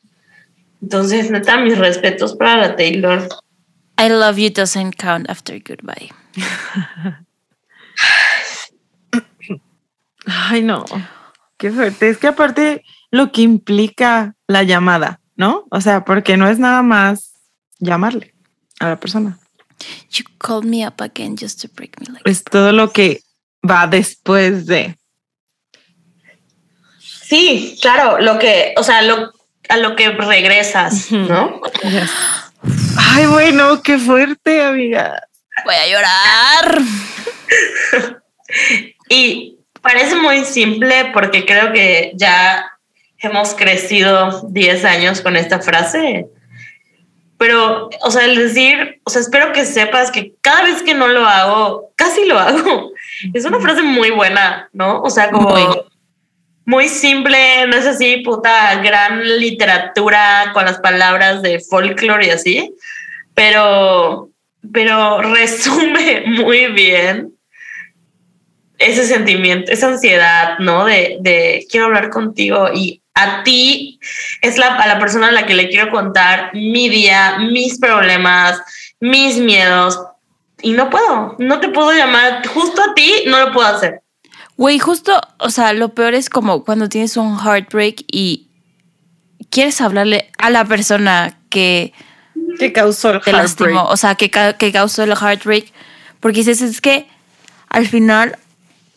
Entonces, 0.82 1.30
neta, 1.30 1.58
mis 1.58 1.78
respetos 1.78 2.34
para 2.34 2.56
la 2.56 2.74
Taylor. 2.74 3.28
I 3.96 4.08
love 4.08 4.36
you 4.36 4.50
doesn't 4.50 4.96
count 4.96 5.30
after 5.30 5.60
goodbye. 5.60 6.10
Ay, 10.26 10.60
no. 10.60 10.84
Qué 11.58 11.72
fuerte. 11.72 12.08
Es 12.08 12.18
que 12.18 12.28
aparte 12.28 12.84
lo 13.10 13.32
que 13.32 13.42
implica 13.42 14.34
la 14.46 14.62
llamada, 14.62 15.20
¿no? 15.36 15.66
O 15.70 15.80
sea, 15.80 16.04
porque 16.04 16.36
no 16.36 16.48
es 16.48 16.58
nada 16.58 16.82
más 16.82 17.32
llamarle 17.80 18.34
a 18.80 18.88
la 18.88 19.00
persona. 19.00 19.38
You 20.10 20.24
called 20.38 20.64
me 20.64 20.86
up 20.86 21.00
again 21.00 21.36
just 21.36 21.60
to 21.62 21.68
break 21.74 22.00
me 22.00 22.06
like 22.06 22.28
Es 22.28 22.42
todo 22.44 22.72
lo 22.72 22.92
que 22.92 23.22
va 23.68 23.86
después 23.86 24.66
de. 24.66 24.96
Sí, 27.00 27.78
claro, 27.82 28.20
lo 28.20 28.38
que, 28.38 28.74
o 28.76 28.82
sea, 28.82 29.02
lo, 29.02 29.32
a 29.68 29.76
lo 29.76 29.96
que 29.96 30.10
regresas, 30.10 31.12
¿no? 31.12 31.60
Ay, 32.96 33.26
bueno, 33.26 33.82
qué 33.82 33.98
fuerte, 33.98 34.62
amiga. 34.62 35.22
Voy 35.64 35.74
a 35.74 35.88
llorar. 35.88 36.82
y 39.10 39.57
Parece 39.88 40.16
muy 40.16 40.44
simple 40.44 41.12
porque 41.14 41.46
creo 41.46 41.72
que 41.72 42.12
ya 42.14 42.78
hemos 43.20 43.54
crecido 43.54 44.42
10 44.50 44.84
años 44.84 45.22
con 45.22 45.34
esta 45.34 45.60
frase. 45.60 46.26
Pero, 47.38 47.88
o 48.02 48.10
sea, 48.10 48.26
el 48.26 48.36
decir, 48.36 49.00
o 49.04 49.08
sea, 49.08 49.22
espero 49.22 49.50
que 49.54 49.64
sepas 49.64 50.10
que 50.10 50.34
cada 50.42 50.64
vez 50.64 50.82
que 50.82 50.92
no 50.92 51.08
lo 51.08 51.24
hago, 51.26 51.90
casi 51.96 52.26
lo 52.26 52.38
hago. 52.38 52.90
Es 53.32 53.46
una 53.46 53.60
frase 53.60 53.80
muy 53.80 54.10
buena, 54.10 54.68
¿no? 54.74 55.00
O 55.00 55.08
sea, 55.08 55.30
como 55.30 55.56
muy, 56.66 56.88
simple, 56.90 57.66
no 57.66 57.74
es 57.74 57.86
así, 57.86 58.18
puta, 58.18 58.74
gran 58.82 59.38
literatura 59.38 60.50
con 60.52 60.66
las 60.66 60.80
palabras 60.80 61.40
de 61.40 61.60
folklore 61.60 62.26
y 62.26 62.30
así, 62.30 62.74
pero, 63.32 64.28
pero 64.70 65.22
resume 65.32 66.24
muy 66.26 66.66
bien 66.72 67.37
ese 68.78 69.04
sentimiento, 69.06 69.72
esa 69.72 69.88
ansiedad, 69.88 70.58
¿no? 70.58 70.84
De, 70.84 71.18
de, 71.20 71.66
quiero 71.70 71.86
hablar 71.86 72.10
contigo 72.10 72.68
y 72.72 73.02
a 73.14 73.42
ti 73.42 73.98
es 74.42 74.56
la, 74.56 74.74
a 74.74 74.86
la 74.86 74.98
persona 74.98 75.28
a 75.28 75.32
la 75.32 75.46
que 75.46 75.54
le 75.54 75.68
quiero 75.68 75.90
contar 75.90 76.50
mi 76.54 76.88
día, 76.88 77.38
mis 77.38 77.78
problemas, 77.78 78.60
mis 79.00 79.38
miedos 79.38 79.98
y 80.62 80.72
no 80.72 80.90
puedo, 80.90 81.36
no 81.38 81.60
te 81.60 81.68
puedo 81.68 81.92
llamar 81.92 82.46
justo 82.46 82.82
a 82.82 82.94
ti, 82.94 83.24
no 83.26 83.40
lo 83.40 83.52
puedo 83.52 83.66
hacer. 83.66 84.02
Güey, 84.56 84.78
justo, 84.78 85.20
o 85.38 85.50
sea, 85.50 85.72
lo 85.72 85.90
peor 85.90 86.14
es 86.14 86.30
como 86.30 86.64
cuando 86.64 86.88
tienes 86.88 87.16
un 87.16 87.38
heartbreak 87.38 88.04
y 88.10 88.48
quieres 89.50 89.80
hablarle 89.80 90.30
a 90.38 90.50
la 90.50 90.64
persona 90.64 91.38
que, 91.48 91.92
que 92.58 92.72
causó 92.72 93.10
el 93.10 93.20
heartbreak. 93.24 93.76
o 93.76 93.96
sea, 93.96 94.16
que, 94.16 94.30
que 94.30 94.72
causó 94.72 95.04
el 95.04 95.12
heartbreak, 95.12 95.72
porque 96.18 96.38
dices, 96.38 96.60
es 96.60 96.80
que 96.80 97.06
al 97.68 97.86
final 97.86 98.36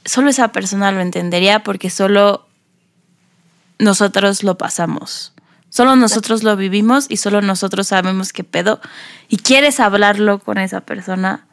solo 0.05 0.29
esa 0.29 0.51
persona 0.51 0.91
lo 0.91 1.01
entendería 1.01 1.63
porque 1.63 1.89
solo 1.89 2.47
nosotros 3.79 4.43
lo 4.43 4.57
pasamos. 4.57 5.33
Solo 5.69 5.95
nosotros 5.95 6.43
lo 6.43 6.55
vivimos 6.57 7.05
y 7.09 7.17
solo 7.17 7.41
nosotros 7.41 7.87
sabemos 7.87 8.33
qué 8.33 8.43
pedo. 8.43 8.81
Y 9.29 9.37
quieres 9.37 9.79
hablarlo 9.79 10.39
con 10.39 10.57
esa 10.57 10.81
persona 10.81 11.47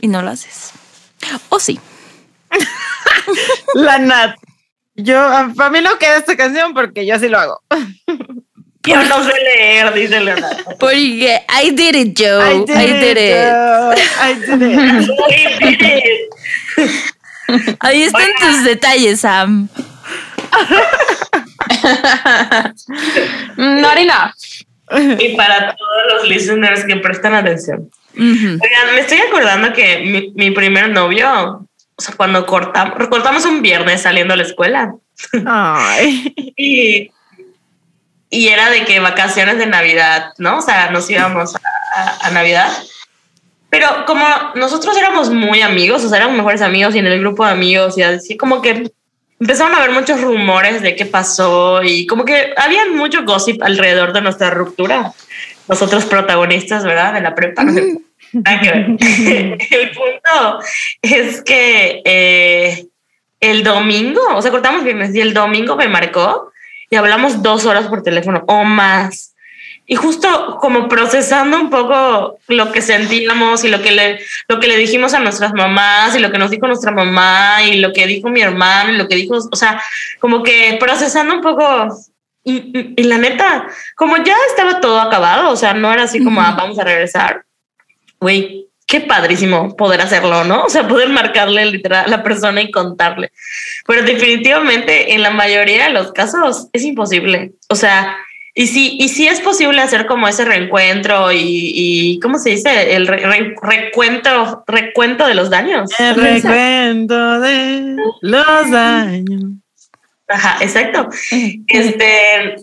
y 0.00 0.08
no 0.08 0.22
lo 0.22 0.30
haces. 0.30 0.72
O 1.48 1.60
sí. 1.60 1.80
La 3.74 3.98
Nat. 3.98 4.36
Yo, 4.96 5.14
para 5.54 5.70
mí 5.70 5.80
no 5.82 5.98
queda 5.98 6.16
esta 6.16 6.36
canción 6.36 6.74
porque 6.74 7.06
yo 7.06 7.18
sí 7.18 7.28
lo 7.28 7.38
hago. 7.38 7.60
Yo 8.90 9.02
no 9.02 9.24
sé 9.24 9.32
leer, 9.32 9.92
dice 9.92 10.20
Leonardo. 10.20 10.76
Porque 10.78 11.42
I 11.48 11.70
did 11.70 11.96
it, 11.96 12.16
Joe. 12.16 12.40
I 12.40 12.64
did, 12.64 13.16
it. 13.16 13.50
I 14.20 14.34
did 14.44 15.82
it. 15.82 16.30
Ahí 17.80 18.02
están 18.02 18.30
tus 18.40 18.64
detalles, 18.64 19.20
Sam. 19.20 19.68
Not 23.56 23.98
enough. 23.98 24.32
Y 25.18 25.36
para 25.36 25.74
todos 25.74 26.02
los 26.12 26.28
listeners 26.28 26.84
que 26.84 26.96
prestan 26.96 27.34
atención. 27.34 27.90
Oigan, 28.16 28.94
me 28.94 29.00
estoy 29.00 29.18
acordando 29.18 29.72
que 29.72 29.98
mi, 29.98 30.30
mi, 30.34 30.52
primer 30.52 30.90
novio, 30.90 31.68
o 31.96 32.02
sea, 32.02 32.14
cuando 32.16 32.46
cortamos, 32.46 33.08
cortamos 33.08 33.44
un 33.44 33.62
viernes 33.62 34.02
saliendo 34.02 34.34
a 34.34 34.36
la 34.36 34.44
escuela. 34.44 34.94
Ay. 35.44 36.32
y 36.56 37.10
y 38.30 38.48
era 38.48 38.70
de 38.70 38.84
que 38.84 39.00
vacaciones 39.00 39.58
de 39.58 39.66
Navidad, 39.66 40.32
¿no? 40.38 40.58
O 40.58 40.62
sea, 40.62 40.90
nos 40.90 41.08
íbamos 41.08 41.54
a, 41.54 42.30
Navidad. 42.30 42.70
Pero 43.70 43.88
como 44.06 44.24
nosotros 44.54 44.96
éramos 44.96 45.30
muy 45.30 45.60
amigos, 45.62 46.04
o 46.04 46.08
sea, 46.08 46.18
éramos 46.18 46.36
mejores 46.36 46.62
amigos 46.62 46.94
y 46.94 46.98
en 46.98 47.06
el 47.06 47.20
grupo 47.20 47.44
de 47.44 47.52
amigos 47.52 47.96
y 47.98 48.02
así 48.02 48.36
como 48.36 48.62
que 48.62 48.90
empezaron 49.38 49.74
a 49.74 49.78
haber 49.78 49.90
muchos 49.90 50.20
rumores 50.20 50.82
de 50.82 50.96
qué 50.96 51.06
pasó 51.06 51.82
y 51.82 52.06
como 52.06 52.24
que 52.24 52.54
había 52.56 52.86
mucho 52.86 53.24
gossip 53.24 53.62
alrededor 53.62 54.12
de 54.12 54.22
nuestra 54.22 54.50
ruptura. 54.50 55.12
Nosotros 55.68 56.04
protagonistas, 56.04 56.84
¿verdad? 56.84 57.14
De 57.14 57.20
la 57.20 57.34
prepa. 57.34 57.64
el 58.32 59.90
punto 59.94 60.60
es 61.02 61.42
que 61.42 62.02
eh, 62.04 62.86
el 63.40 63.62
domingo, 63.62 64.20
o 64.34 64.42
sea, 64.42 64.50
cortamos 64.50 64.84
viernes 64.84 65.14
y 65.14 65.20
el 65.20 65.32
domingo 65.32 65.76
me 65.76 65.88
marcó 65.88 66.52
y 66.90 66.96
hablamos 66.96 67.42
dos 67.42 67.64
horas 67.64 67.86
por 67.86 68.02
teléfono 68.02 68.44
o 68.46 68.64
más. 68.64 69.34
Y 69.88 69.94
justo 69.94 70.58
como 70.60 70.88
procesando 70.88 71.60
un 71.60 71.70
poco 71.70 72.38
lo 72.48 72.72
que 72.72 72.82
sentíamos 72.82 73.62
y 73.62 73.68
lo 73.68 73.80
que 73.80 73.92
le, 73.92 74.18
lo 74.48 74.58
que 74.58 74.66
le 74.66 74.76
dijimos 74.76 75.14
a 75.14 75.20
nuestras 75.20 75.54
mamás 75.54 76.16
y 76.16 76.18
lo 76.18 76.32
que 76.32 76.38
nos 76.38 76.50
dijo 76.50 76.66
nuestra 76.66 76.90
mamá 76.90 77.62
y 77.62 77.78
lo 77.78 77.92
que 77.92 78.06
dijo 78.06 78.28
mi 78.28 78.40
hermano 78.40 78.92
y 78.92 78.96
lo 78.96 79.06
que 79.06 79.14
dijo, 79.14 79.36
o 79.36 79.56
sea, 79.56 79.80
como 80.18 80.42
que 80.42 80.76
procesando 80.80 81.34
un 81.34 81.40
poco 81.40 81.88
y, 82.48 83.02
la 83.02 83.18
neta, 83.18 83.66
como 83.96 84.16
ya 84.18 84.36
estaba 84.48 84.80
todo 84.80 85.00
acabado, 85.00 85.50
o 85.50 85.56
sea, 85.56 85.74
no 85.74 85.92
era 85.92 86.04
así 86.04 86.22
como, 86.22 86.40
ah, 86.40 86.54
vamos 86.56 86.78
a 86.78 86.84
regresar. 86.84 87.44
Güey, 88.20 88.68
qué 88.86 89.00
padrísimo 89.00 89.76
poder 89.76 90.00
hacerlo, 90.00 90.44
¿no? 90.44 90.62
O 90.64 90.70
sea, 90.70 90.86
poder 90.86 91.08
marcarle 91.08 91.66
literal 91.66 92.04
a 92.06 92.08
la 92.08 92.22
persona 92.22 92.62
y 92.62 92.70
contarle. 92.70 93.32
Pero 93.86 94.02
definitivamente 94.02 95.12
en 95.12 95.22
la 95.22 95.30
mayoría 95.30 95.86
de 95.86 95.92
los 95.92 96.12
casos 96.12 96.68
es 96.72 96.84
imposible. 96.84 97.52
O 97.68 97.74
sea, 97.74 98.16
y 98.54 98.68
sí, 98.68 98.96
y 98.98 99.08
sí 99.08 99.26
es 99.26 99.40
posible 99.40 99.82
hacer 99.82 100.06
como 100.06 100.28
ese 100.28 100.44
reencuentro 100.44 101.30
y, 101.32 102.18
¿cómo 102.22 102.38
se 102.38 102.50
dice? 102.50 102.94
El 102.94 103.06
recuento, 103.06 104.64
recuento 104.66 105.26
de 105.26 105.34
los 105.34 105.50
daños. 105.50 105.90
El 105.98 106.14
recuento 106.14 107.40
de 107.40 107.96
los 108.22 108.70
daños. 108.70 109.42
Ajá, 110.28 110.58
exacto. 110.60 111.08
Este 111.68 112.56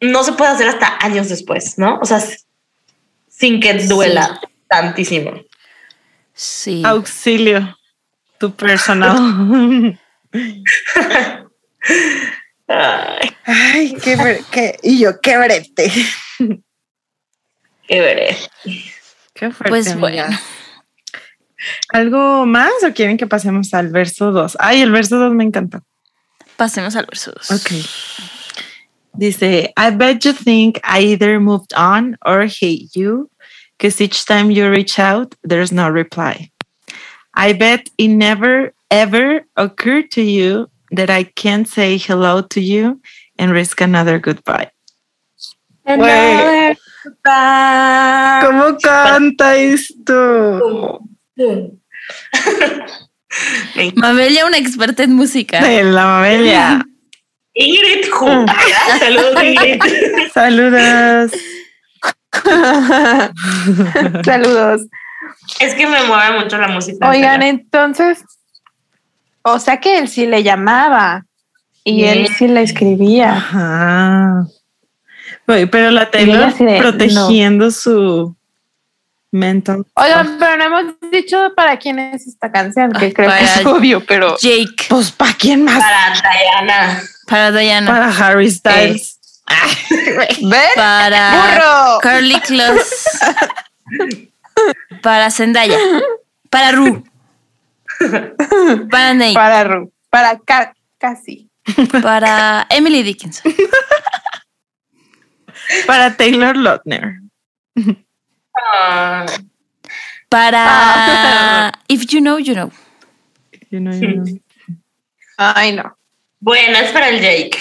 no 0.00 0.24
se 0.24 0.32
puede 0.32 0.50
hacer 0.50 0.68
hasta 0.68 0.96
años 1.00 1.28
después, 1.28 1.78
¿no? 1.78 1.98
O 2.00 2.06
sea, 2.06 2.20
sin 3.28 3.60
que 3.60 3.74
duela 3.74 4.40
tantísimo. 4.70 5.32
Sí. 6.32 6.82
Auxilio, 6.84 7.76
tu 8.38 8.54
personal. 8.54 9.18
Ay, 13.44 13.96
qué, 14.02 14.44
qué, 14.50 14.78
y 14.82 15.00
yo, 15.00 15.20
qué 15.20 15.36
brete. 15.36 15.92
Qué 17.88 18.00
veré. 18.00 18.36
Qué 19.34 19.50
fuerte, 19.50 19.68
pues 19.68 19.98
bueno. 19.98 20.24
¿Algo 21.92 22.46
más 22.46 22.72
o 22.86 22.94
quieren 22.94 23.16
que 23.16 23.26
pasemos 23.26 23.74
al 23.74 23.88
verso 23.88 24.30
2? 24.30 24.56
Ay, 24.60 24.82
el 24.82 24.92
verso 24.92 25.18
2 25.18 25.34
me 25.34 25.44
encanta. 25.44 25.82
Pasemos 26.56 26.94
al 26.94 27.06
verso 27.06 27.32
2. 27.32 27.50
Ok. 27.50 27.72
Dice, 29.14 29.72
I 29.76 29.90
bet 29.90 30.24
you 30.24 30.32
think 30.32 30.78
I 30.84 31.00
either 31.00 31.40
moved 31.40 31.74
on 31.76 32.16
or 32.24 32.44
hate 32.44 32.90
you, 32.94 33.29
because 33.80 33.98
each 33.98 34.26
time 34.26 34.50
you 34.50 34.68
reach 34.68 34.98
out, 34.98 35.34
there's 35.42 35.72
no 35.72 35.88
reply. 35.88 36.50
I 37.32 37.54
bet 37.54 37.88
it 37.96 38.08
never 38.08 38.74
ever 38.90 39.46
occurred 39.56 40.10
to 40.12 40.20
you 40.20 40.68
that 40.90 41.08
I 41.08 41.24
can't 41.24 41.66
say 41.66 41.96
hello 41.96 42.42
to 42.42 42.60
you 42.60 43.00
and 43.38 43.52
risk 43.52 43.80
another 43.80 44.18
goodbye. 44.18 44.70
Another 45.86 46.76
goodbye. 47.04 48.40
¿Cómo 48.44 48.76
canta 48.82 49.56
esto? 49.56 51.00
Mabella, 53.94 54.44
una 54.44 54.58
experta 54.58 55.04
en 55.04 55.14
música. 55.14 55.62
De 55.62 55.84
la 55.84 56.04
Mabella. 56.04 56.84
Ingrid 57.54 58.10
Ju. 58.10 58.26
Mm. 58.26 58.46
Saludos, 58.98 59.42
Ingrid. 59.42 59.80
Saludos. 60.34 61.32
Saludos. 64.24 64.82
Es 65.58 65.74
que 65.74 65.86
me 65.86 66.02
mueve 66.04 66.38
mucho 66.40 66.58
la 66.58 66.68
música. 66.68 67.08
Oigan, 67.08 67.42
entonces, 67.42 68.24
o 69.42 69.58
sea 69.58 69.80
que 69.80 69.98
él 69.98 70.08
sí 70.08 70.26
le 70.26 70.42
llamaba 70.42 71.24
y 71.84 72.04
él 72.04 72.28
sí 72.36 72.48
le 72.48 72.62
escribía. 72.62 73.32
Ajá. 73.32 74.46
Pero 75.46 75.90
la 75.90 76.10
Taylor 76.10 76.54
de, 76.54 76.78
protegiendo 76.78 77.70
su 77.70 78.36
mental. 79.32 79.84
Oigan, 79.94 80.36
pero 80.38 80.56
no 80.56 80.64
hemos 80.64 80.94
dicho 81.10 81.52
para 81.56 81.76
quién 81.78 81.98
es 81.98 82.26
esta 82.26 82.52
canción, 82.52 82.92
que 82.92 83.06
Ay, 83.06 83.12
creo 83.12 83.30
que 83.30 83.44
es 83.44 83.66
obvio, 83.66 84.04
pero 84.06 84.36
Jake. 84.38 84.86
Pues, 84.88 85.10
¿para 85.10 85.34
quién 85.34 85.64
más? 85.64 85.78
Para 85.78 86.14
Diana. 86.14 87.02
Para 87.26 87.52
Diana. 87.52 87.90
Para 87.90 88.08
Harry 88.16 88.50
Styles. 88.50 89.19
¿ven? 90.42 90.68
Para 90.76 91.30
¡Burro! 91.32 91.98
Carly 92.02 92.40
Close. 92.40 93.06
Para 95.02 95.30
Zendaya. 95.30 95.78
Para 96.50 96.72
Ru. 96.72 97.04
Para 98.90 99.14
Nate. 99.14 99.34
Para 99.34 99.64
Ru, 99.64 99.92
para 100.10 100.38
Ca- 100.38 100.74
casi. 100.98 101.50
Para 102.02 102.66
Emily 102.70 103.02
Dickinson. 103.02 103.52
Para 105.86 106.16
Taylor 106.16 106.56
Lautner. 106.56 107.20
Ah, 108.56 109.26
Para 110.28 110.64
Ah. 110.66 111.72
If 111.88 112.06
You 112.06 112.20
Know, 112.20 112.38
You 112.38 112.54
Know. 112.54 112.72
You 113.70 113.80
know, 113.80 113.92
you 113.92 114.08
know. 114.16 114.24
Ay, 115.38 115.72
no. 115.72 115.96
bueno, 116.40 116.78
es 116.78 116.90
para 116.92 117.08
el 117.08 117.20
Jake. 117.20 117.58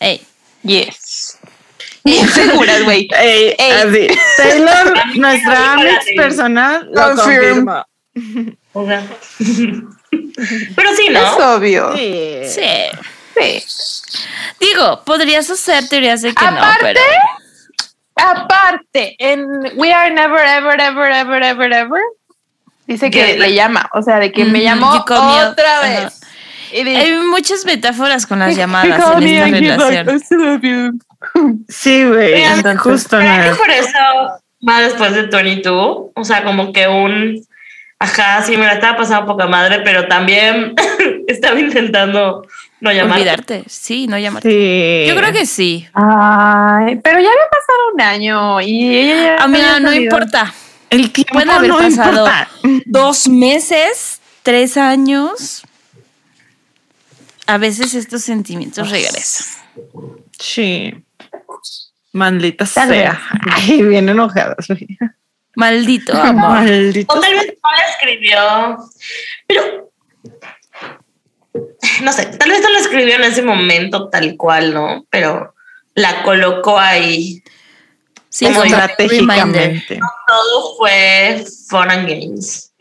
Ey. 0.00 0.26
Yes. 0.62 1.38
Seguras, 2.34 2.82
güey. 2.84 3.08
Ey, 3.16 3.54
Ey. 3.58 3.70
así. 3.72 4.18
Taylor, 4.36 4.94
nuestra 5.16 5.72
Amex 5.74 6.06
personal, 6.16 6.88
lo 6.92 7.02
Confirm. 7.16 7.66
confirma. 7.66 7.86
O 8.72 8.86
sea. 8.86 9.06
Pero 10.76 10.94
sí, 10.96 11.06
Es 11.06 11.12
¿no? 11.12 11.54
obvio. 11.54 11.96
Sí. 11.96 12.40
Sí. 12.46 12.62
Sí. 13.36 13.62
Digo, 14.58 15.02
podrías 15.04 15.48
hacer 15.50 15.88
teorías 15.88 16.22
de 16.22 16.34
que 16.34 16.44
no, 16.44 16.50
Aparte, 16.58 16.78
pero. 16.82 17.00
Aparte, 18.16 19.14
en 19.18 19.46
We 19.76 19.92
Are 19.92 20.10
Never, 20.12 20.44
Ever, 20.44 20.80
Ever, 20.80 21.12
Ever, 21.12 21.42
Ever, 21.44 21.72
Ever, 21.72 22.02
dice 22.86 23.10
que 23.10 23.38
le 23.38 23.54
llama, 23.54 23.88
o 23.92 24.02
sea, 24.02 24.18
de 24.18 24.32
que 24.32 24.44
me 24.44 24.60
llamó 24.62 24.90
otra 24.92 25.80
vez. 25.82 26.17
Hay 26.72 27.12
muchas 27.30 27.64
metáforas 27.64 28.26
con 28.26 28.38
las 28.40 28.52
"He 28.52 28.54
llamadas 28.58 29.22
en 29.22 29.54
esta 29.64 29.88
relación. 29.88 31.00
Sí, 31.68 32.04
güey. 32.04 32.44
Justo 32.78 33.18
¿Será 33.18 33.22
que 33.34 33.38
nada. 33.48 33.56
por 33.56 33.70
eso 33.70 33.98
va 34.68 34.80
después 34.80 35.14
de 35.14 35.22
22? 35.22 35.98
O 36.14 36.24
sea, 36.24 36.44
como 36.44 36.72
que 36.72 36.86
un. 36.88 37.44
Ajá, 38.00 38.42
sí, 38.42 38.56
me 38.56 38.64
la 38.66 38.74
estaba 38.74 38.96
pasando 38.98 39.26
poca 39.26 39.46
madre, 39.48 39.80
pero 39.84 40.06
también 40.06 40.74
estaba 41.26 41.58
intentando 41.58 42.46
no 42.80 42.92
llamar. 42.92 43.18
Olvidarte. 43.18 43.64
Sí, 43.66 44.06
no 44.06 44.16
llamarte. 44.18 44.48
Sí. 44.48 45.08
Yo 45.08 45.16
creo 45.16 45.32
que 45.32 45.46
sí. 45.46 45.88
Ay, 45.94 46.96
pero 47.02 47.18
ya 47.18 47.28
había 47.28 47.48
pasado 47.50 47.78
un 47.94 48.00
año 48.00 48.60
y 48.60 48.96
ella 48.98 49.14
ya. 49.36 49.42
Amiga, 49.42 49.66
había 49.74 49.80
no 49.80 49.88
salido. 49.88 50.04
importa. 50.04 50.54
El 50.90 51.10
tiempo 51.10 51.34
Puede 51.34 51.50
haber 51.50 51.68
no 51.70 51.78
pasado 51.78 52.26
importa. 52.26 52.48
dos 52.86 53.28
meses, 53.28 54.20
tres 54.44 54.76
años. 54.76 55.64
A 57.48 57.56
veces 57.56 57.94
estos 57.94 58.20
sentimientos 58.22 58.90
regresan. 58.90 59.46
Sí. 60.38 60.92
Maldita 62.12 62.66
Tal 62.66 62.90
sea. 62.90 63.22
Ay, 63.50 63.80
bien 63.82 64.06
enojadas. 64.06 64.66
Maldito 65.56 66.12
amor. 66.22 66.50
Maldita 66.50 67.14
O 67.14 67.20
tal 67.20 67.32
vez 67.32 67.46
no 67.46 67.70
la 67.72 67.88
escribió. 67.88 68.78
Pero. 69.46 69.90
No 72.02 72.12
sé, 72.12 72.26
tal 72.26 72.50
vez 72.50 72.60
no 72.60 72.68
la 72.68 72.78
escribió 72.80 73.16
en 73.16 73.24
ese 73.24 73.40
momento 73.40 74.10
tal 74.10 74.36
cual, 74.36 74.74
¿no? 74.74 75.06
Pero 75.08 75.54
la 75.94 76.22
colocó 76.24 76.78
ahí. 76.78 77.42
Sí, 78.28 78.44
Como 78.44 78.62
estratégicamente. 78.64 79.98
Todo 80.26 80.76
fue 80.76 81.46
fun 81.66 81.90
and 81.90 82.06
games, 82.06 82.74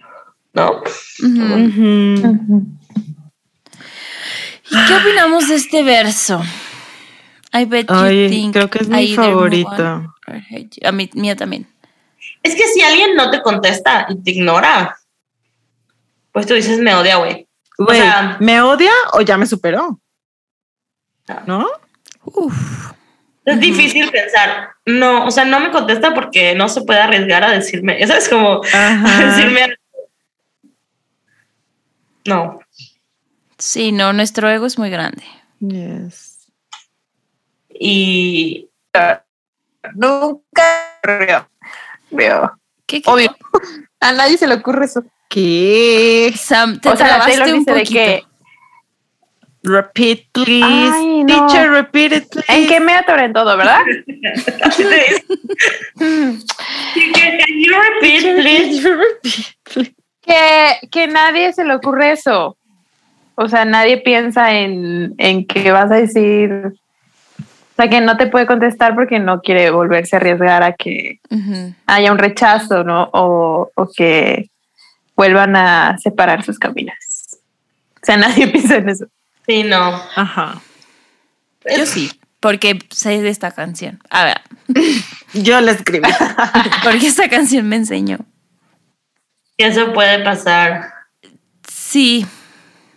¿no? 0.52 0.84
¿Y 1.20 2.87
qué 4.70 4.96
opinamos 4.96 5.48
de 5.48 5.56
este 5.56 5.84
verso? 5.84 6.42
I 7.54 7.66
bet 7.66 7.88
you 7.90 7.96
Ay, 7.96 8.30
think 8.30 8.54
creo 8.54 8.70
que 8.70 8.80
es 8.80 8.88
I 8.88 8.92
mi 8.92 9.16
favorito. 9.16 10.14
you. 10.28 10.88
A 10.88 10.92
mí, 10.92 11.10
mía 11.14 11.36
también. 11.36 11.68
Es 12.44 12.56
que 12.56 12.68
si 12.68 12.82
alguien 12.82 13.16
no 13.16 13.30
te 13.32 13.42
contesta 13.42 14.06
y 14.10 14.22
te 14.22 14.32
ignora, 14.32 14.98
pues 16.32 16.46
tú 16.46 16.54
dices, 16.54 16.80
me 16.80 16.94
odia, 16.96 17.18
güey. 17.18 17.48
Güey, 17.78 18.00
sea- 18.02 18.38
¿me 18.40 18.62
odia 18.62 18.92
o 19.14 19.22
ya 19.22 19.38
me 19.38 19.46
superó? 19.46 20.00
¿No? 21.46 21.68
Uf. 22.24 22.92
Es 23.46 23.60
difícil 23.62 24.10
pensar, 24.12 24.72
no, 24.86 25.26
o 25.26 25.32
sea, 25.32 25.46
no 25.46 25.60
me 25.62 25.72
contesta 25.72 26.14
porque 26.14 26.54
no 26.56 26.68
se 26.68 26.82
puede 26.82 27.00
arriesgar 27.00 27.44
a 27.46 27.52
decirme, 27.52 27.96
eso 28.04 28.14
es 28.14 28.28
como 28.28 28.62
a 28.74 29.20
decirme, 29.26 29.74
no, 32.26 32.60
Sí, 33.58 33.92
no, 33.92 34.14
nuestro 34.14 34.50
ego 34.50 34.66
es 34.66 34.78
muy 34.78 34.90
grande. 34.90 35.24
Yes. 35.60 36.52
y 37.70 38.70
Nunca 39.96 40.64
ocurrió. 41.04 41.50
Veo. 42.12 42.52
¿Qué, 42.86 43.02
qué? 43.02 43.10
Obvio. 43.10 43.36
A 44.00 44.12
nadie 44.12 44.38
se 44.38 44.48
le 44.48 44.56
ocurre 44.56 44.86
eso. 44.86 45.04
¿Qué? 45.30 46.34
Sam, 46.38 46.80
te 46.80 46.90
o 46.90 46.96
sea, 46.96 47.08
la 47.08 47.26
trabaste 47.26 47.54
un 47.54 47.60
dice 47.60 47.72
de 47.74 47.80
poquito. 47.80 47.94
que. 47.94 48.24
Repeat, 49.64 50.20
please. 50.32 50.94
Ay, 50.94 51.24
no. 51.24 51.48
Teacher, 51.48 51.70
repeat 51.70 52.14
it, 52.14 52.30
please. 52.30 52.54
¿En 52.54 52.68
qué 52.68 52.80
me 52.80 52.94
atoré 52.94 53.26
en 53.26 53.34
todo, 53.34 53.58
verdad? 53.58 53.82
repeat, 58.06 58.24
please. 58.40 58.88
que, 60.22 60.80
que 60.90 61.08
nadie 61.08 61.52
se 61.54 61.66
le 61.66 61.76
ocurre 61.76 62.12
eso. 62.14 62.58
O 63.40 63.48
sea, 63.48 63.66
nadie 63.66 63.98
piensa 63.98 64.54
en, 64.54 65.14
en 65.18 65.46
que 65.46 65.72
vas 65.72 65.92
a 65.92 65.96
decir. 65.96 66.74
O 67.40 67.76
sea, 67.76 67.88
que 67.88 68.02
no 68.02 68.18
te 68.18 68.26
puede 68.26 68.48
contestar 68.48 68.96
porque 68.96 69.20
no 69.20 69.42
quiere 69.42 69.70
volverse 69.70 70.16
a 70.16 70.20
arriesgar 70.20 70.64
a 70.64 70.74
que 70.74 71.20
haya 71.86 72.12
un 72.12 72.18
rechazo, 72.18 72.84
¿no? 72.84 73.10
O, 73.14 73.70
o 73.76 73.90
que 73.96 74.50
vuelvan 75.16 75.56
a 75.56 75.98
separar 76.00 76.44
sus 76.44 76.58
caminos. 76.58 76.96
O 78.02 78.06
sea, 78.06 78.18
nadie 78.18 78.48
piensa 78.48 78.78
en 78.78 78.90
eso. 78.90 79.06
Sí, 79.46 79.64
no. 79.64 80.02
Ajá. 80.16 80.60
Yo 81.78 81.86
sí, 81.86 82.10
porque 82.40 82.80
sé 82.90 83.22
de 83.22 83.30
esta 83.30 83.52
canción. 83.52 84.00
A 84.10 84.26
ver, 84.26 84.42
Yo 85.34 85.62
la 85.62 85.72
escribí. 85.72 86.10
porque 86.84 87.08
esta 87.08 87.30
canción 87.30 87.68
me 87.68 87.76
enseñó. 87.76 88.20
Eso 89.58 89.94
puede 89.94 90.24
pasar. 90.24 90.94
Sí, 91.68 92.26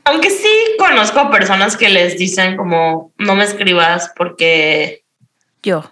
Aunque 0.05 0.31
sí 0.31 0.49
conozco 0.79 1.21
a 1.21 1.31
personas 1.31 1.77
que 1.77 1.89
les 1.89 2.19
dicen 2.19 2.57
como, 2.57 3.13
no 3.19 3.35
me 3.35 3.45
escribas 3.45 4.13
porque, 4.17 5.05
yo. 5.63 5.91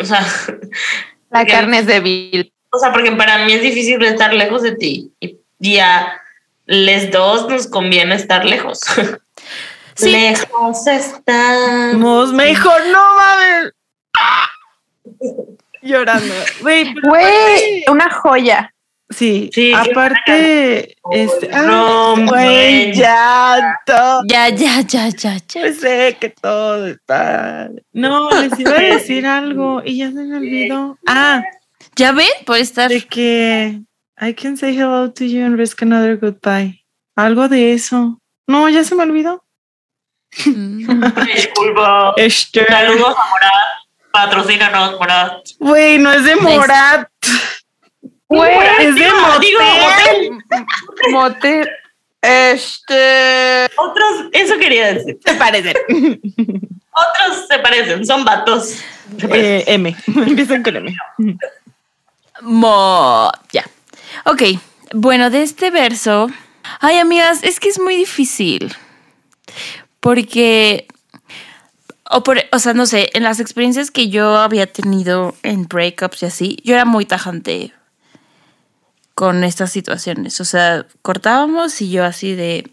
o 0.00 0.04
sea, 0.04 0.20
La 1.30 1.40
Porque- 1.40 1.52
carne 1.52 1.78
es 1.80 1.86
débil. 1.86 2.52
o 2.70 2.78
sea, 2.78 2.90
porque 2.92 3.12
para 3.12 3.44
mí 3.44 3.52
es 3.52 3.60
difícil 3.62 4.02
estar 4.04 4.32
lejos 4.32 4.62
de 4.62 4.72
ti. 4.76 5.12
Y, 5.20 5.38
y 5.60 5.78
a 5.78 6.20
les 6.66 7.10
dos 7.10 7.48
nos 7.48 7.66
conviene 7.66 8.14
estar 8.14 8.44
lejos. 8.44 8.80
Sí. 9.94 10.12
Lejos 10.12 10.86
estamos. 10.86 11.92
Vamos 11.92 12.32
mejor, 12.32 12.80
no 12.92 13.02
mames. 13.16 13.72
Llorando. 15.82 16.34
Güey, 16.60 16.94
una 17.90 18.08
joya. 18.08 18.72
Sí, 19.10 19.48
Sí, 19.54 19.72
aparte, 19.72 20.96
este, 21.10 21.48
ah, 21.52 21.62
No, 21.62 22.14
güey, 22.14 22.26
güey. 22.26 22.92
ya, 22.92 23.78
todo. 23.86 24.22
Ya, 24.28 24.50
ya, 24.50 24.82
ya, 24.82 25.08
ya, 25.08 25.36
ya. 25.36 25.60
Pues 25.60 25.80
sé 25.80 26.16
que 26.20 26.28
todo 26.28 26.86
está. 26.86 27.70
No, 27.92 28.30
les 28.30 28.58
iba 28.60 28.72
a 28.72 28.80
decir 28.80 29.26
algo 29.26 29.80
y 29.84 29.98
ya 29.98 30.08
se 30.08 30.14
me 30.24 30.36
olvidó. 30.36 30.98
Ah, 31.06 31.42
¿Ya 31.96 32.12
ven? 32.12 32.28
Por 32.44 32.58
estar. 32.58 32.90
de 32.90 33.00
que 33.06 33.80
I 34.20 34.34
can 34.34 34.56
say 34.58 34.76
hello 34.76 35.10
to 35.10 35.24
you 35.24 35.42
and 35.44 35.56
risk 35.58 35.80
another 35.82 36.18
goodbye. 36.18 36.84
Algo 37.16 37.48
de 37.48 37.72
eso. 37.72 38.20
No, 38.46 38.68
ya 38.68 38.84
se 38.84 38.94
me 38.94 39.04
olvidó. 39.04 39.42
Mm. 40.44 40.86
Disculpa. 41.34 42.12
Este. 42.18 42.66
Saludos 42.66 43.16
a 43.16 43.30
Morat. 43.30 44.12
Patrocínanos, 44.12 44.98
Morat. 44.98 45.48
Güey, 45.58 45.98
no 45.98 46.12
es 46.12 46.24
de 46.24 46.34
Nice. 46.34 46.44
Morat. 46.58 47.08
Güey, 48.28 48.52
Es 48.80 48.94
de 48.94 49.00
digo, 49.40 49.60
motel. 49.60 50.44
motel. 51.10 51.68
Este. 52.20 53.66
Otros, 53.76 54.26
eso 54.32 54.58
quería 54.58 54.94
decir. 54.94 55.18
Se 55.24 55.34
parecen. 55.34 55.74
Otros 56.92 57.46
se 57.48 57.58
parecen, 57.60 58.04
son 58.04 58.24
vatos. 58.24 58.76
Parecen. 59.20 59.44
Eh, 59.44 59.64
M. 59.68 59.96
Empiezan 60.06 60.62
con 60.62 60.76
M. 60.76 60.94
Mo. 62.42 63.30
Ya. 63.52 63.64
Ok. 64.24 64.42
Bueno, 64.92 65.30
de 65.30 65.42
este 65.42 65.70
verso. 65.70 66.28
Ay, 66.80 66.98
amigas, 66.98 67.42
es 67.42 67.60
que 67.60 67.68
es 67.68 67.80
muy 67.80 67.96
difícil. 67.96 68.74
Porque. 70.00 70.86
O, 72.10 72.22
por, 72.22 72.42
o 72.52 72.58
sea, 72.58 72.72
no 72.74 72.86
sé, 72.86 73.10
en 73.12 73.22
las 73.22 73.38
experiencias 73.38 73.90
que 73.90 74.08
yo 74.08 74.38
había 74.38 74.66
tenido 74.66 75.34
en 75.42 75.68
breakups 75.68 76.22
y 76.22 76.26
así, 76.26 76.58
yo 76.64 76.74
era 76.74 76.86
muy 76.86 77.04
tajante 77.04 77.74
con 79.18 79.42
estas 79.42 79.72
situaciones. 79.72 80.40
O 80.40 80.44
sea, 80.44 80.86
cortábamos 81.02 81.82
y 81.82 81.90
yo 81.90 82.04
así 82.04 82.36
de 82.36 82.70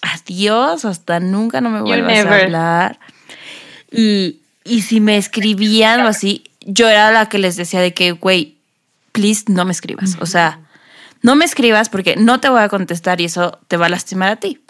adiós, 0.00 0.86
hasta 0.86 1.20
nunca 1.20 1.60
no 1.60 1.68
me 1.68 1.82
vuelvas 1.82 2.24
a 2.24 2.36
hablar. 2.36 2.98
Y, 3.90 4.40
y 4.64 4.80
si 4.80 5.00
me 5.00 5.18
escribían 5.18 6.00
o 6.00 6.08
así, 6.08 6.44
yo 6.62 6.88
era 6.88 7.12
la 7.12 7.28
que 7.28 7.36
les 7.36 7.56
decía 7.56 7.82
de 7.82 7.92
que, 7.92 8.12
güey, 8.12 8.56
please 9.12 9.44
no 9.48 9.66
me 9.66 9.72
escribas. 9.72 10.16
O 10.22 10.26
sea, 10.26 10.60
no 11.20 11.36
me 11.36 11.44
escribas 11.44 11.90
porque 11.90 12.16
no 12.16 12.40
te 12.40 12.48
voy 12.48 12.62
a 12.62 12.70
contestar 12.70 13.20
y 13.20 13.26
eso 13.26 13.58
te 13.68 13.76
va 13.76 13.84
a 13.84 13.90
lastimar 13.90 14.30
a 14.30 14.36
ti, 14.36 14.62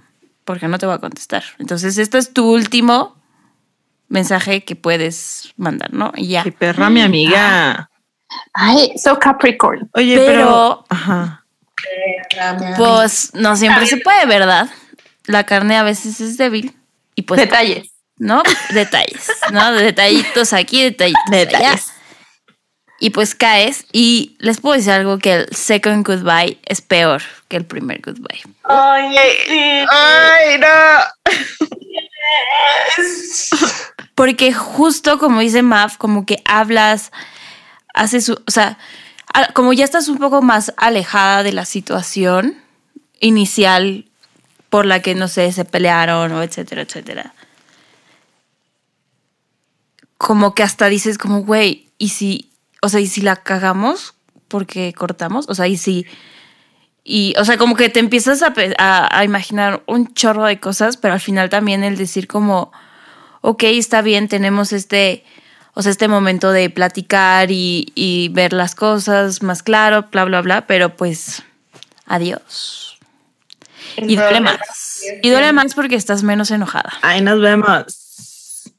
porque 0.45 0.67
no 0.67 0.79
te 0.79 0.87
voy 0.87 0.97
a 0.97 0.99
contestar. 0.99 1.45
Entonces, 1.61 1.97
este 1.97 2.19
es 2.19 2.33
tu 2.33 2.53
último 2.53 3.15
mensaje 4.09 4.65
que 4.65 4.75
puedes 4.75 5.55
mandar, 5.59 5.95
¿no? 5.95 6.11
Y 6.17 6.27
ya. 6.27 6.43
Qué 6.43 6.51
perra, 6.51 6.91
mi 6.91 7.03
amiga. 7.03 7.89
Ay, 8.53 8.93
so 8.97 9.19
Capricorn. 9.19 9.89
Oye, 9.95 10.17
Pero- 10.17 10.33
pero. 10.33 10.85
Ajá. 10.89 11.45
Pues 12.77 13.31
no 13.35 13.57
siempre 13.57 13.87
se 13.87 13.99
puede, 13.99 14.27
¿verdad? 14.27 14.69
La 15.27 15.45
carne 15.45 15.77
a 15.77 15.83
veces 15.83 16.21
es 16.21 16.37
débil 16.39 16.75
y 17.15 17.23
pues 17.23 17.41
Detalles. 17.41 17.91
¿no? 18.17 18.43
Detalles, 18.71 19.29
¿no? 19.53 19.73
Detallitos 19.73 20.53
aquí, 20.53 20.83
detallitos 20.83 21.23
allá. 21.29 21.39
Detalles. 21.39 21.93
Y 23.01 23.11
pues 23.11 23.35
caes 23.35 23.85
y 23.93 24.37
les 24.39 24.61
puedo 24.61 24.77
decir 24.77 24.93
algo 24.93 25.19
que 25.19 25.35
el 25.35 25.49
second 25.55 26.07
goodbye 26.07 26.59
es 26.65 26.81
peor 26.81 27.23
que 27.49 27.57
el 27.57 27.67
primer 27.67 28.01
goodbye. 28.01 28.41
Ay, 28.65 29.17
sí. 29.47 29.85
Ay, 29.91 30.59
no. 30.59 30.67
Porque 34.15 34.53
justo 34.53 35.19
como 35.19 35.41
dice 35.41 35.63
Mav, 35.63 35.99
como 35.99 36.25
que 36.25 36.41
hablas, 36.45 37.11
haces, 37.95 38.29
o 38.29 38.39
sea, 38.49 38.79
como 39.55 39.73
ya 39.73 39.85
estás 39.85 40.09
un 40.09 40.19
poco 40.19 40.43
más 40.43 40.73
alejada 40.77 41.43
de 41.43 41.53
la 41.53 41.65
situación 41.65 42.57
inicial 43.21 44.05
por 44.69 44.85
la 44.87 45.01
que, 45.01 45.15
no 45.15 45.29
sé, 45.29 45.51
se 45.53 45.65
pelearon 45.65 46.33
o 46.33 46.43
etcétera, 46.43 46.83
etcétera. 46.83 47.33
Como 50.19 50.55
que 50.55 50.63
hasta 50.63 50.89
dices 50.89 51.19
como, 51.19 51.43
güey, 51.45 51.89
¿y 51.99 52.11
si, 52.11 52.51
o 52.83 52.89
sea, 52.89 53.01
y 53.01 53.07
si 53.07 53.21
la 53.21 53.37
cagamos 53.37 54.15
porque 54.49 54.93
cortamos? 54.93 55.47
O 55.49 55.55
sea, 55.55 55.67
¿y 55.69 55.77
si... 55.77 56.07
Y, 57.07 57.35
o 57.39 57.45
sea, 57.45 57.59
como 57.59 57.77
que 57.77 57.91
te 57.91 58.01
empiezas 58.01 58.41
a, 58.43 58.55
a- 58.79 59.19
a 59.19 59.25
imaginar 59.25 59.83
un 59.87 60.15
chorro 60.15 60.45
de 60.45 60.59
cosas, 60.59 60.97
pero 60.97 61.13
al 61.13 61.21
final 61.21 61.51
también 61.51 61.85
el 61.85 61.99
decir 61.99 62.27
como, 62.27 62.73
ok, 63.43 63.65
está 63.65 64.01
bien, 64.01 64.27
tenemos 64.27 64.73
este, 64.73 65.23
o 65.75 65.83
sea, 65.83 65.91
este 65.91 66.09
momento 66.09 66.53
de 66.53 66.71
platicar 66.71 67.51
y, 67.51 67.93
y 67.95 68.31
ver 68.31 68.53
las 68.53 68.75
cosas 68.75 69.43
más 69.43 69.63
claro, 69.63 70.07
bla, 70.11 70.25
bla, 70.25 70.41
bla, 70.41 70.67
pero 70.67 70.97
pues, 70.97 71.43
adiós. 72.07 72.99
Y 73.97 74.17
duele 74.17 74.41
más. 74.41 74.59
Y 75.23 75.31
duele 75.31 75.53
más 75.53 75.75
porque 75.75 75.97
estás 75.97 76.23
menos 76.23 76.51
enojada. 76.51 76.93
Ay, 77.03 77.21
nos 77.21 77.41
vemos. 77.41 78.73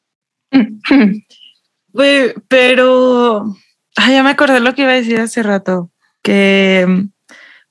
Güey, 1.89 2.34
pero. 2.48 3.56
Ay, 3.96 4.16
ya 4.16 4.24
me 4.24 4.32
acordé 4.32 4.60
lo 4.60 4.76
que 4.76 4.82
iba 4.82 4.91
a 4.91 4.96
decir 4.96 5.20
hace 5.20 5.43
rato. 5.43 5.91
Que. 6.22 7.06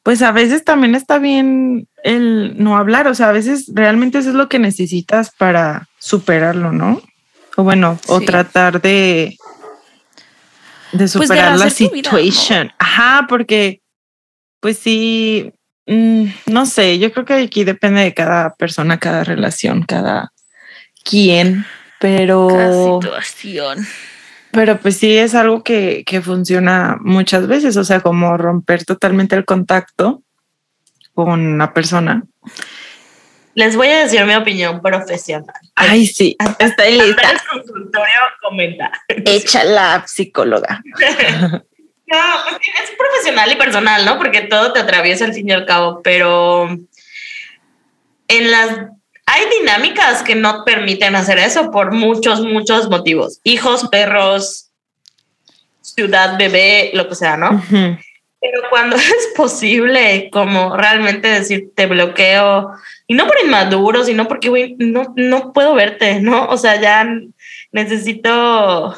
Pues 0.02 0.20
a 0.22 0.32
veces 0.32 0.64
también 0.64 0.94
está 0.94 1.18
bien 1.18 1.88
el 2.02 2.62
no 2.62 2.76
hablar. 2.76 3.08
O 3.08 3.14
sea, 3.14 3.30
a 3.30 3.32
veces 3.32 3.70
realmente 3.74 4.18
eso 4.18 4.30
es 4.30 4.34
lo 4.34 4.48
que 4.48 4.58
necesitas 4.58 5.30
para 5.30 5.88
superarlo, 5.98 6.72
¿no? 6.72 7.02
O 7.56 7.62
bueno, 7.62 7.98
o 8.08 8.20
tratar 8.20 8.80
de. 8.80 9.36
De 10.92 10.98
de 10.98 11.08
superar 11.08 11.58
la 11.58 11.70
situation. 11.70 12.72
Ajá, 12.78 13.26
porque. 13.28 13.80
Pues 14.60 14.78
sí. 14.78 15.52
mm, 15.86 16.24
no 16.46 16.64
sé, 16.66 16.98
yo 16.98 17.12
creo 17.12 17.24
que 17.24 17.34
aquí 17.34 17.64
depende 17.64 18.00
de 18.00 18.14
cada 18.14 18.54
persona, 18.54 18.98
cada 18.98 19.22
relación, 19.22 19.82
cada 19.82 20.32
quien, 21.04 21.66
pero, 22.00 22.48
Cada 22.48 23.00
situación. 23.00 23.86
pero 24.50 24.78
pues 24.78 24.96
sí 24.96 25.16
es 25.16 25.34
algo 25.34 25.62
que, 25.62 26.02
que 26.06 26.22
funciona 26.22 26.96
muchas 27.00 27.46
veces, 27.46 27.76
o 27.76 27.84
sea, 27.84 28.00
como 28.00 28.36
romper 28.36 28.84
totalmente 28.84 29.36
el 29.36 29.44
contacto 29.44 30.22
con 31.12 31.58
la 31.58 31.72
persona. 31.72 32.24
Les 33.54 33.76
voy 33.76 33.88
a 33.88 34.00
decir 34.00 34.24
mi 34.24 34.34
opinión 34.34 34.80
profesional. 34.82 35.54
Ay, 35.74 36.06
sí, 36.06 36.36
estoy 36.58 36.92
lista. 36.92 37.30
El 37.30 37.38
consultorio 37.50 38.20
comenta. 38.42 38.90
Échala, 39.08 40.04
psicóloga. 40.06 40.82
No, 42.06 42.20
pues 42.48 42.60
es 42.82 42.90
profesional 42.98 43.50
y 43.50 43.56
personal, 43.56 44.04
¿no? 44.04 44.18
Porque 44.18 44.42
todo 44.42 44.74
te 44.74 44.78
atraviesa 44.78 45.24
al 45.24 45.32
fin 45.32 45.48
y 45.48 45.52
al 45.52 45.64
cabo, 45.64 46.02
pero 46.02 46.68
en 48.28 48.50
las 48.50 48.68
hay 49.26 49.42
dinámicas 49.58 50.22
que 50.22 50.34
no 50.34 50.64
permiten 50.64 51.16
hacer 51.16 51.38
eso 51.38 51.70
por 51.70 51.92
muchos, 51.92 52.40
muchos 52.42 52.90
motivos. 52.90 53.40
Hijos, 53.42 53.88
perros, 53.88 54.70
ciudad, 55.80 56.36
bebé, 56.38 56.90
lo 56.94 57.08
que 57.08 57.14
sea, 57.14 57.36
¿no? 57.36 57.62
Pero 58.44 58.60
cuando 58.68 58.96
es 58.96 59.32
posible, 59.34 60.28
como 60.30 60.76
realmente 60.76 61.28
decir 61.28 61.70
te 61.74 61.86
bloqueo, 61.86 62.72
y 63.06 63.14
no 63.14 63.26
por 63.26 63.36
inmaduro, 63.42 64.04
sino 64.04 64.28
porque, 64.28 64.74
no, 64.78 65.14
no 65.16 65.52
puedo 65.54 65.74
verte, 65.74 66.20
¿no? 66.20 66.46
O 66.48 66.58
sea, 66.58 66.78
ya 66.78 67.08
necesito, 67.72 68.94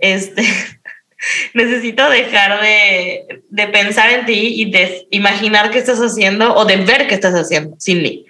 este, 0.00 0.42
necesito 1.54 2.10
dejar 2.10 2.60
de, 2.60 3.42
de 3.48 3.68
pensar 3.68 4.10
en 4.10 4.26
ti 4.26 4.60
y 4.60 4.72
de 4.72 5.06
imaginar 5.10 5.70
qué 5.70 5.78
estás 5.78 6.00
haciendo 6.00 6.52
o 6.56 6.64
de 6.64 6.78
ver 6.78 7.06
qué 7.06 7.14
estás 7.14 7.34
haciendo 7.34 7.76
sin 7.78 8.02
mí. 8.02 8.26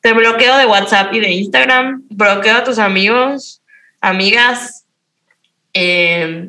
Te 0.00 0.14
bloqueo 0.14 0.56
de 0.56 0.66
WhatsApp 0.66 1.12
y 1.12 1.20
de 1.20 1.32
Instagram, 1.32 2.04
bloqueo 2.08 2.56
a 2.56 2.64
tus 2.64 2.78
amigos, 2.78 3.60
amigas. 4.00 4.86
eh, 5.74 6.48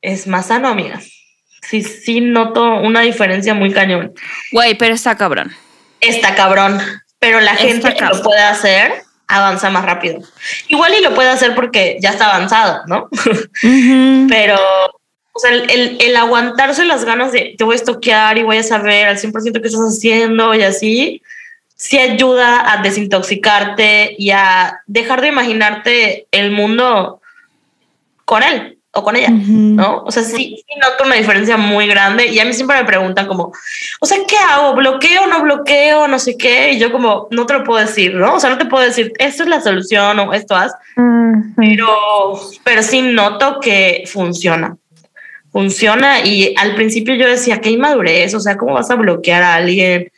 es 0.00 0.26
más 0.26 0.46
sano, 0.46 0.68
amigas 0.68 1.21
sí, 1.62 1.82
sí 1.82 2.20
noto 2.20 2.62
una 2.76 3.00
diferencia 3.00 3.54
muy 3.54 3.72
cañón. 3.72 4.12
Güey, 4.52 4.74
pero 4.76 4.94
está 4.94 5.16
cabrón. 5.16 5.52
Está 6.00 6.34
cabrón, 6.34 6.80
pero 7.18 7.40
la 7.40 7.52
Está 7.52 7.64
gente 7.64 7.94
que 7.94 8.04
lo 8.04 8.22
puede 8.22 8.40
hacer 8.42 9.02
avanza 9.28 9.70
más 9.70 9.84
rápido. 9.86 10.20
Igual 10.68 10.92
y 10.98 11.02
lo 11.02 11.14
puede 11.14 11.30
hacer 11.30 11.54
porque 11.54 11.96
ya 12.00 12.10
está 12.10 12.26
avanzado, 12.34 12.82
¿no? 12.86 13.08
Pero 14.28 14.56
o 15.34 15.38
sea, 15.38 15.52
el, 15.52 15.70
el- 15.70 15.96
el 16.00 16.16
aguantarse 16.16 16.84
las 16.84 17.04
ganas 17.06 17.32
de 17.32 17.54
te 17.56 17.64
voy 17.64 17.72
a 17.74 17.76
estoquear 17.76 18.36
y 18.36 18.42
voy 18.42 18.58
a 18.58 18.62
saber 18.62 19.06
al 19.08 19.16
100% 19.18 19.32
qué 19.62 19.68
estás 19.68 19.80
haciendo 19.80 20.54
y 20.54 20.62
así, 20.62 21.22
sí 21.74 21.98
ayuda 21.98 22.70
a 22.70 22.82
desintoxicarte 22.82 24.14
y 24.18 24.30
a 24.32 24.80
dejar 24.86 25.22
de 25.22 25.28
imaginarte 25.28 26.26
el 26.32 26.50
mundo 26.50 27.22
con 28.26 28.42
él 28.42 28.78
o 28.94 29.02
con 29.02 29.16
ella. 29.16 29.30
Ujú. 29.30 29.52
¿no? 29.52 30.02
O 30.04 30.10
sea, 30.10 30.22
sí, 30.22 30.62
sí 30.66 30.78
noto 30.80 31.04
una 31.04 31.16
diferencia 31.16 31.56
muy 31.56 31.86
grande 31.86 32.26
y 32.26 32.38
a 32.38 32.44
mí 32.44 32.52
siempre 32.52 32.76
me 32.76 32.84
preguntan 32.84 33.26
como, 33.26 33.52
o 34.00 34.06
sea, 34.06 34.18
¿qué 34.28 34.36
hago? 34.36 34.74
¿Bloqueo, 34.74 35.26
no 35.26 35.42
bloqueo, 35.42 36.08
no 36.08 36.18
sé 36.18 36.36
qué? 36.36 36.72
Y 36.72 36.78
yo 36.78 36.92
como, 36.92 37.28
no 37.30 37.46
te 37.46 37.54
lo 37.54 37.64
puedo 37.64 37.80
decir, 37.80 38.14
¿no? 38.14 38.34
O 38.34 38.40
sea, 38.40 38.50
no 38.50 38.58
te 38.58 38.66
puedo 38.66 38.84
decir, 38.84 39.12
esto 39.18 39.42
es 39.42 39.48
la 39.48 39.60
solución 39.60 40.18
o 40.18 40.34
esto 40.34 40.54
haz, 40.54 40.72
pero, 41.56 41.88
pero 42.64 42.82
sí 42.82 43.02
noto 43.02 43.60
que 43.60 44.04
funciona. 44.06 44.76
Funciona 45.50 46.20
y 46.20 46.54
al 46.56 46.74
principio 46.74 47.14
yo 47.14 47.26
decía, 47.28 47.60
qué 47.60 47.70
inmadurez, 47.70 48.34
o 48.34 48.40
sea, 48.40 48.56
¿cómo 48.56 48.74
vas 48.74 48.90
a 48.90 48.94
bloquear 48.94 49.42
a 49.42 49.54
alguien? 49.54 50.10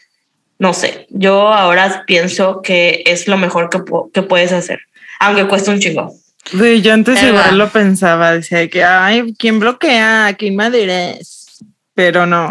No 0.58 0.72
sé, 0.72 1.06
yo 1.10 1.48
ahora 1.48 2.04
pienso 2.06 2.62
que 2.62 3.02
es 3.06 3.26
lo 3.26 3.36
mejor 3.36 3.68
que, 3.68 3.82
que 4.12 4.22
puedes 4.22 4.52
hacer, 4.52 4.80
aunque 5.18 5.46
cuesta 5.46 5.72
un 5.72 5.80
chingo. 5.80 6.14
Güey, 6.52 6.82
yo 6.82 6.92
antes 6.92 7.18
Eva. 7.22 7.28
igual 7.40 7.58
lo 7.58 7.70
pensaba, 7.70 8.32
decía 8.32 8.68
que, 8.68 8.84
ay, 8.84 9.34
¿quién 9.38 9.58
bloquea? 9.58 10.34
¿Quién 10.38 10.56
madurez? 10.56 11.46
Pero 11.94 12.26
no, 12.26 12.48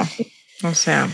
o 0.64 0.74
sea, 0.74 1.08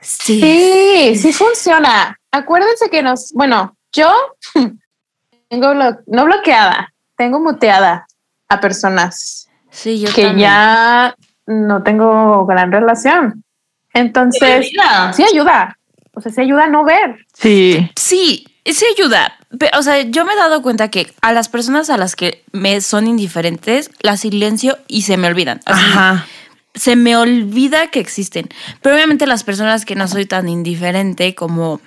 Sí. 0.00 0.40
Sí, 0.40 1.16
sí 1.16 1.32
funciona. 1.32 2.16
Acuérdense 2.30 2.88
que 2.90 3.02
nos, 3.02 3.32
bueno, 3.32 3.76
yo 3.92 4.12
tengo 5.48 5.72
blo- 5.74 6.00
no 6.06 6.24
bloqueada, 6.26 6.92
tengo 7.16 7.40
muteada 7.40 8.06
a 8.48 8.60
personas 8.60 9.48
Sí, 9.70 10.00
yo 10.00 10.12
que 10.14 10.22
también. 10.26 10.48
ya 10.48 11.16
no 11.46 11.82
tengo 11.82 12.46
gran 12.46 12.70
relación. 12.72 13.42
Entonces, 13.92 14.66
Ayuda. 14.72 15.12
sí 15.12 15.22
ayuda. 15.24 15.78
O 16.14 16.20
sea, 16.20 16.30
sí 16.32 16.40
ayuda 16.40 16.64
a 16.64 16.68
no 16.68 16.84
ver. 16.84 17.26
Sí. 17.34 17.90
Sí, 17.96 18.46
sí 18.72 18.84
ayuda. 18.96 19.38
O 19.78 19.82
sea, 19.82 20.02
yo 20.02 20.24
me 20.24 20.32
he 20.32 20.36
dado 20.36 20.62
cuenta 20.62 20.88
que 20.90 21.12
a 21.22 21.32
las 21.32 21.48
personas 21.48 21.90
a 21.90 21.96
las 21.96 22.16
que 22.16 22.44
me 22.52 22.80
son 22.80 23.06
indiferentes, 23.06 23.90
las 24.00 24.20
silencio 24.20 24.78
y 24.88 25.02
se 25.02 25.16
me 25.16 25.28
olvidan. 25.28 25.60
Así, 25.66 25.84
Ajá. 25.84 26.26
se 26.74 26.96
me 26.96 27.16
olvida 27.16 27.90
que 27.90 28.00
existen. 28.00 28.48
Pero 28.82 28.94
obviamente 28.96 29.26
las 29.26 29.44
personas 29.44 29.84
que 29.84 29.94
no 29.94 30.08
soy 30.08 30.26
tan 30.26 30.48
indiferente 30.48 31.34
como 31.34 31.80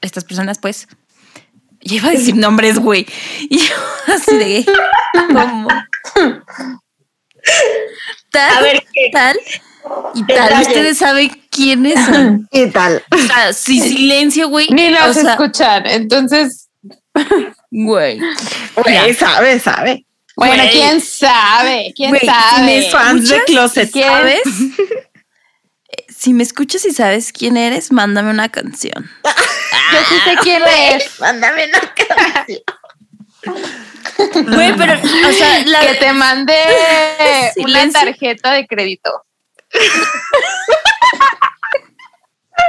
estas 0.00 0.24
personas, 0.24 0.58
pues. 0.58 0.88
Yo 1.84 1.96
iba 1.96 2.08
a 2.08 2.12
decir 2.12 2.36
nombres, 2.36 2.78
güey. 2.78 3.06
Y 3.50 3.58
yo 3.58 3.74
así 4.06 4.36
de. 4.36 4.64
¿Cómo? 5.32 5.68
Tal, 8.30 8.56
A 8.56 8.60
ver, 8.62 8.84
¿qué? 8.92 9.10
tal 9.12 9.36
y 10.14 10.24
tal. 10.26 10.60
Ustedes 10.60 10.98
saben 10.98 11.30
quiénes 11.50 12.04
son. 12.04 12.48
¿Qué 12.52 12.66
tal? 12.68 13.02
O 13.12 13.18
sea, 13.18 13.52
si 13.52 13.80
silencio, 13.80 14.48
güey. 14.48 14.68
Ni 14.70 14.90
los 14.90 15.16
o 15.16 15.20
sea, 15.20 15.32
escuchan. 15.32 15.86
Entonces, 15.86 16.68
güey. 17.70 18.20
Güey, 18.76 19.14
sabe, 19.14 19.58
sabe. 19.60 20.06
bueno, 20.36 20.62
Güey. 20.62 20.70
quién 20.70 21.00
sabe, 21.00 21.92
quién 21.96 22.10
Güey, 22.10 22.20
si 22.20 22.26
sabe. 22.26 22.62
me 22.64 22.90
Fans 22.90 23.28
de 23.28 23.44
closet. 23.44 23.90
¿Quién? 23.90 24.08
¿Sabes? 24.08 24.40
Eh, 25.94 26.06
Si 26.08 26.32
me 26.32 26.42
escuchas 26.42 26.86
y 26.86 26.92
sabes 26.92 27.32
quién 27.34 27.58
eres, 27.58 27.92
mándame 27.92 28.30
una 28.30 28.48
canción. 28.48 29.10
Yo 29.24 29.98
sí 30.08 30.14
sé 30.24 30.36
quién 30.42 30.62
es. 30.66 31.20
Mándame 31.20 31.66
una 31.66 31.80
canción. 31.94 32.62
Güey, 34.54 34.74
pero, 34.76 34.94
o 34.94 35.32
sea, 35.32 35.64
la, 35.66 35.80
Que 35.80 35.94
te 35.96 36.12
mande 36.14 36.54
una 37.58 37.90
tarjeta 37.90 38.52
de 38.52 38.66
crédito. 38.66 39.10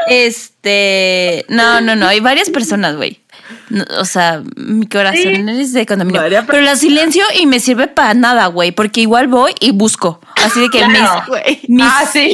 Este, 0.07 1.45
no, 1.47 1.79
no, 1.81 1.95
no, 1.95 2.07
hay 2.07 2.19
varias 2.19 2.49
personas, 2.49 2.95
güey. 2.95 3.21
No, 3.69 3.85
o 3.99 4.05
sea, 4.05 4.41
mi 4.55 4.87
corazón 4.87 5.47
es 5.49 5.73
de 5.73 5.85
condominio. 5.85 6.21
Pero 6.45 6.61
la 6.61 6.75
silencio 6.75 7.23
y 7.39 7.45
me 7.45 7.59
sirve 7.59 7.87
para 7.87 8.13
nada, 8.13 8.47
güey, 8.47 8.71
porque 8.71 9.01
igual 9.01 9.27
voy 9.27 9.53
y 9.59 9.71
busco. 9.71 10.19
Así 10.43 10.59
de 10.61 10.69
que 10.69 10.79
Claro. 10.79 11.23
Mis, 11.67 11.69
mis 11.69 11.81
Ah, 11.83 12.05
sí. 12.11 12.33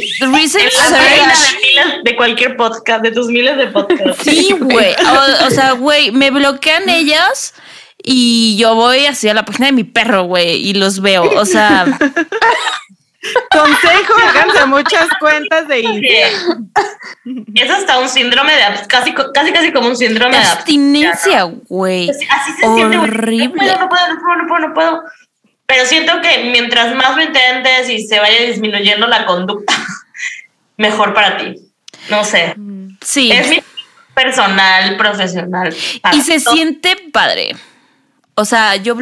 de, 2.04 2.10
de 2.10 2.16
cualquier 2.16 2.56
podcast, 2.56 3.02
de 3.02 3.12
tus 3.12 3.28
miles 3.28 3.56
de 3.56 3.68
podcasts. 3.68 4.22
Sí, 4.24 4.54
güey. 4.58 4.94
O, 4.94 5.46
o 5.46 5.50
sea, 5.50 5.72
güey, 5.72 6.10
me 6.10 6.30
bloquean 6.30 6.88
ellas 6.88 7.54
y 8.02 8.56
yo 8.58 8.74
voy 8.74 9.06
hacia 9.06 9.34
la 9.34 9.44
página 9.44 9.66
de 9.66 9.72
mi 9.72 9.84
perro, 9.84 10.24
güey, 10.24 10.56
y 10.56 10.74
los 10.74 11.00
veo. 11.00 11.24
O 11.38 11.44
sea, 11.46 11.86
Consejo, 13.50 14.14
háganse 14.28 14.66
muchas 14.66 15.08
cuentas 15.18 15.68
de 15.68 15.80
Instagram. 15.80 16.70
Es 17.54 17.70
hasta 17.70 17.98
un 17.98 18.08
síndrome 18.08 18.54
de 18.54 18.62
casi, 18.88 19.12
casi, 19.12 19.52
casi 19.52 19.72
como 19.72 19.88
un 19.88 19.96
síndrome 19.96 20.38
de 20.38 20.44
abstinencia, 20.44 21.44
güey. 21.68 22.08
Así 22.08 22.26
así 22.30 22.52
se 22.52 22.74
siente. 22.74 22.96
Horrible. 22.96 23.66
No 23.78 23.88
puedo, 23.88 24.08
no 24.08 24.20
puedo, 24.20 24.36
no 24.36 24.46
puedo, 24.48 24.68
no 24.68 24.74
puedo. 24.74 25.02
Pero 25.66 25.86
siento 25.86 26.20
que 26.20 26.50
mientras 26.50 26.94
más 26.96 27.16
lo 27.16 27.22
intentes 27.22 27.88
y 27.90 28.06
se 28.06 28.18
vaya 28.18 28.42
disminuyendo 28.42 29.06
la 29.06 29.26
conducta, 29.26 29.74
mejor 30.76 31.14
para 31.14 31.36
ti. 31.36 31.56
No 32.08 32.24
sé. 32.24 32.56
Sí. 33.02 33.30
Es 33.30 33.48
mi 33.48 33.62
personal, 34.14 34.96
profesional. 34.96 35.74
Y 36.12 36.20
se 36.22 36.40
Todo. 36.40 36.54
siente 36.54 36.96
padre. 37.12 37.54
O 38.34 38.44
sea, 38.44 38.76
yo 38.76 38.96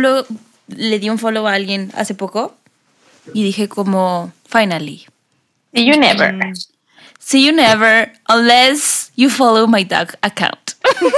le 0.67 0.99
di 0.99 1.09
un 1.09 1.19
follow 1.19 1.47
a 1.47 1.55
alguien 1.55 1.91
hace 1.95 2.15
poco 2.15 2.58
y 3.35 3.43
dije 3.45 3.69
como, 3.69 4.33
finally. 4.49 5.07
See 5.75 5.85
you 5.87 5.97
never. 5.99 6.35
See 7.19 7.45
you 7.45 7.53
never 7.53 8.13
unless 8.29 9.11
you 9.17 9.29
follow 9.31 9.67
my 9.67 9.85
dog 9.85 10.15
account. 10.23 10.75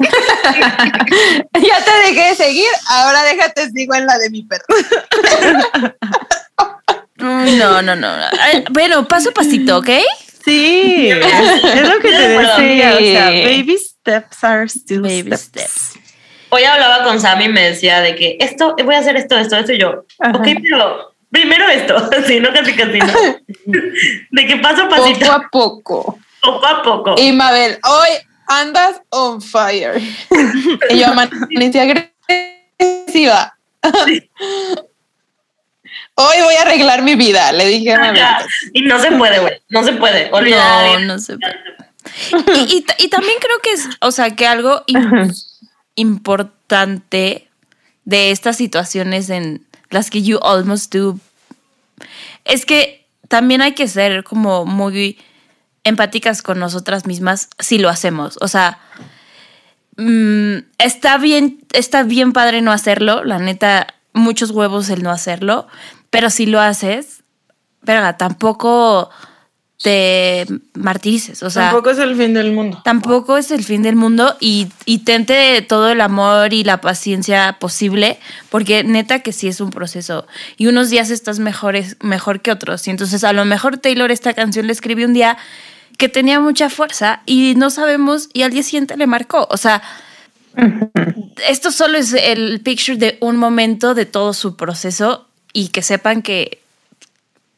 Ya 0.00 1.84
te 1.84 1.90
dejé 2.08 2.28
de 2.30 2.34
seguir, 2.34 2.66
ahora 2.88 3.22
déjate 3.24 3.70
sigo 3.70 3.94
en 3.94 4.06
la 4.06 4.16
de 4.18 4.30
mi 4.30 4.42
perro. 4.42 4.64
Mm, 7.16 7.58
No, 7.58 7.82
no, 7.82 7.94
no. 7.96 8.08
Ay, 8.40 8.64
Bueno, 8.70 9.06
paso 9.06 9.28
a 9.30 9.32
pasito, 9.32 9.78
¿ok? 9.78 9.90
Sí, 10.44 11.10
es 11.10 11.88
lo 11.88 11.98
que 12.00 12.08
te 12.08 12.28
decía. 12.28 12.94
O 12.94 12.98
sea, 12.98 13.26
baby 13.26 13.76
steps 13.78 14.42
are 14.44 14.64
still 14.68 15.02
Baby 15.02 15.36
steps. 15.36 15.42
steps. 15.42 15.92
Hoy 16.48 16.64
hablaba 16.64 17.04
con 17.04 17.20
Sammy 17.20 17.44
y 17.44 17.48
me 17.48 17.60
decía 17.70 18.00
de 18.00 18.16
que 18.16 18.36
esto, 18.40 18.74
voy 18.82 18.94
a 18.94 18.98
hacer 19.00 19.16
esto, 19.16 19.36
esto, 19.38 19.56
esto, 19.56 19.72
y 19.74 19.78
yo, 19.78 20.04
Ajá. 20.18 20.36
ok, 20.38 20.48
pero 20.62 21.09
primero 21.30 21.68
esto, 21.68 21.96
así, 22.18 22.40
no 22.40 22.52
casi 22.52 22.74
casi, 22.74 22.98
no. 22.98 23.06
De 24.30 24.46
que 24.46 24.56
paso 24.56 24.82
a 24.84 24.88
pasito, 24.88 25.20
Poco 25.26 25.32
a 25.32 25.48
poco. 25.50 26.18
poco 26.42 26.66
a 26.66 26.82
poco. 26.82 27.14
Y 27.18 27.32
Mabel, 27.32 27.78
hoy 27.84 28.08
andas 28.48 29.00
on 29.10 29.40
fire. 29.40 30.00
y 30.90 30.98
yo 30.98 31.06
amanecí 31.08 31.78
agresiva. 31.78 33.56
Hoy 36.14 36.36
voy 36.42 36.54
a 36.54 36.62
arreglar 36.62 37.02
mi 37.02 37.14
vida, 37.14 37.52
le 37.52 37.66
dije 37.66 37.92
a 37.94 37.98
Mabel. 37.98 38.22
Y 38.72 38.82
no 38.82 38.98
se 39.00 39.10
puede, 39.12 39.38
güey, 39.40 39.60
no 39.70 39.82
se 39.84 39.92
puede, 39.94 40.28
olvidar. 40.32 41.00
No, 41.00 41.06
no 41.14 41.18
sé. 41.18 41.36
Y, 42.54 42.76
y 42.76 42.84
y 42.98 43.08
también 43.08 43.38
creo 43.40 43.58
que 43.62 43.72
es, 43.72 43.88
o 44.00 44.10
sea, 44.10 44.34
que 44.36 44.46
algo 44.46 44.84
im- 44.86 45.34
importante 45.94 47.48
de 48.04 48.30
estas 48.30 48.56
situaciones 48.56 49.30
en 49.30 49.66
las 49.90 50.10
que 50.10 50.22
you 50.22 50.38
almost 50.42 50.94
do 50.94 51.18
es 52.44 52.64
que 52.64 53.06
también 53.28 53.62
hay 53.62 53.74
que 53.74 53.88
ser 53.88 54.24
como 54.24 54.64
muy 54.64 55.18
empáticas 55.84 56.42
con 56.42 56.58
nosotras 56.58 57.06
mismas 57.06 57.48
si 57.58 57.78
lo 57.78 57.88
hacemos. 57.88 58.38
O 58.40 58.48
sea, 58.48 58.78
mm, 59.96 60.56
está 60.78 61.18
bien, 61.18 61.60
está 61.72 62.02
bien 62.02 62.32
padre 62.32 62.60
no 62.60 62.72
hacerlo, 62.72 63.24
la 63.24 63.38
neta, 63.38 63.94
muchos 64.12 64.50
huevos 64.50 64.88
el 64.90 65.02
no 65.02 65.10
hacerlo, 65.10 65.66
pero 66.10 66.30
si 66.30 66.46
lo 66.46 66.60
haces, 66.60 67.22
verga, 67.82 68.16
tampoco 68.16 69.10
te 69.82 70.46
martirices. 70.74 71.42
O 71.42 71.48
sea, 71.48 71.70
Tampoco 71.70 71.90
es 71.90 71.98
el 71.98 72.14
fin 72.14 72.34
del 72.34 72.52
mundo. 72.52 72.82
tampoco 72.84 73.38
es 73.38 73.50
el 73.50 73.64
fin 73.64 73.82
del 73.82 73.96
mundo 73.96 74.36
y, 74.38 74.68
y 74.84 74.98
tente 74.98 75.62
todo 75.62 75.88
el 75.90 76.02
amor 76.02 76.52
y 76.52 76.64
la 76.64 76.80
paciencia 76.82 77.56
posible, 77.58 78.18
porque 78.50 78.84
neta 78.84 79.20
que 79.20 79.32
sí 79.32 79.48
es 79.48 79.60
un 79.60 79.70
proceso. 79.70 80.26
Y 80.58 80.66
unos 80.66 80.90
días 80.90 81.10
estás 81.10 81.38
mejores, 81.38 81.96
mejor 82.02 82.40
que 82.40 82.52
otros. 82.52 82.86
Y 82.88 82.90
entonces 82.90 83.24
a 83.24 83.32
lo 83.32 83.44
mejor 83.46 83.78
Taylor 83.78 84.10
esta 84.10 84.34
canción 84.34 84.66
le 84.66 84.72
escribió 84.72 85.06
un 85.06 85.14
día 85.14 85.38
que 85.96 86.08
tenía 86.08 86.40
mucha 86.40 86.68
fuerza 86.70 87.22
y 87.24 87.54
no 87.56 87.70
sabemos 87.70 88.28
y 88.32 88.42
al 88.42 88.50
día 88.52 88.62
siguiente 88.62 88.96
le 88.98 89.06
marcó. 89.06 89.46
O 89.50 89.56
sea, 89.56 89.82
esto 91.48 91.70
solo 91.70 91.96
es 91.96 92.12
el 92.12 92.60
picture 92.60 92.98
de 92.98 93.16
un 93.20 93.36
momento 93.36 93.94
de 93.94 94.04
todo 94.04 94.34
su 94.34 94.56
proceso 94.56 95.26
y 95.52 95.68
que 95.68 95.82
sepan 95.82 96.22
que 96.22 96.60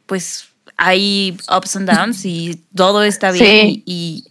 pues 0.06 0.46
hay 0.76 1.36
ups 1.54 1.76
and 1.76 1.90
downs 1.90 2.24
y 2.24 2.62
todo 2.74 3.02
está 3.02 3.30
bien 3.30 3.44
Sí. 3.44 3.82
y, 3.86 4.24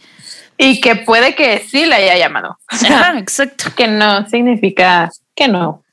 Y 0.57 0.79
que 0.81 0.95
puede 0.95 1.33
que 1.33 1.59
sí 1.67 1.85
le 1.85 1.95
haya 1.95 2.17
llamado. 2.17 2.57
O 2.71 2.75
sea, 2.75 3.15
exacto 3.17 3.65
que 3.75 3.87
no 3.87 4.27
significa 4.29 5.09
que 5.35 5.47
no, 5.47 5.83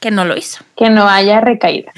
que 0.00 0.10
no 0.10 0.24
lo 0.24 0.36
hizo 0.36 0.64
que 0.76 0.88
no 0.90 1.08
haya 1.08 1.40
recaída. 1.40 1.92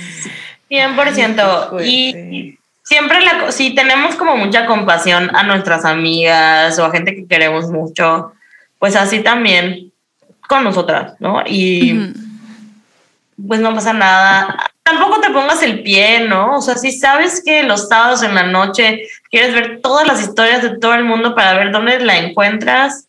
100%. 0.71 1.71
Pues, 1.71 1.87
y 1.87 2.59
siempre, 2.83 3.21
la, 3.21 3.53
si 3.53 3.75
tenemos 3.75 4.17
como 4.17 4.37
mucha 4.37 4.67
compasión 4.67 5.35
a 5.35 5.43
nuestras 5.43 5.85
amigas 5.85 6.79
o 6.79 6.85
a 6.85 6.91
gente 6.91 7.15
que 7.15 7.27
queremos 7.27 7.71
mucho, 7.71 8.33
pues 8.79 8.97
así 8.97 9.21
también 9.21 9.93
con 10.49 10.65
nosotras, 10.65 11.15
¿no? 11.21 11.43
Y 11.47 12.13
pues 13.47 13.61
no 13.61 13.75
pasa 13.75 13.93
nada. 13.93 14.73
Tampoco 14.89 15.21
te 15.21 15.31
pongas 15.31 15.63
el 15.63 15.83
pie, 15.83 16.21
¿no? 16.21 16.57
O 16.57 16.63
sea, 16.63 16.77
si 16.77 16.93
sabes 16.93 17.43
que 17.45 17.63
los 17.63 17.89
sábados 17.89 18.23
en 18.23 18.35
la 18.35 18.45
noche 18.45 19.07
quieres 19.31 19.53
ver 19.53 19.81
todas 19.83 20.07
las 20.07 20.23
historias 20.23 20.63
de 20.63 20.79
todo 20.79 20.95
el 20.95 21.05
mundo 21.05 21.35
para 21.35 21.53
ver 21.53 21.73
dónde 21.73 22.01
la 22.01 22.17
encuentras, 22.17 23.07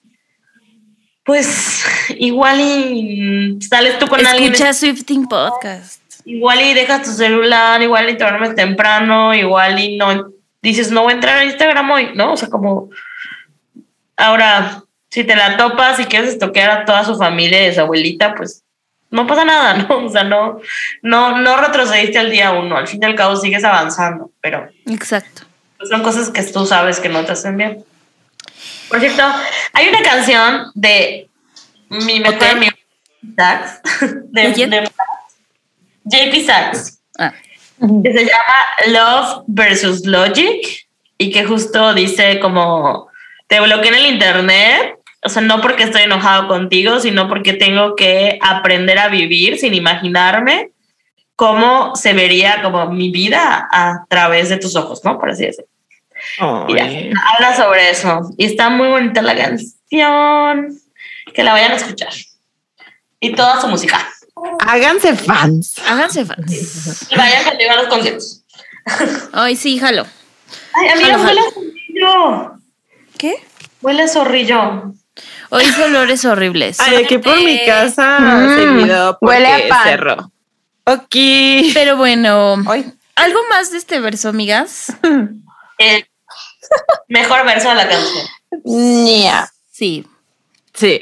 pues 1.24 1.86
igual 2.18 2.60
y 2.60 3.60
sales 3.62 3.98
tú 3.98 4.08
con 4.08 4.26
alguien. 4.26 4.52
escucha 4.52 4.74
Swifting 4.74 5.26
Podcast 5.28 6.02
Igual 6.26 6.62
y 6.62 6.74
dejas 6.74 7.04
tu 7.04 7.12
celular, 7.12 7.82
igual 7.82 8.10
y 8.10 8.18
te 8.18 8.26
duermes 8.26 8.56
temprano, 8.56 9.34
igual 9.34 9.80
y 9.80 9.96
no 9.96 10.34
dices 10.62 10.92
no 10.92 11.04
voy 11.04 11.14
a 11.14 11.16
entrar 11.16 11.38
a 11.38 11.46
Instagram 11.46 11.92
hoy, 11.92 12.10
¿no? 12.14 12.34
O 12.34 12.38
sea, 12.38 12.50
como 12.50 12.90
ahora, 14.18 14.84
si 15.10 15.24
te 15.24 15.34
la 15.34 15.56
topas 15.56 15.98
y 16.02 16.06
quieres 16.06 16.32
estoquear 16.32 16.72
a 16.72 16.86
toda 16.86 17.06
su 17.06 17.16
familia 17.16 17.64
y 17.64 17.68
a 17.70 17.74
su 17.74 17.80
abuelita, 17.80 18.36
pues 18.36 18.66
no 19.12 19.28
pasa 19.28 19.46
nada, 19.46 19.74
¿no? 19.90 20.06
O 20.06 20.10
sea, 20.10 20.24
no, 20.24 20.60
no, 21.02 21.38
no 21.40 21.58
retrocediste 21.58 22.20
al 22.20 22.32
día 22.32 22.52
uno, 22.52 22.78
al 22.78 22.88
fin 22.88 23.02
y 23.02 23.06
al 23.06 23.16
cabo 23.16 23.36
sigues 23.36 23.64
avanzando, 23.64 24.32
pero 24.42 24.68
exacto 24.86 25.50
pues 25.80 25.90
son 25.90 26.04
cosas 26.04 26.30
que 26.30 26.44
tú 26.44 26.66
sabes 26.66 27.00
que 27.00 27.08
no 27.08 27.24
te 27.26 27.32
hacen 27.32 27.56
bien. 27.56 27.84
Por 28.90 29.00
cierto, 29.00 29.24
hay 29.72 29.88
una 29.88 30.02
canción 30.02 30.72
de 30.76 31.30
mi 31.90 32.20
mejor 32.20 32.44
amigo 32.44 32.76
Sax, 33.36 33.82
de, 34.32 34.42
¿De 34.52 34.68
de 34.68 34.92
JP 36.04 36.46
Sax. 36.46 37.00
Ah, 37.18 37.34
que 38.04 38.12
se 38.12 38.26
llama 38.26 38.56
Love 38.88 39.44
versus 39.48 40.06
Logic 40.06 40.86
y 41.18 41.32
que 41.32 41.46
justo 41.46 41.94
dice 41.94 42.40
como 42.42 43.08
te 43.48 43.62
bloqueé 43.62 43.88
en 43.88 43.96
el 43.96 44.06
internet, 44.08 44.99
o 45.24 45.30
sea, 45.30 45.42
no 45.42 45.62
porque 45.62 45.84
estoy 45.84 46.04
enojado 46.04 46.48
contigo, 46.48 47.00
sino 47.00 47.28
porque 47.28 47.54
tengo 47.54 47.96
que 47.96 48.40
aprender 48.42 49.00
a 49.00 49.10
vivir 49.10 49.58
sin 49.58 49.74
imaginarme 49.74 50.72
cómo 51.36 51.96
se 51.96 52.14
vería 52.14 52.62
como 52.62 52.88
mi 52.88 53.12
vida 53.12 53.68
a 53.72 54.06
través 54.08 54.50
de 54.50 54.58
tus 54.58 54.76
ojos, 54.76 55.04
¿no? 55.04 55.20
Por 55.20 55.30
así 55.30 55.46
decirlo. 55.46 55.70
Ay. 56.40 57.14
habla 57.34 57.56
sobre 57.56 57.90
eso 57.90 58.22
y 58.38 58.46
está 58.46 58.70
muy 58.70 58.90
bonita 58.90 59.22
la 59.22 59.36
canción, 59.36 60.78
que 61.34 61.44
la 61.44 61.54
vayan 61.54 61.72
a 61.72 61.76
escuchar. 61.76 62.14
Y 63.22 63.34
toda 63.34 63.60
su 63.60 63.68
música. 63.68 64.06
Háganse 64.60 65.16
fans. 65.16 65.76
Háganse 65.88 66.26
fans. 66.26 67.08
Y 67.10 67.16
vayan 67.16 67.44
conmigo 67.44 67.72
a 67.72 67.76
los 67.76 67.88
conciertos. 67.88 68.44
Ay, 69.34 69.56
sí, 69.56 69.78
jalo. 69.78 70.06
Ay, 70.74 70.90
amiga, 70.90 71.20
Jalo, 71.20 71.26
huele 71.26 71.52
zorrillo. 71.52 72.52
¿Qué? 73.18 73.36
Huele 73.82 74.04
a 74.04 74.08
zorrillo. 74.08 74.94
Hoy 75.50 75.64
hice 75.64 75.84
olores 75.84 76.24
horribles. 76.26 76.80
Ay, 76.80 77.04
aquí 77.04 77.18
por 77.18 77.36
mi 77.44 77.66
casa 77.66 78.20
Mm, 78.20 78.56
seguido 78.56 79.18
porque 79.20 79.36
huele 79.36 79.66
a 79.66 79.68
pan. 79.70 79.84
cerró. 79.84 80.32
Ok. 80.86 81.16
Pero 81.74 81.98
bueno, 81.98 82.56
Ay. 82.68 82.94
algo 83.16 83.40
más 83.50 83.72
de 83.72 83.78
este 83.80 84.00
verso, 84.00 84.30
amigas. 84.30 84.94
El 85.78 86.08
mejor 87.08 87.46
verso 87.46 87.70
de 87.70 87.76
la 87.76 87.88
canción. 87.90 88.26
Nia. 88.64 89.52
Sí. 89.72 90.06
Sí. 90.74 91.00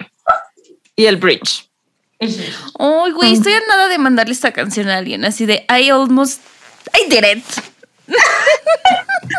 Y 0.95 1.05
el 1.05 1.17
bridge. 1.17 1.69
Ay, 2.19 3.11
güey, 3.11 3.33
estoy 3.33 3.53
a 3.53 3.59
nada 3.67 3.87
de 3.87 3.97
mandarle 3.97 4.33
esta 4.33 4.51
canción 4.51 4.89
a 4.89 4.97
alguien, 4.97 5.23
así 5.25 5.45
de 5.45 5.65
I 5.69 5.89
almost 5.89 6.41
I 6.93 7.09
did 7.09 7.23
it. 7.37 7.43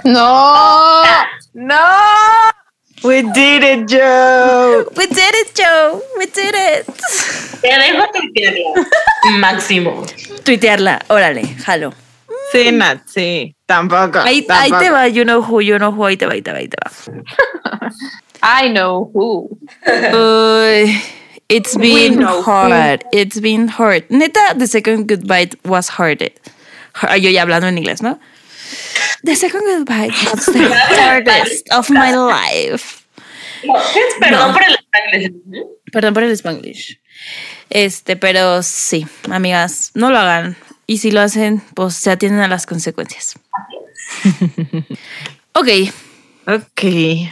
No. 0.04 1.02
No. 1.54 1.80
We 3.04 3.22
did 3.22 3.62
it, 3.62 3.88
Joe. 3.88 4.88
We 4.96 5.06
did 5.06 5.34
it, 5.34 5.54
Joe. 5.54 6.02
We 6.18 6.26
did 6.26 6.54
it. 6.54 6.86
Te 7.62 7.68
dejo 7.68 8.06
tuitearla. 8.12 8.86
Máximo. 9.38 10.04
Tuitearla, 10.44 11.00
órale, 11.08 11.42
jalo. 11.64 11.92
Sí, 12.52 12.72
Nat, 12.72 13.00
sí. 13.06 13.54
Tampoco. 13.66 14.20
Ahí, 14.20 14.42
te 14.42 14.90
va, 14.90 15.06
you 15.06 15.24
know 15.24 15.42
who, 15.42 15.60
you 15.60 15.78
know 15.78 15.92
who, 15.92 16.06
ahí 16.06 16.16
te 16.16 16.26
va, 16.26 16.32
ahí 16.32 16.42
te 16.42 16.52
va, 16.52 16.58
ahí 16.58 16.68
te 16.68 16.76
va. 16.82 17.90
I 18.42 18.68
know 18.68 19.10
who. 19.12 19.48
Uy, 19.86 21.00
it's 21.48 21.76
been 21.76 22.22
who. 22.22 22.42
hard. 22.42 23.04
It's 23.12 23.40
been 23.40 23.68
hard. 23.68 24.08
Neta, 24.08 24.54
the 24.56 24.66
second 24.66 25.06
goodbye 25.06 25.50
was 25.64 25.88
hard. 25.88 26.22
Yo 27.18 27.30
ya 27.30 27.42
hablando 27.42 27.68
en 27.68 27.78
inglés, 27.78 28.02
¿no? 28.02 28.18
The 29.24 29.34
second 29.36 29.62
goodbye 29.64 30.08
was 30.32 30.46
the 30.46 30.68
hardest 30.68 31.72
of 31.72 31.90
my 31.90 32.12
life. 32.12 33.04
No, 33.64 33.74
perdón 34.20 34.52
por 34.52 34.62
el 34.62 34.76
spanglish. 34.76 35.32
Perdón 35.92 36.14
por 36.14 36.22
el 36.22 36.30
spanglish. 36.36 37.00
Este, 37.70 38.16
pero 38.16 38.62
sí, 38.62 39.06
amigas, 39.30 39.90
no 39.94 40.10
lo 40.10 40.18
hagan. 40.18 40.56
Y 40.86 40.98
si 40.98 41.10
lo 41.10 41.20
hacen, 41.20 41.60
pues 41.74 41.94
se 41.94 42.10
atienden 42.10 42.40
a 42.40 42.48
las 42.48 42.66
consecuencias. 42.66 43.34
ok, 45.54 45.68
Ok, 46.50 46.82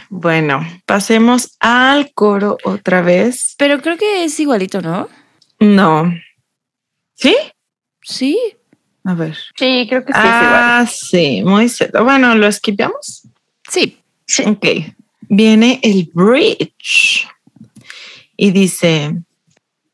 bueno, 0.09 0.59
pasemos 0.85 1.57
al 1.59 2.11
coro 2.13 2.57
otra 2.63 3.01
vez. 3.01 3.55
pero 3.57 3.81
creo 3.81 3.97
que 3.97 4.23
es 4.25 4.39
igualito, 4.39 4.79
¿no? 4.81 5.09
No. 5.59 6.13
¿Sí? 7.15 7.35
Sí. 8.03 8.37
A 9.07 9.13
ver. 9.13 9.37
Sí, 9.55 9.85
creo 9.87 10.03
que 10.03 10.11
sí 10.11 10.19
es 10.19 10.25
igual. 10.25 10.53
Ah, 10.53 10.85
sí, 10.85 11.41
muy 11.41 11.69
cierto. 11.69 12.03
Bueno, 12.03 12.35
¿lo 12.35 12.45
esquipeamos? 12.45 13.25
Sí. 13.69 13.97
Ok. 14.45 14.65
Viene 15.29 15.79
el 15.81 16.11
bridge. 16.13 17.25
Y 18.35 18.51
dice, 18.51 19.15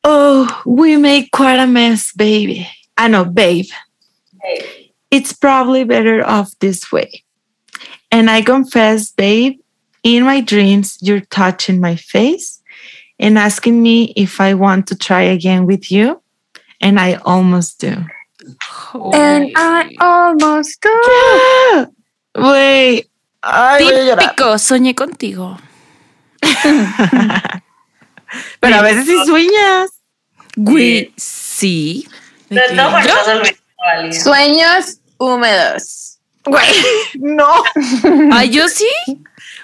Oh, 0.04 0.48
we 0.66 0.98
made 0.98 1.30
quite 1.32 1.60
a 1.60 1.68
mess, 1.68 2.12
baby. 2.12 2.68
Ah, 2.98 3.08
no, 3.08 3.24
babe. 3.24 3.68
It's 5.12 5.32
probably 5.32 5.84
better 5.84 6.28
off 6.28 6.50
this 6.58 6.92
way. 6.92 7.24
And 8.12 8.32
I 8.32 8.42
confess, 8.42 9.12
babe, 9.12 9.60
in 10.02 10.24
my 10.24 10.42
dreams, 10.42 10.98
you're 11.02 11.22
touching 11.30 11.80
my 11.80 11.98
face 11.98 12.64
and 13.20 13.38
asking 13.38 13.84
me 13.84 14.12
if 14.16 14.42
I 14.42 14.56
want 14.56 14.88
to 14.88 14.96
try 14.96 15.22
again 15.22 15.68
with 15.68 15.92
you. 15.92 16.20
And 16.82 17.00
I 17.00 17.14
almost 17.24 17.80
do. 17.80 17.96
And 19.14 19.52
I 19.56 19.96
almost 20.00 20.82
do. 20.82 20.90
Ah, 21.74 21.88
Güey. 22.36 23.10
Ay, 23.42 23.84
voy 23.84 23.94
a 23.94 24.04
llorar. 24.06 24.30
Típico, 24.36 24.58
soñé 24.58 24.96
contigo. 24.96 25.58
Pero 28.60 28.76
a 28.76 28.82
veces 28.82 29.06
sí 29.06 29.16
sueñas. 29.26 29.92
Güey, 30.56 31.14
sí. 31.18 32.08
Olvidando 32.50 32.98
a 32.98 33.02
alguien. 33.94 34.14
Sueños 34.14 34.98
húmedos. 35.18 36.18
Güey, 36.46 36.70
no. 37.16 37.64
Ay, 38.32 38.50
yo 38.50 38.68
sí. 38.70 38.88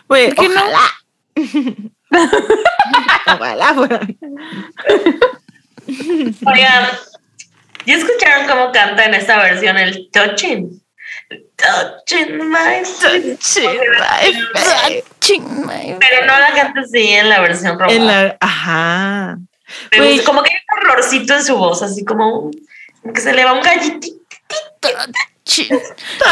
Güey, 0.08 0.34
¿Por 0.34 0.46
qué 0.46 0.50
no? 0.50 0.62
ojalá. 0.62 0.82
ojalá 3.36 3.74
fuera. 3.74 4.00
Oigan, 6.46 6.86
¿ya 7.90 7.96
escucharon 7.98 8.48
cómo 8.48 8.72
canta 8.72 9.06
en 9.06 9.14
esta 9.16 9.38
versión 9.42 9.78
el 9.78 10.10
touching? 10.12 10.82
Touching 11.58 12.50
my 12.50 12.84
Ching, 15.20 15.44
my- 15.66 15.96
Pero 16.00 16.26
no 16.26 16.40
la 16.40 16.54
canta 16.54 16.82
así 16.82 17.10
en 17.10 17.28
la 17.30 17.40
versión. 17.42 17.78
En 17.90 18.08
la, 18.08 18.38
ajá. 18.40 19.38
Gusta, 19.92 20.24
como 20.24 20.42
que 20.44 20.52
hay 20.52 20.58
un 20.58 20.80
horrorcito 20.90 21.34
en 21.36 21.44
su 21.44 21.58
voz, 21.58 21.82
así 21.84 22.06
como 22.06 22.50
que 23.14 23.20
se 23.22 23.34
le 23.34 23.44
va 23.44 23.54
un. 23.54 23.62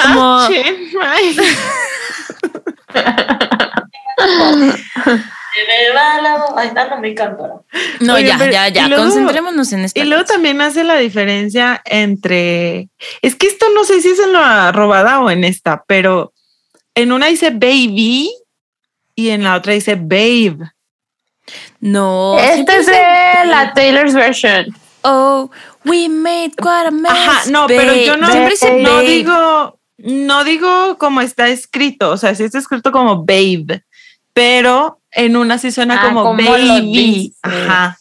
Como- 0.04 0.48
Touching 0.48 0.94
my- 0.94 1.38
Se 5.58 5.68
me 5.68 5.94
va 5.96 6.22
la 6.22 6.38
voz. 6.38 6.52
Ay, 6.56 6.72
no, 6.74 7.00
me 7.00 7.10
encanta. 7.10 7.44
No, 8.02 8.14
Oye, 8.16 8.28
ya, 8.28 8.38
pero- 8.38 8.52
ya, 8.52 8.68
ya. 8.70 8.88
luego- 8.88 9.04
Concentrémonos 9.06 9.72
en 9.74 9.86
esta. 9.86 10.00
Y 10.00 10.04
luego 10.06 10.24
también 10.26 10.62
hace 10.62 10.84
la 10.84 10.98
diferencia 10.98 11.82
entre. 11.86 12.90
Es 13.22 13.36
que 13.36 13.48
esto 13.48 13.66
no 13.74 13.84
sé 13.84 14.02
si 14.02 14.10
es 14.10 14.20
en 14.20 14.34
la 14.34 14.72
robada 14.72 15.20
o 15.22 15.30
en 15.32 15.44
esta, 15.44 15.84
pero 15.88 16.34
en 16.96 17.12
una 17.12 17.28
dice 17.28 17.50
baby 17.52 18.32
y 19.16 19.30
en 19.30 19.44
la 19.44 19.56
otra 19.56 19.74
dice 19.74 19.96
babe. 19.96 20.58
No. 21.80 22.38
Esta 22.40 22.76
es 22.78 22.86
de 22.88 23.02
la 23.46 23.74
Taylor's 23.74 24.14
version. 24.14 24.76
Oh, 25.04 25.50
we 25.86 26.10
made 26.10 26.52
quite 26.58 26.88
a 26.88 26.92
mess. 26.92 27.12
Ajá, 27.12 27.50
no, 27.50 27.68
pero 27.68 27.96
yo 27.96 28.18
no, 28.18 28.30
Siempre 28.30 28.52
dice 28.52 28.82
no 28.82 28.96
babe. 28.96 29.08
digo, 29.08 29.80
no 29.98 30.44
digo 30.44 30.98
como 30.98 31.22
está 31.22 31.48
escrito, 31.48 32.12
o 32.12 32.18
sea, 32.18 32.36
sí 32.36 32.44
está 32.44 32.58
escrito 32.58 32.92
como 32.92 33.24
babe, 33.24 33.84
pero 34.34 35.00
en 35.18 35.36
una 35.36 35.58
sí 35.58 35.72
suena 35.72 36.00
Ah, 36.02 36.08
como 36.08 36.24
baby. 36.36 37.34
Ajá. 37.42 37.98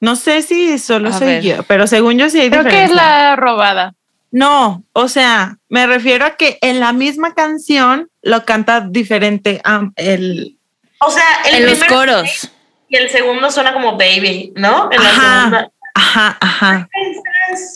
No 0.00 0.16
sé 0.16 0.42
si 0.42 0.78
solo 0.78 1.08
A 1.10 1.12
soy 1.18 1.26
ver. 1.26 1.42
yo, 1.42 1.62
pero 1.64 1.86
según 1.86 2.18
yo 2.18 2.28
sí 2.28 2.40
hay 2.40 2.50
Creo 2.50 2.64
que 2.64 2.84
es 2.84 2.90
la 2.90 3.36
robada. 3.36 3.94
No, 4.32 4.84
o 4.92 5.08
sea, 5.08 5.56
me 5.68 5.86
refiero 5.86 6.26
a 6.26 6.36
que 6.36 6.58
en 6.60 6.80
la 6.80 6.92
misma 6.92 7.32
canción 7.34 8.10
lo 8.22 8.44
canta 8.44 8.80
diferente 8.82 9.62
el 9.96 10.58
O 11.00 11.10
sea, 11.10 11.24
el 11.48 11.54
En 11.64 11.66
los 11.70 11.84
coros. 11.84 12.50
y 12.88 12.96
el 12.96 13.08
segundo 13.08 13.50
suena 13.50 13.72
como 13.72 13.92
baby, 13.96 14.52
¿no? 14.56 14.90
En 14.92 15.02
la 15.02 15.08
Ajá. 15.10 15.38
segunda. 15.38 15.70
ajá, 15.94 16.36
ajá. 16.40 16.88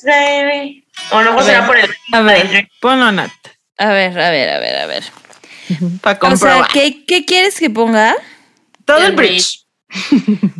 Baby. 0.04 0.84
O 1.12 1.22
no, 1.22 1.30
A 1.30 1.34
pues 1.34 1.46
será 1.46 1.60
ver. 1.60 1.66
por 1.66 1.76
el. 1.78 1.90
A 2.12 2.20
ver, 2.20 2.68
ponlo 2.80 3.10
Nat 3.12 3.30
A 3.78 3.86
ver, 3.88 4.18
a 4.18 4.30
ver, 4.30 4.48
a 4.50 4.58
ver, 4.58 4.76
a 4.76 4.86
ver. 4.86 5.04
para 6.02 6.18
O 6.18 6.20
sea, 6.20 6.30
comprobar. 6.30 6.68
¿qué, 6.72 7.04
qué 7.06 7.24
quieres 7.24 7.58
que 7.58 7.70
ponga? 7.70 8.14
Todo 8.94 8.98
el 9.04 9.10
el 9.10 9.16
bridge. 9.16 9.64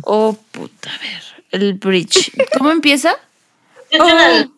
Oh, 0.03 0.37
puta, 0.51 0.89
a 0.93 0.97
ver. 0.99 1.21
El 1.51 1.73
bridge. 1.75 2.31
¿Cómo 2.57 2.71
empieza? 2.71 3.13
Tengo 3.89 4.07
el- 4.07 4.51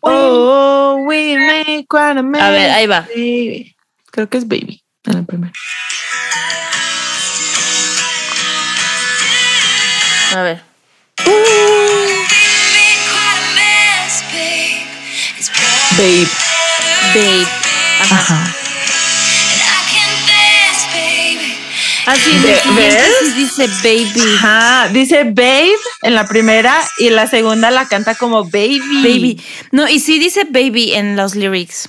Oh, 0.00 0.98
we 1.06 1.36
make 1.36 1.86
quite 1.90 2.18
a 2.18 2.22
mess. 2.22 2.42
A 2.42 2.50
ver, 2.50 2.70
ahí 2.70 2.86
va. 2.86 3.00
baby. 3.00 3.74
Creo 4.12 4.28
que 4.28 4.38
es 4.38 4.46
baby. 4.46 4.82
En 5.04 5.14
la 5.14 5.22
primera. 5.22 5.52
A 10.34 10.42
ver. 10.42 10.62
Babe. 15.96 16.28
Babe. 17.14 17.46
Ajá. 18.02 18.16
Ajá. 18.18 18.65
Así 22.06 22.30
¿ves? 22.76 23.36
dice 23.36 23.66
baby. 23.82 24.36
Ajá. 24.36 24.88
Dice 24.88 25.24
babe 25.24 25.74
en 26.02 26.14
la 26.14 26.26
primera 26.26 26.80
y 26.98 27.08
en 27.08 27.16
la 27.16 27.26
segunda 27.26 27.70
la 27.72 27.88
canta 27.88 28.14
como 28.14 28.44
baby. 28.44 29.02
Baby. 29.02 29.42
No, 29.72 29.88
y 29.88 29.98
sí 29.98 30.18
dice 30.18 30.44
baby 30.48 30.94
en 30.94 31.16
los 31.16 31.34
lyrics. 31.34 31.88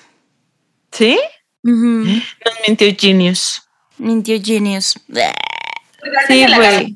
¿Sí? 0.92 1.20
Ujú. 1.64 1.76
Nos 1.76 2.54
mintió 2.68 2.88
Genius. 2.98 3.62
Mintió 3.98 4.42
Genius. 4.44 5.00
Sí, 6.28 6.46
güey. 6.56 6.96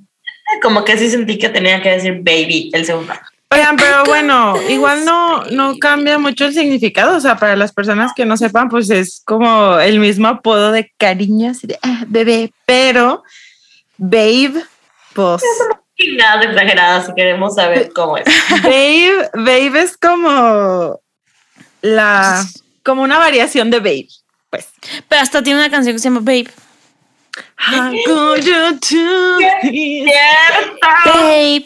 Como 0.61 0.84
que 0.84 0.97
sí 0.97 1.09
sentí 1.09 1.38
que 1.38 1.49
tenía 1.49 1.82
que 1.82 1.89
decir 1.89 2.22
baby 2.24 2.72
el 2.74 2.86
segundo. 2.86 3.13
Oigan, 3.52 3.76
pero 3.76 4.06
bueno, 4.06 4.56
igual 4.70 5.04
no, 5.04 5.43
no 5.45 5.78
cambia 5.78 6.18
mucho 6.18 6.45
el 6.45 6.54
significado. 6.54 7.18
O 7.18 7.20
sea, 7.20 7.38
para 7.38 7.56
las 7.56 7.74
personas 7.74 8.14
que 8.16 8.26
no 8.26 8.38
sepan, 8.38 8.70
pues 8.70 8.89
es 8.89 9.22
como 9.26 9.78
el 9.80 9.99
mismo 9.99 10.28
apodo 10.30 10.72
de 10.72 10.91
cariño, 10.97 11.52
así 11.52 11.68
de 11.68 11.78
ah, 11.84 12.06
bebé. 12.08 12.52
Pero 12.66 13.24
babe, 13.97 14.64
pues 15.14 15.43
nada 16.18 16.43
exagerada 16.43 17.06
si 17.06 17.14
queremos 17.14 17.56
saber 17.56 17.91
cómo 17.93 18.18
es. 18.18 18.26
babe, 18.64 19.30
babe 19.34 19.82
es 19.82 19.97
como 19.97 20.99
la, 21.82 22.43
como 22.84 23.04
una 23.04 23.18
variación 23.18 23.70
de 23.70 23.80
babe. 23.80 24.08
Pues. 24.49 24.70
Pero 25.08 25.22
hasta 25.22 25.43
tiene 25.43 25.60
una 25.60 25.70
canción 25.70 25.95
que 25.95 25.99
se 25.99 26.10
llama 26.10 26.20
Babe. 26.20 26.49
How 27.58 27.91
could 28.06 28.43
you 28.43 28.72
do 28.72 29.38
this? 29.62 29.72
¡Cierto! 29.72 30.88
Babe, 31.06 31.66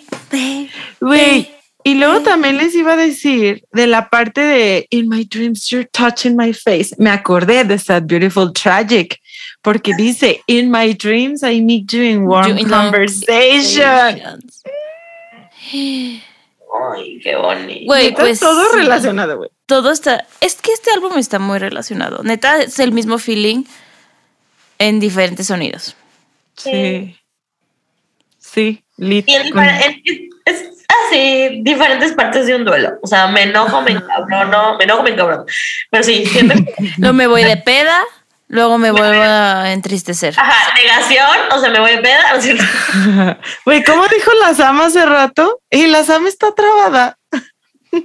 babe. 0.99 1.54
Y 1.87 1.93
luego 1.93 2.21
también 2.21 2.57
les 2.57 2.73
iba 2.73 2.93
a 2.93 2.95
decir 2.95 3.63
de 3.71 3.85
la 3.85 4.09
parte 4.09 4.41
de 4.41 4.87
In 4.89 5.07
my 5.07 5.23
dreams 5.23 5.67
you're 5.69 5.87
touching 5.91 6.35
my 6.35 6.51
face. 6.51 6.95
Me 6.97 7.11
acordé 7.11 7.63
de 7.63 7.77
Sad 7.77 8.03
Beautiful 8.07 8.51
Tragic 8.53 9.21
porque 9.61 9.93
dice 9.95 10.41
In 10.47 10.71
my 10.71 10.95
dreams 10.95 11.43
I 11.43 11.61
meet 11.61 11.91
you 11.91 12.01
in 12.01 12.23
warm 12.23 12.49
You- 12.49 12.57
in 12.57 12.67
conversations. 12.69 14.63
Ay, 15.71 17.19
qué 17.23 17.35
bonito. 17.35 17.85
Güey, 17.85 18.15
pues 18.15 18.39
todo 18.39 18.63
sí. 18.71 18.77
relacionado, 18.77 19.37
güey. 19.37 19.51
Todo 19.67 19.91
está. 19.91 20.25
Es 20.41 20.55
que 20.55 20.71
este 20.73 20.89
álbum 20.91 21.17
está 21.19 21.37
muy 21.37 21.59
relacionado. 21.59 22.23
Neta, 22.23 22.63
es 22.63 22.79
el 22.79 22.93
mismo 22.93 23.19
feeling 23.19 23.63
en 24.79 24.99
diferentes 24.99 25.45
sonidos. 25.47 25.95
Sí. 26.57 27.15
Sí, 28.39 28.83
lit. 28.97 29.25
Es 29.27 29.51
así, 30.87 31.59
diferentes 31.63 32.13
partes 32.13 32.45
de 32.47 32.55
un 32.55 32.65
duelo. 32.65 32.99
O 33.01 33.07
sea, 33.07 33.27
me 33.27 33.43
enojo, 33.43 33.81
me 33.81 33.91
encabrono, 33.91 34.77
me 34.77 34.83
enojo, 34.83 35.03
me 35.03 35.09
encabrono. 35.11 35.45
Pero 35.89 36.03
sí, 36.03 36.23
que- 36.23 36.93
Luego 36.97 37.13
me 37.13 37.27
voy 37.27 37.43
de 37.43 37.57
peda, 37.57 38.01
luego 38.47 38.77
me 38.77 38.91
vuelvo 38.91 39.21
a 39.23 39.71
entristecer. 39.71 40.33
Ajá, 40.37 40.73
negación, 40.75 41.37
o 41.51 41.59
sea, 41.59 41.69
me 41.69 41.79
voy 41.79 41.91
a 41.91 42.01
peda, 42.01 42.31
¿no 42.31 42.37
es 42.37 42.43
cierto? 42.43 42.63
Güey, 43.65 43.83
¿cómo 43.83 44.07
dijo 44.07 44.31
la 44.41 44.53
Sam 44.53 44.81
hace 44.81 45.05
rato? 45.05 45.59
Y 45.69 45.87
la 45.87 46.03
Sam 46.03 46.27
está 46.27 46.53
trabada. 46.53 47.17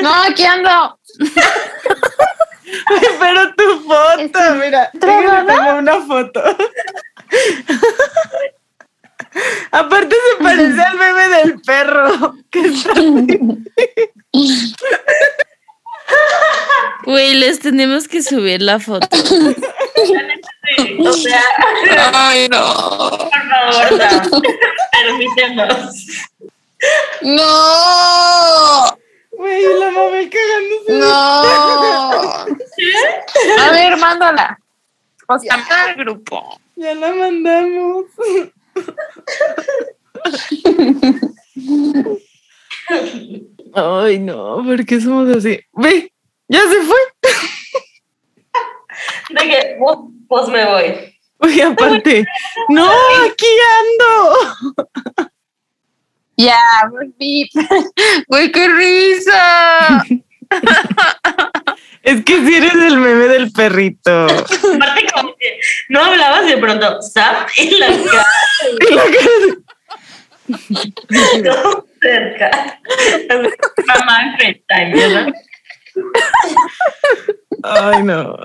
No, 0.00 0.22
aquí 0.24 0.44
ando. 0.44 0.98
Pero 3.20 3.54
tu 3.54 3.80
foto, 3.86 4.54
mira, 4.56 4.90
déjame 4.94 5.52
tomar 5.52 5.74
una 5.78 6.00
foto. 6.02 6.42
Aparte 9.70 10.16
se 10.16 10.42
parece 10.42 10.80
al 10.80 10.98
bebé 10.98 11.28
del 11.28 11.60
perro. 11.62 12.34
que 12.50 12.60
está- 12.66 12.94
Güey, 17.04 17.34
les 17.34 17.60
tenemos 17.60 18.08
que 18.08 18.22
subir 18.22 18.62
la 18.62 18.80
foto. 18.80 19.06
Sí, 19.16 20.96
o 21.00 21.12
sea, 21.12 21.42
Ay, 22.12 22.48
no. 22.48 23.10
por 23.10 23.28
favor, 23.30 23.92
no. 24.32 24.42
Permítenos. 24.92 25.94
No. 27.22 28.98
Güey, 29.38 29.62
la 29.78 29.90
mamá 29.92 30.18
cagándose. 30.28 30.92
No. 30.98 31.06
A 33.62 33.70
ver, 33.70 33.96
mándala. 33.96 34.58
O 35.28 35.38
sea, 35.38 35.56
manda 35.56 35.84
al 35.84 35.94
grupo. 35.94 36.60
Ya 36.74 36.92
la 36.96 37.14
mandamos. 37.14 38.06
Ay, 43.74 44.18
no, 44.18 44.64
¿por 44.64 44.84
qué 44.84 45.00
somos 45.00 45.28
así? 45.36 45.60
Ve, 45.72 46.12
ya 46.48 46.62
se 46.62 46.82
fue. 46.82 46.98
De 49.30 49.48
que, 49.48 49.76
pues, 49.78 49.98
pues 50.26 50.48
me 50.48 50.64
voy. 50.64 51.14
Oye, 51.38 51.62
aparte, 51.62 52.26
no, 52.70 52.90
aquí 53.24 53.46
ando. 53.78 54.34
Ya, 56.38 56.58
volví. 56.90 57.50
Güey, 58.28 58.50
qué 58.52 58.68
risa. 58.68 60.04
Es 62.02 62.24
que 62.24 62.38
si 62.46 62.54
eres 62.54 62.72
el 62.72 62.96
meme 62.96 63.28
del 63.28 63.52
perrito. 63.52 64.24
Aparte, 64.24 65.06
como 65.14 65.36
que 65.36 65.60
no 65.90 66.02
hablabas 66.04 66.46
de 66.46 66.56
pronto, 66.56 67.02
Sam 67.02 67.44
y 67.58 67.70
la 67.78 67.86
cara 67.88 68.24
Y 68.88 68.94
la 68.94 69.02
cara- 69.02 69.18
todo 71.44 71.86
cerca. 72.00 72.80
Mamá, 73.88 74.36
¿verdad? 74.94 75.26
Ay, 77.64 78.02
no. 78.04 78.36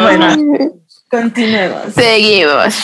Bueno, 0.00 0.36
continuemos. 1.10 1.94
Seguimos. 1.94 2.74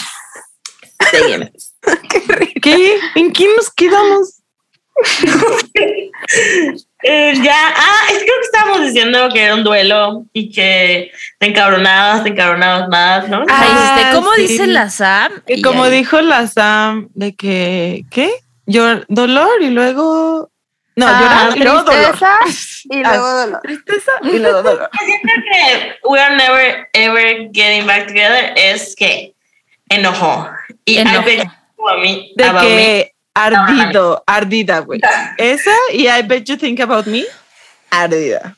Seguimos. 1.12 1.65
¿Qué? 2.62 2.98
¿En 3.14 3.32
qué 3.32 3.46
nos 3.56 3.70
quedamos? 3.70 4.42
Eh, 7.02 7.34
ya, 7.42 7.54
ah, 7.76 8.00
es 8.10 8.18
que 8.18 8.24
creo 8.24 8.36
que 8.40 8.44
estábamos 8.46 8.80
diciendo 8.80 9.28
que 9.32 9.42
era 9.44 9.54
un 9.54 9.62
duelo 9.62 10.24
y 10.32 10.50
que 10.50 11.12
te 11.38 11.46
encabronabas, 11.46 12.24
te 12.24 12.30
encabronabas 12.30 12.88
más, 12.88 13.28
¿no? 13.28 13.40
Ay, 13.42 13.46
Ah, 13.48 13.96
este, 14.00 14.16
¿Cómo 14.16 14.32
sí. 14.32 14.42
dice 14.42 14.66
la 14.66 14.90
Sam? 14.90 15.30
Que 15.46 15.54
Y 15.54 15.62
como 15.62 15.84
ahí- 15.84 15.90
dijo 15.98 16.20
la 16.22 16.46
Sam, 16.48 17.08
de 17.14 17.36
que, 17.36 18.04
¿qué? 18.10 18.30
Llor- 18.66 19.04
dolor 19.08 19.62
y 19.62 19.70
luego... 19.70 20.50
No, 20.96 21.06
Ah, 21.06 21.20
llorar 21.20 21.56
y 21.56 21.60
luego 21.60 21.82
dolor. 21.84 22.02
tristeza 22.16 22.38
y 22.90 23.04
Ah, 23.04 23.08
luego 23.10 23.30
dolor. 23.30 23.60
Tristeza 23.62 24.12
y 24.22 24.38
luego 24.38 24.62
dolor. 24.62 24.90
Siento 25.04 25.28
que 25.52 25.94
we 26.08 26.18
are 26.18 26.34
never 26.36 26.88
ever 26.94 27.50
getting 27.52 27.86
back 27.86 28.06
together 28.08 28.52
es 28.56 28.96
que 28.96 29.34
enojo. 29.90 30.48
Y. 30.86 30.98
I 30.98 31.04
bet 31.24 31.46
mí, 31.96 32.32
De 32.36 32.44
about 32.44 32.62
me. 32.62 32.68
que 32.68 33.12
ardido, 33.34 34.22
ardida, 34.26 34.78
güey. 34.80 35.00
Esa 35.38 35.72
y 35.92 36.08
I 36.08 36.22
bet 36.22 36.44
you 36.44 36.56
think 36.56 36.80
about 36.80 37.06
me, 37.06 37.24
ardida. 37.90 38.56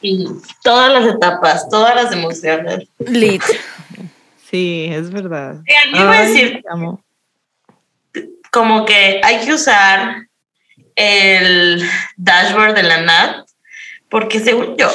Y 0.00 0.26
todas 0.62 0.92
las 0.92 1.14
etapas, 1.14 1.68
todas 1.68 1.94
las 1.94 2.12
emociones. 2.12 2.88
Lit. 2.98 3.42
Sí, 4.50 4.88
es 4.90 5.10
verdad. 5.10 5.56
Iba 5.94 6.10
a 6.12 6.18
Ay, 6.20 6.26
decir 6.28 6.62
amo. 6.70 7.02
como 8.50 8.84
que 8.84 9.20
hay 9.22 9.40
que 9.44 9.54
usar 9.54 10.26
el 10.94 11.88
dashboard 12.16 12.74
de 12.74 12.82
la 12.82 13.00
NAT, 13.00 13.46
porque 14.10 14.40
según 14.40 14.76
yo, 14.76 14.90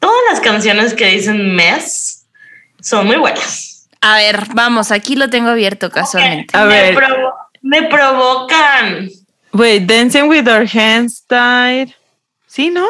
todas 0.00 0.18
las 0.30 0.40
canciones 0.40 0.94
que 0.94 1.06
dicen 1.06 1.54
mes 1.54 2.26
son 2.80 3.06
muy 3.06 3.16
buenas. 3.16 3.67
A 4.00 4.16
ver, 4.16 4.46
vamos, 4.54 4.90
aquí 4.92 5.16
lo 5.16 5.28
tengo 5.28 5.48
abierto 5.50 5.90
casualmente. 5.90 6.56
A 6.56 6.64
me, 6.64 6.68
ver. 6.68 6.94
provo- 6.94 7.34
me 7.62 7.82
provocan. 7.88 9.08
Wait, 9.52 9.86
Dancing 9.86 10.28
with 10.28 10.46
Our 10.48 10.66
Hands 10.66 11.22
Tied. 11.26 11.94
¿Sí, 12.46 12.70
no? 12.70 12.86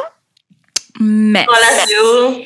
Mess. 0.98 1.46
All 1.48 1.54
as 1.64 1.90
you. 1.90 2.44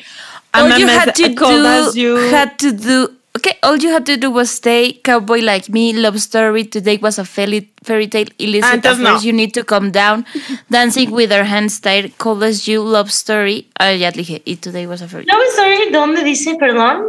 I'm 0.53 0.71
all 0.71 0.79
you 0.79 0.85
mess- 0.85 0.97
had 1.05 1.13
to 1.15 1.29
do, 1.29 1.65
as 1.65 1.95
you. 1.95 2.15
had 2.31 2.57
to 2.59 2.71
do. 2.71 3.09
Okay, 3.35 3.57
all 3.63 3.75
you 3.77 3.89
had 3.91 4.05
to 4.05 4.15
do 4.15 4.29
was 4.29 4.51
stay, 4.51 4.93
cowboy 5.03 5.39
like 5.41 5.67
me, 5.67 5.91
love 5.91 6.19
story. 6.21 6.63
Today 6.65 6.97
was 7.01 7.17
a 7.17 7.25
fairy, 7.25 7.71
fairy 7.83 8.07
tale. 8.07 8.27
Illicit 8.37 8.85
Ah, 8.85 8.93
no. 8.93 9.19
You 9.19 9.33
need 9.33 9.53
to 9.55 9.63
calm 9.63 9.89
down. 9.91 10.23
Dancing 10.69 11.09
with 11.11 11.31
our 11.31 11.43
hands 11.43 11.79
tied, 11.81 12.15
cold 12.19 12.43
as 12.43 12.67
you, 12.67 12.83
love 12.83 13.11
story. 13.11 13.67
Ah, 13.79 13.89
ya 13.89 14.09
le 14.11 14.21
dije. 14.23 14.41
Y 14.45 14.55
today 14.57 14.85
was 14.85 15.01
a 15.01 15.07
fairy 15.07 15.25
tale. 15.25 15.35
Love 15.35 15.47
Story, 15.53 15.91
¿dónde 15.91 16.23
dice 16.23 16.55
perdón? 16.59 17.05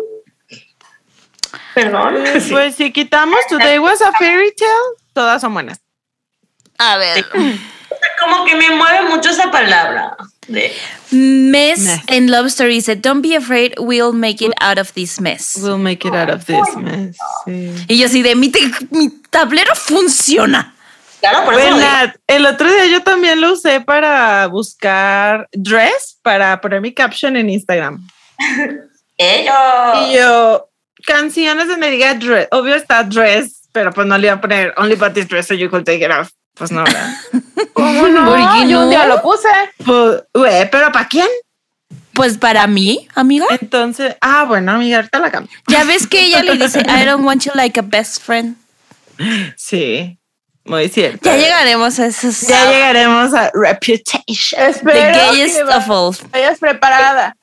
Perdón. 1.75 2.15
Pues, 2.33 2.49
pues, 2.51 2.75
si 2.77 2.93
quitamos 2.93 3.39
Today 3.49 3.79
Was 3.79 4.01
a 4.03 4.13
Fairy 4.13 4.55
Tale, 4.55 4.71
todas 5.13 5.41
son 5.41 5.55
buenas. 5.55 5.81
A 6.79 6.97
ver. 6.97 7.25
Como 8.21 8.45
que 8.45 8.57
me 8.57 8.71
mueve 8.71 9.09
mucho 9.09 9.31
esa 9.31 9.51
palabra. 9.51 10.17
De, 10.47 10.73
Mess 11.11 11.81
Mess. 11.81 12.01
and 12.09 12.29
love 12.29 12.47
story 12.47 12.81
said, 12.81 12.99
"Don't 13.01 13.23
be 13.23 13.35
afraid, 13.35 13.75
we'll 13.79 14.13
make 14.13 14.45
it 14.45 14.53
out 14.61 14.79
of 14.79 14.93
this 14.93 15.21
mess." 15.21 15.57
We'll 15.63 15.79
make 15.79 16.07
it 16.07 16.15
out 16.15 16.29
of 16.29 16.45
this 16.45 16.77
mess. 16.77 17.17
Sí. 17.47 17.73
Y 17.89 17.99
yo 17.99 18.07
así 18.07 18.23
de 18.23 18.35
mi, 18.35 18.51
tablero 19.31 19.75
funciona. 19.75 20.75
Claro, 21.21 21.45
por 21.45 21.55
eso. 21.55 21.63
Bueno, 21.63 21.77
lo 21.79 22.07
digo. 22.07 22.13
el 22.27 22.47
otro 22.47 22.71
día 22.71 22.87
yo 22.87 23.03
también 23.03 23.41
lo 23.41 23.53
usé 23.53 23.81
para 23.81 24.47
buscar 24.49 25.49
dress, 25.53 26.19
para 26.23 26.61
poner 26.61 26.83
mi 26.83 26.93
caption 26.93 27.37
en 27.37 27.49
Instagram. 27.49 28.07
Ellos. 29.17 29.55
Y 30.03 30.15
yo, 30.17 30.69
canciones 31.05 31.69
donde 31.69 31.91
diga 31.91 32.15
dress, 32.15 32.49
obvio 32.51 32.75
está 32.75 33.03
dress, 33.05 33.63
pero 33.73 33.93
pues 33.93 34.07
no 34.07 34.17
le 34.19 34.27
iba 34.29 34.37
a 34.37 34.41
poner 34.41 34.73
only 34.77 34.95
but 34.97 35.13
this 35.15 35.29
dress 35.29 35.47
so 35.47 35.55
you 35.55 35.69
could 35.71 35.85
take 35.85 36.05
it 36.05 36.11
off. 36.11 36.31
Pues 36.55 36.71
no, 36.71 36.85
¿verdad? 36.85 37.13
¿Cómo 37.73 38.07
no? 38.09 38.25
¿Por 38.27 38.37
qué 38.39 38.69
Yo 38.69 38.79
un 38.81 38.85
no? 38.85 38.89
día 38.91 39.07
lo 39.07 39.21
puse. 39.23 39.49
pues, 39.85 40.23
pero 40.71 40.93
¿para 40.93 41.09
quién? 41.09 41.27
Pues 42.13 42.39
para 42.39 42.67
mí, 42.69 43.09
amiga. 43.17 43.47
Entonces, 43.61 44.17
ah, 44.21 44.45
bueno, 44.45 44.71
amiga, 44.73 44.99
ahorita 44.99 45.19
la 45.19 45.33
cambio. 45.33 45.51
Ya 45.67 45.83
ves 45.83 46.07
que 46.07 46.21
ella 46.27 46.45
le 46.45 46.57
dice, 46.57 46.81
I 46.81 47.05
don't 47.07 47.25
want 47.25 47.45
you 47.45 47.51
like 47.57 47.77
a 47.79 47.83
best 47.83 48.23
friend. 48.23 48.57
Sí, 49.57 50.17
muy 50.65 50.89
cierto. 50.89 51.21
Ya 51.25 51.37
llegaremos 51.37 51.99
a 51.99 52.07
esos. 52.07 52.41
Ya 52.43 52.71
llegaremos 52.71 53.35
a 53.35 53.51
Reputation. 53.53 54.61
The 54.61 54.69
Espero 54.71 55.33
gayest 55.33 55.57
que 55.57 55.63
of 55.65 55.91
all. 55.91 56.17
vayas 56.31 56.59
preparada. 56.61 57.37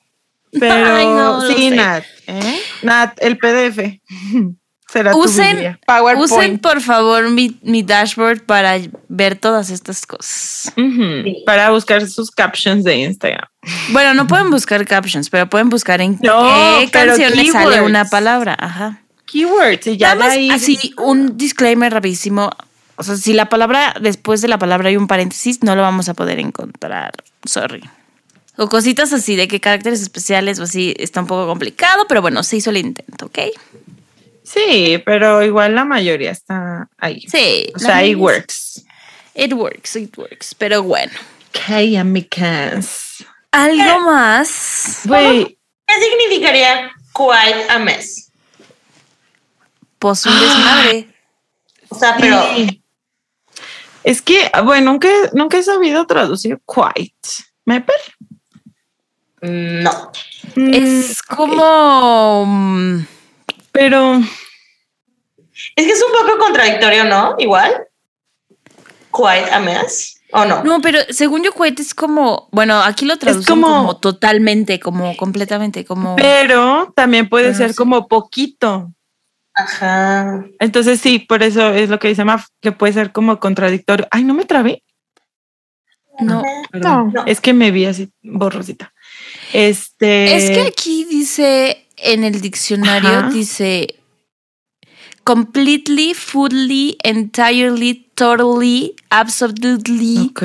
Pero 0.58 0.74
Ay, 0.96 1.06
no, 1.06 1.40
lo 1.42 1.54
sí. 1.54 1.70
Nat. 1.70 2.04
¿eh? 2.26 2.60
Nat, 2.82 3.16
el 3.20 3.38
PDF. 3.38 4.00
Será 4.92 5.12
tu 5.12 5.22
Usen-. 5.24 5.78
PowerPoint. 5.86 6.30
Usen 6.30 6.58
por 6.58 6.82
favor 6.82 7.30
mi, 7.30 7.58
mi 7.62 7.82
dashboard 7.82 8.42
para 8.44 8.78
ver 9.08 9.36
todas 9.36 9.70
estas 9.70 10.04
cosas. 10.04 10.70
Sí. 10.74 11.42
Para 11.46 11.70
buscar 11.70 12.06
sus 12.06 12.30
captions 12.30 12.84
de 12.84 12.96
Instagram. 12.96 13.48
Bueno, 13.88 14.12
no 14.12 14.26
pueden 14.26 14.50
buscar 14.50 14.84
captions, 14.86 15.30
pero 15.30 15.48
pueden 15.48 15.70
buscar 15.70 16.02
en 16.02 16.18
No, 16.22 16.78
qué 16.80 16.88
pero 16.92 17.16
canciones 17.16 17.52
sale 17.52 17.80
una 17.80 18.04
palabra. 18.04 18.54
Ajá. 18.58 19.00
Keywords 19.24 19.86
y 19.86 19.96
ya 19.96 20.14
Nada 20.14 20.26
más 20.26 20.34
ahí. 20.34 20.50
así, 20.50 20.94
un 20.98 21.38
disclaimer 21.38 21.90
rapidísimo. 21.90 22.50
O 22.96 23.02
sea, 23.02 23.16
si 23.16 23.32
la 23.32 23.48
palabra, 23.48 23.94
después 23.98 24.42
de 24.42 24.48
la 24.48 24.58
palabra 24.58 24.90
hay 24.90 24.98
un 24.98 25.06
paréntesis, 25.06 25.62
no 25.62 25.74
lo 25.74 25.80
vamos 25.80 26.10
a 26.10 26.14
poder 26.14 26.38
encontrar. 26.38 27.12
Sorry. 27.46 27.82
O 28.56 28.68
cositas 28.68 29.12
así 29.12 29.34
de 29.34 29.48
que 29.48 29.60
caracteres 29.60 30.02
especiales 30.02 30.58
o 30.58 30.64
así 30.64 30.94
está 30.98 31.20
un 31.20 31.26
poco 31.26 31.46
complicado, 31.46 32.06
pero 32.08 32.20
bueno, 32.20 32.42
se 32.42 32.56
hizo 32.56 32.70
el 32.70 32.78
intento, 32.78 33.26
¿ok? 33.26 33.38
Sí, 34.44 35.02
pero 35.06 35.42
igual 35.42 35.74
la 35.74 35.84
mayoría 35.84 36.30
está 36.30 36.88
ahí. 36.98 37.22
Sí. 37.28 37.72
O 37.74 37.78
sea, 37.78 38.04
it 38.04 38.16
works. 38.16 38.84
It 39.34 39.52
works, 39.54 39.96
it 39.96 40.16
works. 40.18 40.54
Pero 40.54 40.82
bueno. 40.82 41.12
Ok, 41.48 41.96
amigas. 41.98 43.24
Algo 43.50 44.00
más. 44.00 45.00
Güey, 45.04 45.58
¿Qué 45.86 45.94
significaría 45.94 46.90
quite 47.14 47.70
a 47.70 47.78
mess? 47.78 48.30
Pues 49.98 50.26
un 50.26 50.38
desmadre. 50.38 51.08
O 51.88 51.94
sea, 51.94 52.16
pero 52.18 52.42
sí. 52.56 52.82
Es 54.02 54.22
que, 54.22 54.50
bueno, 54.64 54.92
nunca, 54.92 55.08
nunca 55.34 55.58
he 55.58 55.62
sabido 55.62 56.06
traducir 56.06 56.58
quite. 56.66 57.44
¿Meper? 57.66 58.00
No. 59.42 60.12
Es 60.56 61.18
Mm, 61.28 61.34
como. 61.36 62.44
mm, 62.46 63.06
Pero, 63.72 64.14
Es 65.76 65.86
que 65.86 65.92
es 65.92 66.02
un 66.02 66.12
poco 66.26 66.38
contradictorio, 66.38 67.04
¿no? 67.04 67.34
Igual. 67.38 67.86
Quite 69.12 69.50
a 69.52 69.60
mess. 69.60 70.18
¿O 70.32 70.44
no? 70.46 70.64
No, 70.64 70.80
pero 70.80 70.98
según 71.10 71.42
yo, 71.42 71.52
cohete 71.52 71.82
es 71.82 71.94
como. 71.94 72.48
Bueno, 72.52 72.80
aquí 72.82 73.04
lo 73.04 73.18
traducen 73.18 73.46
como, 73.54 73.66
como- 73.66 73.96
totalmente, 73.98 74.80
como 74.80 75.14
completamente, 75.16 75.84
como. 75.84 76.16
pero 76.16 76.92
también 76.96 77.28
puede 77.28 77.46
Pero 77.48 77.58
ser 77.58 77.70
sí. 77.70 77.76
como 77.76 78.08
poquito. 78.08 78.92
Ajá. 79.54 80.44
Entonces 80.58 81.00
sí, 81.00 81.18
por 81.18 81.42
eso 81.42 81.68
es 81.74 81.90
lo 81.90 81.98
que 81.98 82.08
dice 82.08 82.24
Maf, 82.24 82.46
que 82.62 82.72
puede 82.72 82.94
ser 82.94 83.12
como 83.12 83.38
contradictorio. 83.38 84.08
Ay, 84.10 84.24
no 84.24 84.32
me 84.32 84.46
trabé. 84.46 84.82
No. 86.20 86.42
Perdón. 86.70 87.12
No. 87.14 87.24
Es 87.26 87.40
que 87.42 87.52
me 87.52 87.70
vi 87.70 87.84
así 87.84 88.10
borrosita. 88.22 88.92
Este. 89.52 90.34
Es 90.36 90.50
que 90.50 90.62
aquí 90.62 91.04
dice 91.04 91.86
en 91.96 92.24
el 92.24 92.40
diccionario, 92.40 93.10
Ajá. 93.10 93.30
dice 93.30 93.94
completely, 95.24 96.14
fully, 96.14 96.96
entirely, 97.04 98.06
totally, 98.14 98.94
absolutely, 99.10 100.30
Ok. 100.30 100.42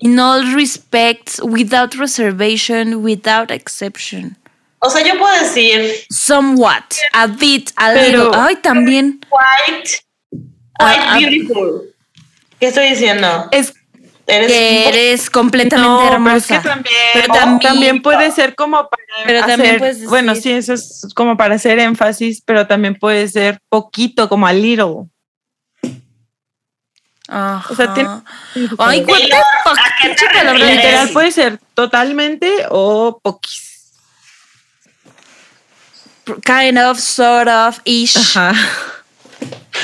in 0.00 0.18
all 0.18 0.54
respects, 0.54 1.40
without 1.42 1.94
reservation, 1.94 3.02
without 3.02 3.50
exception. 3.50 4.36
O 4.80 4.90
sea, 4.90 5.02
yo 5.02 5.18
puedo 5.18 5.34
decir 5.42 5.90
Somewhat, 6.10 6.94
a 7.12 7.26
bit, 7.26 7.72
a 7.76 7.92
Pero- 7.92 8.24
little. 8.24 8.40
Ay, 8.40 8.56
también. 8.56 9.20
quite, 9.28 10.00
quite 10.78 11.18
beautiful. 11.18 11.82
¿Qué 12.60 12.68
estoy 12.68 12.90
diciendo? 12.90 13.48
Es 13.52 13.72
Eres 14.28 14.48
Que 14.50 14.88
eres 14.88 15.30
completamente 15.30 15.88
no, 15.88 16.00
pero 16.02 16.14
hermosa. 16.14 16.36
es 16.36 16.46
que 16.62 16.68
también, 16.68 16.94
Pero 17.12 17.32
también, 17.32 17.58
también- 17.60 18.02
puede 18.02 18.30
ser 18.32 18.54
como 18.56 18.88
para 18.88 19.02
Pero 19.24 19.38
hacer, 19.38 19.50
también 19.56 19.78
puedes 19.78 19.96
decir- 19.98 20.08
bueno, 20.08 20.34
sí, 20.34 20.50
eso 20.50 20.74
es 20.74 21.06
como 21.14 21.36
para 21.36 21.54
hacer 21.54 21.78
énfasis, 21.78 22.42
pero 22.44 22.66
también 22.66 22.96
puede 22.96 23.28
ser 23.28 23.60
poquito, 23.68 24.28
como 24.28 24.46
a 24.46 24.52
little. 24.52 25.04
Ajá. 27.28 27.66
O 27.72 27.74
sea, 27.76 27.94
tiene- 27.94 28.08
Ay, 28.78 29.04
what 29.04 29.18
the 29.18 29.30
fuck, 29.64 29.78
¿a 29.78 29.94
qué 30.02 30.08
te 30.08 30.14
pinche 30.14 30.26
palabra 30.34 30.64
literal. 30.64 31.08
puede 31.10 31.30
ser 31.32 31.58
totalmente 31.74 32.66
o 32.70 33.20
poquis. 33.22 33.92
Kind 36.44 36.78
of, 36.78 36.98
sort 36.98 37.48
of, 37.48 37.78
ish. 37.84 38.16
Ajá. 38.16 38.52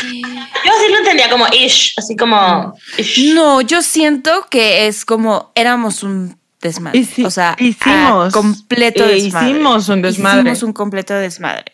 Yo 0.03 0.73
sí 0.81 0.93
lo 0.93 0.99
entendía 0.99 1.31
como 1.31 1.47
ish, 1.53 1.95
así 1.97 2.17
como 2.17 2.75
ish. 2.99 3.33
No, 3.35 3.61
yo 3.61 3.83
siento 3.83 4.47
que 4.51 4.87
es 4.87 5.05
como 5.05 5.53
éramos 5.55 6.03
un 6.03 6.39
desmadre. 6.61 6.99
Hici- 7.01 7.25
o 7.27 7.31
sea, 7.31 7.57
hicimos, 7.59 8.29
ah, 8.29 8.31
completo 8.33 9.07
desmadre. 9.07 9.51
hicimos 9.51 9.89
un 9.89 10.03
desmadre. 10.03 10.41
Hicimos 10.41 10.63
un 10.63 10.73
completo 10.73 11.15
desmadre. 11.15 11.73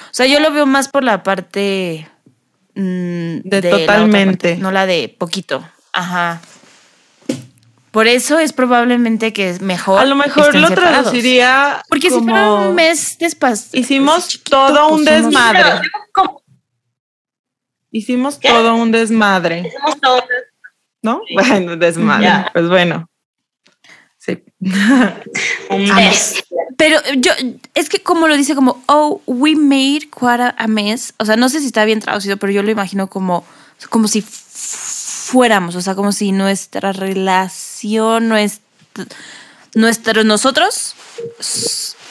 O 0.00 0.12
sea, 0.12 0.26
yo 0.26 0.40
lo 0.40 0.50
veo 0.52 0.66
más 0.66 0.88
por 0.88 1.04
la 1.04 1.22
parte 1.22 2.08
mm, 2.74 3.38
De 3.44 3.62
totalmente. 3.62 4.48
parte, 4.50 4.62
no 4.62 4.70
la 4.72 4.86
de 4.86 5.14
poquito. 5.18 5.64
Ajá. 5.92 6.40
Por 7.90 8.08
eso 8.08 8.40
es 8.40 8.52
probablemente 8.52 9.32
que 9.32 9.50
es 9.50 9.60
mejor. 9.60 10.00
A 10.00 10.04
lo 10.04 10.16
mejor 10.16 10.46
estén 10.46 10.62
lo 10.62 10.68
separados. 10.68 11.02
traduciría 11.04 11.80
Porque 11.88 12.10
si 12.10 12.18
fuera 12.18 12.50
un 12.52 12.74
mes 12.74 13.16
después. 13.20 13.68
hicimos 13.72 14.40
todo 14.42 14.88
un 14.88 15.04
pues, 15.04 15.16
somos- 15.20 15.32
desmadre. 15.32 15.80
Como 16.12 16.42
hicimos 17.94 18.38
¿Qué? 18.38 18.48
todo 18.48 18.74
un 18.74 18.90
desmadre, 18.90 19.68
hacemos 19.68 20.00
todo 20.00 20.20
¿no? 21.02 21.20
Bueno, 21.32 21.76
desmadre. 21.76 22.50
Pues 22.52 22.68
bueno. 22.68 23.08
Sí. 24.18 24.42
un 25.70 25.94
mes. 25.94 26.42
Pero 26.76 26.98
yo, 27.16 27.30
es 27.74 27.88
que 27.88 28.02
como 28.02 28.26
lo 28.26 28.36
dice 28.36 28.54
como, 28.54 28.82
oh, 28.86 29.20
we 29.26 29.54
made 29.54 30.08
quite 30.10 30.42
a, 30.42 30.54
a 30.56 30.66
mess. 30.66 31.14
O 31.18 31.26
sea, 31.26 31.36
no 31.36 31.48
sé 31.48 31.60
si 31.60 31.66
está 31.66 31.84
bien 31.84 32.00
traducido, 32.00 32.38
pero 32.38 32.52
yo 32.52 32.62
lo 32.62 32.70
imagino 32.70 33.08
como, 33.08 33.44
como 33.90 34.08
si 34.08 34.22
fuéramos, 34.22 35.76
o 35.76 35.82
sea, 35.82 35.94
como 35.94 36.10
si 36.12 36.32
nuestra 36.32 36.92
relación, 36.92 38.28
nuestro, 38.28 38.62
nuestro 39.74 40.24
nosotros 40.24 40.94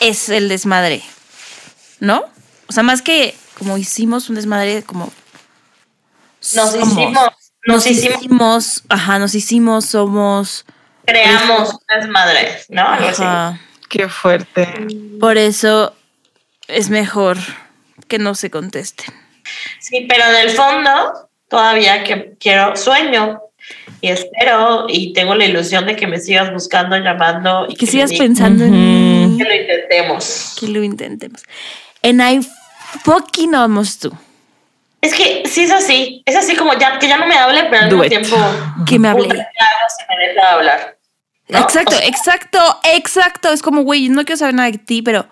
es 0.00 0.28
el 0.28 0.48
desmadre, 0.48 1.02
¿no? 1.98 2.22
O 2.68 2.72
sea, 2.72 2.84
más 2.84 3.02
que 3.02 3.34
como 3.58 3.76
hicimos 3.76 4.28
un 4.28 4.36
desmadre, 4.36 4.84
como 4.84 5.12
Nos 6.54 6.70
somos. 6.70 6.88
hicimos, 6.92 7.28
nos 7.66 7.86
hicimos, 7.86 8.18
hicimos, 8.20 8.82
ajá, 8.88 9.18
nos 9.18 9.34
hicimos, 9.34 9.84
somos, 9.86 10.64
creamos 11.06 11.76
unas 11.88 12.08
madres, 12.08 12.66
¿no? 12.68 12.86
Algo 12.86 13.08
así. 13.08 13.22
ajá. 13.22 13.60
Qué 13.88 14.08
fuerte. 14.08 14.66
Por 15.20 15.38
eso 15.38 15.94
es 16.68 16.90
mejor 16.90 17.36
que 18.08 18.18
no 18.18 18.34
se 18.34 18.50
contesten. 18.50 19.14
Sí, 19.80 20.06
pero 20.08 20.24
en 20.24 20.48
el 20.48 20.50
fondo 20.50 21.28
todavía 21.48 22.02
que 22.04 22.34
quiero, 22.40 22.74
sueño 22.76 23.40
y 24.00 24.08
espero 24.08 24.86
y 24.88 25.12
tengo 25.12 25.34
la 25.34 25.44
ilusión 25.44 25.86
de 25.86 25.94
que 25.96 26.06
me 26.06 26.18
sigas 26.18 26.52
buscando, 26.52 26.96
llamando 26.96 27.66
y 27.68 27.76
Que 27.76 27.86
sigas 27.86 28.12
pensando 28.12 28.64
en 28.64 28.72
mí. 28.72 29.38
que 29.38 29.44
lo 29.44 29.54
intentemos. 29.54 30.56
Que 30.58 30.68
lo 30.68 30.82
intentemos. 30.82 31.42
And 32.02 32.20
I 32.20 32.46
fucking 33.04 33.54
almost 33.54 34.02
do. 34.04 34.12
Es 35.04 35.12
que 35.12 35.42
sí 35.46 35.64
es 35.64 35.70
así, 35.70 36.22
es 36.24 36.34
así 36.34 36.56
como 36.56 36.72
ya 36.78 36.98
que 36.98 37.06
ya 37.06 37.18
no 37.18 37.26
me 37.26 37.36
hable, 37.36 37.64
pero 37.64 37.82
al 37.82 37.90
Do 37.90 37.98
mismo 37.98 38.04
it. 38.04 38.10
Que 38.10 38.86
tiempo 38.86 39.00
me 39.00 39.08
hable. 39.08 39.46
Exacto, 41.46 41.94
O 41.94 41.98
sea, 41.98 42.06
exacto, 42.06 42.58
exacto. 42.84 43.52
Es 43.52 43.60
como, 43.60 43.82
güey, 43.82 44.08
no 44.08 44.24
quiero 44.24 44.38
saber 44.38 44.54
nada 44.54 44.70
de 44.70 44.78
ti, 44.78 45.02
pero 45.02 45.26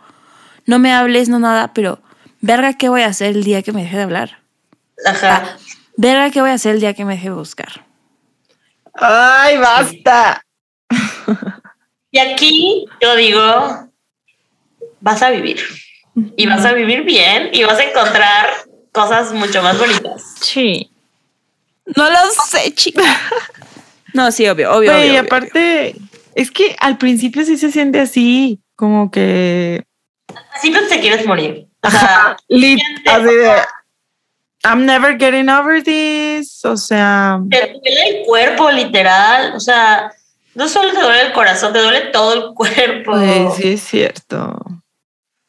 no 0.66 0.78
me 0.78 0.92
hables, 0.92 1.30
no 1.30 1.38
nada, 1.38 1.72
pero 1.72 2.02
verga, 2.42 2.74
¿qué 2.74 2.90
voy 2.90 3.00
a 3.00 3.06
hacer 3.06 3.28
el 3.28 3.44
día 3.44 3.62
que 3.62 3.72
me 3.72 3.82
deje 3.82 3.96
de 3.96 4.02
hablar? 4.02 4.40
Ajá. 5.06 5.56
Verga, 5.96 6.30
¿qué 6.30 6.42
voy 6.42 6.50
a 6.50 6.54
hacer 6.54 6.74
el 6.74 6.80
día 6.80 6.92
que 6.92 7.06
me 7.06 7.14
deje 7.14 7.30
de 7.30 7.34
buscar? 7.34 7.86
Ay, 8.92 9.56
basta. 9.56 10.44
Y 12.10 12.18
aquí 12.18 12.84
yo 13.00 13.16
digo, 13.16 13.88
vas 15.00 15.22
a 15.22 15.30
vivir. 15.30 15.62
Y 16.36 16.46
vas 16.46 16.66
a 16.66 16.74
vivir 16.74 17.04
bien 17.04 17.48
y 17.54 17.64
vas 17.64 17.78
a 17.78 17.84
encontrar 17.84 18.50
cosas 18.92 19.32
mucho 19.32 19.62
más 19.62 19.78
bonitas. 19.78 20.22
Sí. 20.40 20.90
No 21.96 22.08
lo 22.08 22.18
sé, 22.46 22.72
chica. 22.74 23.02
No, 24.14 24.30
sí, 24.30 24.46
obvio, 24.46 24.70
obvio. 24.76 24.92
Obvio, 24.92 25.08
obvio, 25.08 25.20
aparte, 25.22 25.96
es 26.34 26.50
que 26.50 26.76
al 26.80 26.98
principio 26.98 27.46
sí 27.46 27.56
se 27.56 27.72
siente 27.72 27.98
así, 27.98 28.60
como 28.76 29.10
que 29.10 29.86
Siempre 30.60 30.82
te 30.82 31.00
quieres 31.00 31.26
morir. 31.26 31.66
O 31.82 31.90
sea, 31.90 32.36
lit, 32.48 32.80
así 33.06 33.24
de 33.24 33.56
I'm 34.64 34.86
never 34.86 35.18
getting 35.18 35.48
over 35.48 35.82
this. 35.82 36.64
O 36.64 36.76
sea, 36.76 37.40
te 37.50 37.72
duele 37.72 38.18
el 38.18 38.26
cuerpo, 38.26 38.70
literal. 38.70 39.54
O 39.56 39.60
sea, 39.60 40.12
no 40.54 40.68
solo 40.68 40.92
te 40.92 41.00
duele 41.00 41.22
el 41.22 41.32
corazón, 41.32 41.72
te 41.72 41.80
duele 41.80 42.02
todo 42.12 42.34
el 42.34 42.54
cuerpo. 42.54 43.12
sí 43.56 43.72
es 43.72 43.82
cierto. 43.82 44.56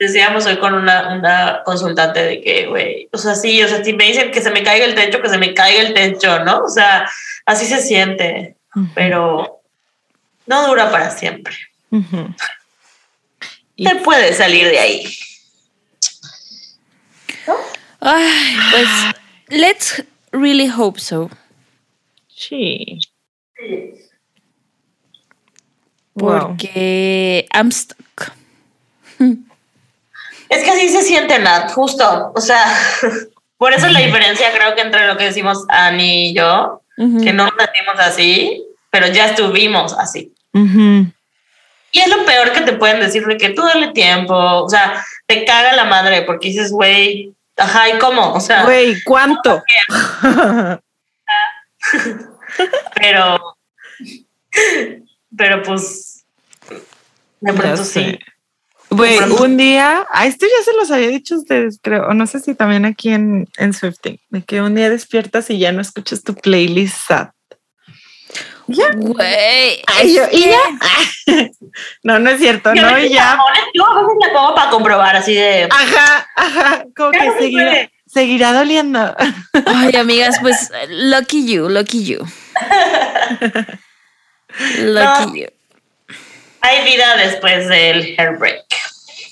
Decíamos 0.05 0.45
hoy 0.45 0.57
con 0.57 0.73
una, 0.73 1.15
una 1.15 1.61
consultante 1.63 2.21
de 2.21 2.41
que, 2.41 2.67
güey, 2.67 3.07
o 3.13 3.17
sea, 3.17 3.35
sí, 3.35 3.63
o 3.63 3.67
sea, 3.69 3.81
si 3.85 3.93
me 3.93 4.03
dicen 4.03 4.31
que 4.31 4.41
se 4.41 4.51
me 4.51 4.61
caiga 4.61 4.83
el 4.85 4.95
techo, 4.95 5.21
que 5.21 5.29
se 5.29 5.37
me 5.37 5.53
caiga 5.53 5.81
el 5.81 5.93
techo, 5.93 6.43
¿no? 6.43 6.59
O 6.59 6.67
sea, 6.69 7.09
así 7.45 7.65
se 7.65 7.81
siente, 7.81 8.57
pero 8.95 9.61
no 10.45 10.67
dura 10.67 10.91
para 10.91 11.09
siempre. 11.09 11.55
Y- 13.77 13.85
Te 13.85 13.95
puedes 13.97 14.35
salir 14.37 14.67
de 14.67 14.79
ahí. 14.79 15.17
Ay, 18.01 18.57
pues, 18.71 18.89
let's 19.47 20.03
really 20.33 20.69
hope 20.69 20.99
so. 20.99 21.29
Sí. 22.27 22.99
Wow. 26.15 26.47
Porque 26.49 27.47
I'm 27.53 27.71
stuck. 27.71 28.33
Es 30.53 30.63
que 30.63 30.69
así 30.69 30.89
se 30.89 31.01
siente, 31.01 31.39
Nat, 31.39 31.71
justo. 31.71 32.31
O 32.35 32.41
sea, 32.41 32.63
por 33.57 33.73
eso 33.73 33.87
es 33.87 33.93
la 33.93 33.99
diferencia, 33.99 34.51
creo 34.53 34.75
que 34.75 34.81
entre 34.81 35.07
lo 35.07 35.17
que 35.17 35.25
decimos 35.25 35.65
Annie 35.69 36.29
y 36.29 36.33
yo, 36.35 36.81
que 36.95 37.33
no 37.33 37.45
nos 37.45 37.55
sentimos 37.57 37.99
así, 37.99 38.63
pero 38.91 39.07
ya 39.07 39.25
estuvimos 39.25 39.93
así. 39.93 40.31
Y 40.53 41.99
es 41.99 42.07
lo 42.07 42.23
peor 42.25 42.51
que 42.53 42.61
te 42.61 42.73
pueden 42.73 42.99
decir 42.99 43.25
de 43.25 43.37
que 43.37 43.49
tú 43.49 43.63
dale 43.63 43.87
tiempo, 43.89 44.35
o 44.35 44.69
sea, 44.69 45.03
te 45.25 45.43
caga 45.45 45.73
la 45.73 45.85
madre 45.85 46.21
porque 46.21 46.49
dices, 46.49 46.71
güey, 46.71 47.33
ajá, 47.57 47.89
¿y 47.89 47.97
cómo? 47.97 48.33
O 48.33 48.39
sea, 48.39 48.63
Güey, 48.63 49.01
¿cuánto? 49.03 49.63
pero, 52.95 53.57
pero 55.35 55.63
pues, 55.63 56.25
de 57.39 57.53
pronto 57.53 57.83
sí. 57.83 58.19
Güey, 58.95 59.17
un 59.19 59.57
día, 59.57 60.05
a 60.11 60.25
esto 60.25 60.45
ya 60.45 60.63
se 60.63 60.73
los 60.77 60.89
había 60.91 61.07
dicho 61.09 61.35
a 61.35 61.39
ustedes, 61.39 61.79
creo, 61.81 62.07
o 62.07 62.13
no 62.13 62.25
sé 62.27 62.39
si 62.39 62.55
también 62.55 62.85
aquí 62.85 63.09
en, 63.09 63.47
en 63.57 63.73
Swifting, 63.73 64.19
de 64.29 64.43
que 64.43 64.61
un 64.61 64.75
día 64.75 64.89
despiertas 64.89 65.49
y 65.49 65.59
ya 65.59 65.71
no 65.71 65.81
escuchas 65.81 66.23
tu 66.23 66.35
playlist 66.35 66.97
sad. 67.07 67.29
Güey. 68.67 69.81
Ay, 69.87 70.15
yo, 70.15 70.23
¿y 70.31 70.45
ya? 70.45 70.57
no, 72.03 72.19
no 72.19 72.29
es 72.29 72.39
cierto, 72.39 72.73
Yo 72.73 72.81
no, 72.81 72.97
y 72.97 73.09
ya. 73.09 73.37
pones- 73.37 73.63
Yo 73.73 73.85
a 73.85 74.01
veces 74.01 74.15
la 74.25 74.33
pongo 74.33 74.55
para 74.55 74.69
comprobar 74.71 75.15
así 75.17 75.33
de... 75.33 75.67
Ajá, 75.69 76.27
ajá, 76.35 76.85
como 76.95 77.11
Ya 77.11 77.19
que 77.19 77.25
no 77.27 77.33
seguirá, 77.39 77.65
puede. 77.71 77.91
seguirá 78.07 78.53
doliendo. 78.53 79.15
Ay, 79.65 79.95
amigas, 79.97 80.37
pues, 80.41 80.71
lucky 80.89 81.45
you, 81.45 81.67
lucky 81.69 82.05
you. 82.05 82.19
Lucky 84.79 85.41
you. 85.41 85.47
Hay 86.61 86.85
vida 86.85 87.17
después 87.17 87.67
del 87.67 88.15
hairbreak. 88.17 88.63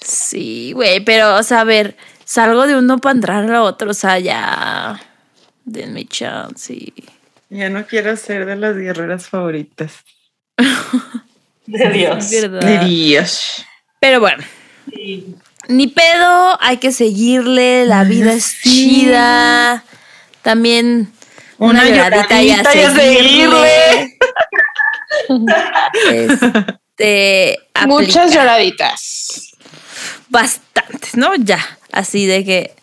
Sí, 0.01 0.71
güey, 0.73 0.99
pero, 1.03 1.35
o 1.37 1.43
sea, 1.43 1.61
a 1.61 1.63
ver, 1.63 1.95
salgo 2.25 2.65
de 2.67 2.75
uno 2.75 2.97
para 2.99 3.13
entrar 3.15 3.51
a 3.51 3.63
otro, 3.63 3.91
o 3.91 3.93
sea, 3.93 4.19
ya. 4.19 4.99
Denme 5.63 6.05
chance. 6.07 6.73
y- 6.73 6.93
Ya 7.49 7.69
no 7.69 7.85
quiero 7.85 8.15
ser 8.17 8.45
de 8.45 8.55
las 8.55 8.75
guerreras 8.75 9.27
favoritas. 9.29 9.93
De 11.67 11.89
Dios. 11.91 12.29
De 12.31 12.79
Dios. 12.85 13.65
Pero 13.99 14.19
bueno, 14.19 14.43
Sí. 14.91 15.35
ni 15.67 15.87
pedo, 15.87 16.57
hay 16.61 16.77
que 16.77 16.91
seguirle, 16.91 17.85
la 17.85 18.03
vida 18.03 18.33
es 18.33 18.45
Sí. 18.45 18.69
chida. 19.03 19.83
También 20.41 21.11
una, 21.59 21.81
Una 21.83 21.89
lloradita 21.89 22.41
y 22.41 22.49
a 22.51 22.63
seguirle. 22.63 24.17
Este, 26.11 27.57
Muchas 27.87 28.33
lloraditas. 28.33 29.50
Bastantes, 30.31 31.15
¿no? 31.15 31.35
Ya, 31.35 31.59
así 31.91 32.25
de 32.25 32.43
que 32.43 32.75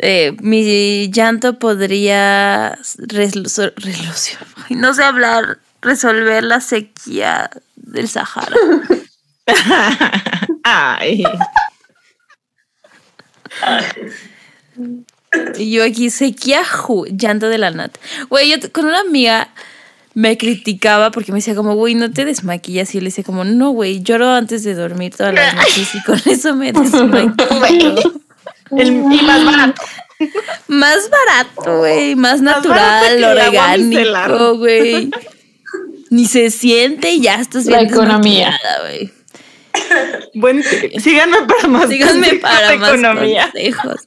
eh, 0.00 0.34
mi 0.40 1.10
llanto 1.12 1.58
podría 1.58 2.76
no 4.70 4.94
sé 4.94 5.02
hablar, 5.04 5.58
resolver 5.80 6.42
la 6.42 6.60
sequía 6.60 7.50
del 7.76 8.08
Sahara. 8.08 8.56
Ay. 10.64 11.24
Y 15.56 15.72
yo 15.72 15.84
aquí, 15.84 16.10
sequía, 16.10 16.64
ju, 16.64 17.06
llanto 17.06 17.48
de 17.48 17.58
la 17.58 17.70
nat. 17.70 17.96
Güey, 18.30 18.50
yo 18.50 18.72
con 18.72 18.86
una 18.86 19.00
amiga 19.00 19.48
me 20.14 20.38
criticaba 20.38 21.10
porque 21.10 21.32
me 21.32 21.38
decía 21.38 21.54
como, 21.54 21.74
güey, 21.74 21.94
no 21.94 22.10
te 22.10 22.24
desmaquillas. 22.24 22.94
Y 22.94 23.00
le 23.00 23.06
decía 23.06 23.24
como, 23.24 23.44
no, 23.44 23.70
güey, 23.70 24.02
lloro 24.02 24.30
antes 24.30 24.62
de 24.64 24.74
dormir 24.74 25.14
todas 25.16 25.34
las 25.34 25.54
noches 25.56 25.94
y 25.94 26.02
con 26.02 26.20
eso 26.26 26.54
me 26.54 26.72
desmaquillo. 26.72 28.12
El, 28.70 28.88
y 28.88 29.22
más 29.22 29.44
barato. 29.44 29.82
Más 30.68 31.10
barato, 31.10 31.78
güey, 31.78 32.14
más 32.14 32.40
Más 32.40 32.56
natural, 32.56 33.24
orgánico, 33.24 34.56
güey. 34.58 35.10
Ni 36.10 36.26
se 36.26 36.50
siente 36.50 37.10
y 37.10 37.20
ya 37.20 37.34
estás 37.40 37.66
La 37.66 37.78
bien 37.80 37.90
economía. 37.90 38.50
desmaquillada, 38.52 38.80
güey. 38.82 39.12
Buen. 40.34 40.62
Síganme 41.00 41.38
para 41.48 41.68
más 41.68 41.88
Síganme 41.88 42.34
para 42.36 42.70
de 42.70 42.76
más 42.78 42.88
economía. 42.90 43.50
consejos. 43.50 44.06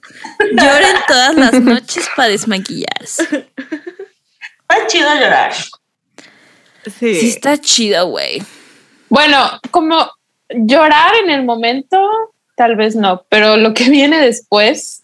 Lloren 0.53 0.95
todas 1.07 1.35
las 1.35 1.53
noches 1.61 2.07
para 2.15 2.29
desmaquillarse. 2.29 3.23
Está 4.69 4.87
chido 4.87 5.09
llorar. 5.15 5.53
Sí. 6.89 7.15
Sí 7.15 7.29
está 7.29 7.57
chido, 7.57 8.07
güey. 8.07 8.41
Bueno, 9.09 9.49
como 9.71 10.09
llorar 10.49 11.13
en 11.23 11.29
el 11.29 11.43
momento, 11.43 11.99
tal 12.55 12.75
vez 12.75 12.95
no, 12.95 13.25
pero 13.29 13.57
lo 13.57 13.73
que 13.73 13.89
viene 13.89 14.19
después, 14.19 15.03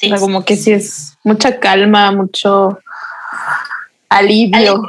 Sí. 0.00 0.06
o 0.06 0.08
sea, 0.10 0.18
como 0.18 0.44
que 0.44 0.56
sí 0.56 0.72
es 0.72 1.16
mucha 1.24 1.58
calma, 1.60 2.10
mucho 2.12 2.78
alivio. 4.08 4.82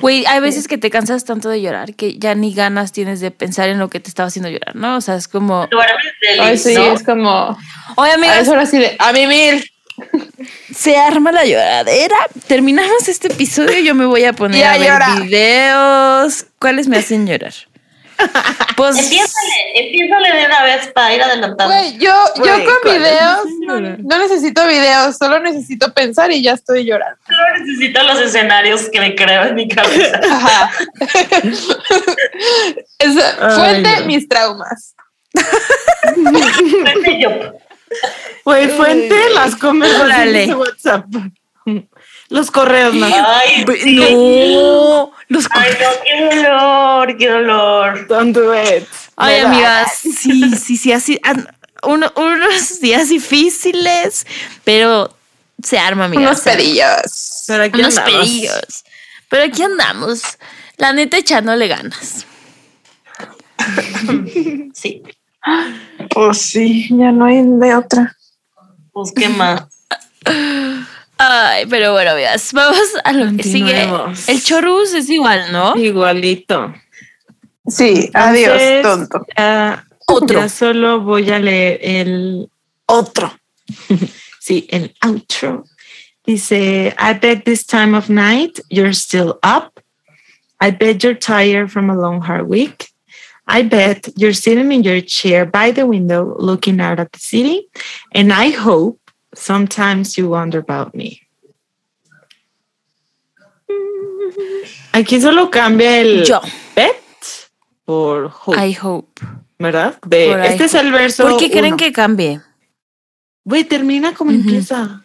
Güey, 0.00 0.24
hay 0.26 0.40
veces 0.40 0.68
que 0.68 0.78
te 0.78 0.88
cansas 0.90 1.24
tanto 1.24 1.48
de 1.50 1.60
llorar 1.60 1.94
que 1.94 2.18
ya 2.18 2.34
ni 2.34 2.54
ganas 2.54 2.92
tienes 2.92 3.20
de 3.20 3.30
pensar 3.30 3.68
en 3.68 3.78
lo 3.78 3.88
que 3.90 4.00
te 4.00 4.08
estaba 4.08 4.28
haciendo 4.28 4.48
llorar, 4.48 4.76
¿no? 4.76 4.96
O 4.96 5.00
sea, 5.00 5.16
es 5.16 5.28
como, 5.28 5.68
Ay, 6.40 6.56
sí, 6.56 6.74
¿no? 6.74 6.92
es 6.92 7.02
como, 7.02 7.58
oye, 7.96 8.10
a 8.12 8.14
amigas, 8.14 8.48
ahora 8.48 8.64
sí 8.66 8.78
de, 8.78 8.96
a 8.98 9.12
mimir. 9.12 9.64
Se 10.74 10.96
arma 10.96 11.32
la 11.32 11.44
lloradera. 11.44 12.16
Terminamos 12.46 13.08
este 13.08 13.28
episodio, 13.28 13.78
yo 13.80 13.94
me 13.94 14.06
voy 14.06 14.24
a 14.24 14.32
poner 14.32 14.64
a 14.64 14.72
a, 14.72 14.78
ver 14.78 14.88
llorar. 14.92 15.22
videos. 15.22 16.46
¿Cuáles 16.58 16.88
me 16.88 16.98
hacen 16.98 17.26
llorar? 17.26 17.52
Pues 18.76 18.98
Empiézale, 18.98 19.52
empiézale 19.76 20.32
de 20.40 20.46
una 20.46 20.64
vez 20.64 20.88
para 20.88 21.14
ir 21.14 21.22
adelantando. 21.22 21.72
Yo, 21.98 22.12
yo 22.36 22.64
con 22.64 22.92
videos 22.92 23.46
no, 23.64 23.80
no 23.80 24.18
necesito 24.18 24.66
videos, 24.66 25.16
solo 25.16 25.38
necesito 25.38 25.92
pensar 25.94 26.32
y 26.32 26.42
ya 26.42 26.54
estoy 26.54 26.84
llorando. 26.84 27.16
Solo 27.26 27.64
necesito 27.64 28.02
los 28.02 28.20
escenarios 28.20 28.88
que 28.90 28.98
me 28.98 29.14
creo 29.14 29.44
en 29.44 29.54
mi 29.54 29.68
cabeza. 29.68 30.20
Ajá. 30.30 30.70
Es 32.98 33.16
Ay, 33.40 33.54
fuente 33.56 34.00
no. 34.00 34.06
mis 34.06 34.28
traumas. 34.28 34.96
Güey, 38.44 38.68
fuente 38.68 39.14
las 39.34 39.56
conversaciones 39.56 40.48
de 40.48 40.54
WhatsApp. 40.54 41.06
Los 42.30 42.50
correos, 42.50 42.94
¿no? 42.94 43.06
Ay, 43.06 43.64
no, 43.66 45.12
los 45.28 45.46
Ay, 45.50 45.72
no, 45.80 45.88
qué 46.04 46.36
dolor, 46.42 47.16
qué 47.16 47.28
dolor. 47.28 48.06
Don't 48.06 48.34
do 48.36 48.54
it. 48.54 48.84
Ay, 49.16 49.42
No 49.42 49.48
amigas, 49.48 49.92
sí, 50.00 50.12
sí, 50.56 50.76
sí, 50.76 50.92
así. 50.92 51.20
uno- 51.82 52.12
unos 52.16 52.80
días 52.80 53.08
difíciles, 53.08 54.26
pero 54.64 55.14
se 55.62 55.78
arma, 55.78 56.04
amigas. 56.06 56.22
Unos 56.24 56.40
pedillos. 56.42 57.44
Pero 57.46 57.62
aquí 57.64 57.80
Unos 57.80 57.98
andamos. 57.98 58.26
pedillos. 58.26 58.84
Pero 59.28 59.44
aquí 59.44 59.62
andamos. 59.62 60.22
La 60.76 60.92
neta 60.92 61.16
echándole 61.18 61.66
ganas. 61.68 62.26
Sí, 64.74 65.02
Pues 66.10 66.38
sí, 66.38 66.88
ya 66.90 67.12
no 67.12 67.24
hay 67.24 67.42
de 67.44 67.74
otra. 67.74 68.16
pues 68.92 69.12
qué 69.12 69.28
más. 69.28 69.64
Ay, 71.18 71.66
pero 71.68 71.92
bueno, 71.92 72.12
amigas, 72.12 72.52
vamos 72.52 72.78
a 73.02 73.12
lo 73.12 73.36
que 73.36 73.42
sigue. 73.42 73.88
El 74.28 74.42
chorus 74.42 74.94
es 74.94 75.10
igual, 75.10 75.50
¿no? 75.50 75.76
Igualito. 75.76 76.72
Sí, 77.66 78.10
Entonces, 78.12 78.14
adiós, 78.14 78.82
tonto. 78.82 79.26
Otro. 80.06 80.40
Ya 80.40 80.48
solo 80.48 81.00
voy 81.00 81.30
a 81.30 81.38
leer 81.38 81.80
el 81.82 82.50
otro. 82.86 83.32
sí, 84.40 84.66
el 84.70 84.94
outro. 85.02 85.64
Dice, 86.24 86.94
I 86.98 87.14
bet 87.14 87.44
this 87.44 87.66
time 87.66 87.96
of 87.96 88.08
night 88.08 88.60
you're 88.70 88.94
still 88.94 89.38
up. 89.42 89.80
I 90.60 90.70
bet 90.70 91.02
you're 91.02 91.18
tired 91.18 91.70
from 91.70 91.90
a 91.90 91.94
long, 91.94 92.20
hard 92.20 92.48
week. 92.48 92.90
I 93.48 93.62
bet 93.62 94.10
you're 94.16 94.34
sitting 94.34 94.70
in 94.72 94.84
your 94.84 95.00
chair 95.00 95.46
by 95.46 95.72
the 95.72 95.86
window 95.86 96.36
looking 96.38 96.80
out 96.80 97.00
at 97.00 97.12
the 97.12 97.18
city. 97.18 97.66
And 98.14 98.30
I 98.30 98.50
hope 98.50 99.00
sometimes 99.34 100.18
you 100.18 100.28
wonder 100.28 100.58
about 100.58 100.94
me. 100.94 101.22
Aquí 104.92 105.20
solo 105.20 105.50
cambia 105.50 106.00
el 106.00 106.24
Yo. 106.24 106.40
bet 106.74 106.96
por 107.84 108.28
hope, 108.28 108.58
I 108.58 108.72
hope. 108.72 109.20
¿verdad? 109.58 109.98
De, 110.06 110.28
Por 110.28 110.40
I 110.40 110.48
este 110.48 110.64
es 110.64 110.74
el 110.74 110.92
verso. 110.92 111.28
¿Por 111.28 111.38
qué 111.38 111.50
creen 111.50 111.74
uno. 111.74 111.76
que 111.76 111.92
cambie? 111.92 112.40
Güey, 113.44 113.64
termina 113.64 114.14
como 114.14 114.30
empieza. 114.30 115.04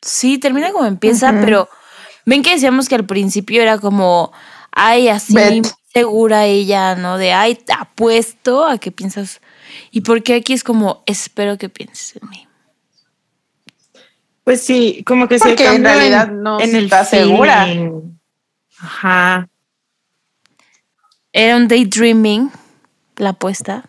Sí, 0.00 0.38
termina 0.38 0.70
como 0.70 0.86
empieza, 0.86 1.32
pero 1.44 1.68
ven 2.26 2.42
que 2.42 2.52
decíamos 2.52 2.88
que 2.88 2.94
al 2.94 3.06
principio 3.06 3.62
era 3.62 3.78
como, 3.78 4.32
ay, 4.70 5.08
así 5.08 5.34
Bet. 5.34 5.66
Segura 5.94 6.46
ella, 6.46 6.96
¿no? 6.96 7.18
De, 7.18 7.32
ay, 7.32 7.58
apuesto 7.78 8.66
a 8.66 8.78
que 8.78 8.90
piensas. 8.90 9.40
¿Y 9.90 10.00
por 10.00 10.22
qué 10.22 10.34
aquí 10.34 10.52
es 10.52 10.64
como, 10.64 11.02
espero 11.06 11.56
que 11.56 11.68
pienses 11.68 12.16
en 12.20 12.28
mí? 12.28 12.48
Pues 14.42 14.62
sí, 14.62 15.02
como 15.06 15.28
que 15.28 15.38
se 15.38 15.48
Porque 15.48 15.64
en 15.64 15.72
cambia 15.74 15.94
realidad 15.94 16.28
no 16.28 16.60
en 16.60 16.74
el 16.74 16.84
está 16.84 17.04
segura. 17.04 17.66
Ajá. 18.78 19.48
Era 21.32 21.56
un 21.56 21.68
daydreaming, 21.68 22.50
la 23.16 23.30
apuesta. 23.30 23.84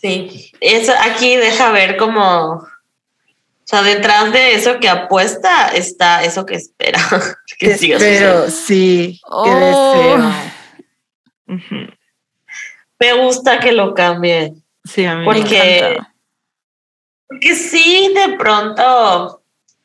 Sí, 0.00 0.52
eso 0.60 0.92
aquí 1.02 1.36
deja 1.36 1.72
ver 1.72 1.96
como, 1.96 2.52
o 2.52 2.68
sea, 3.64 3.82
detrás 3.82 4.32
de 4.32 4.54
eso 4.54 4.78
que 4.78 4.88
apuesta 4.88 5.68
está 5.68 6.22
eso 6.22 6.46
que 6.46 6.54
espera 6.54 7.00
que 7.58 7.76
siga 7.76 7.98
sucediendo. 7.98 8.44
Pero 8.44 8.50
sí, 8.50 9.20
qué 9.20 9.50
Oh. 9.50 10.32
Me 13.00 13.12
gusta 13.14 13.58
que 13.60 13.72
lo 13.72 13.94
cambie, 13.94 14.52
Sí, 14.84 15.04
a 15.04 15.16
mí 15.16 15.24
Porque- 15.24 15.96
me 15.98 16.06
porque 17.30 17.54
sí, 17.54 18.10
de 18.14 18.36
pronto, 18.38 19.42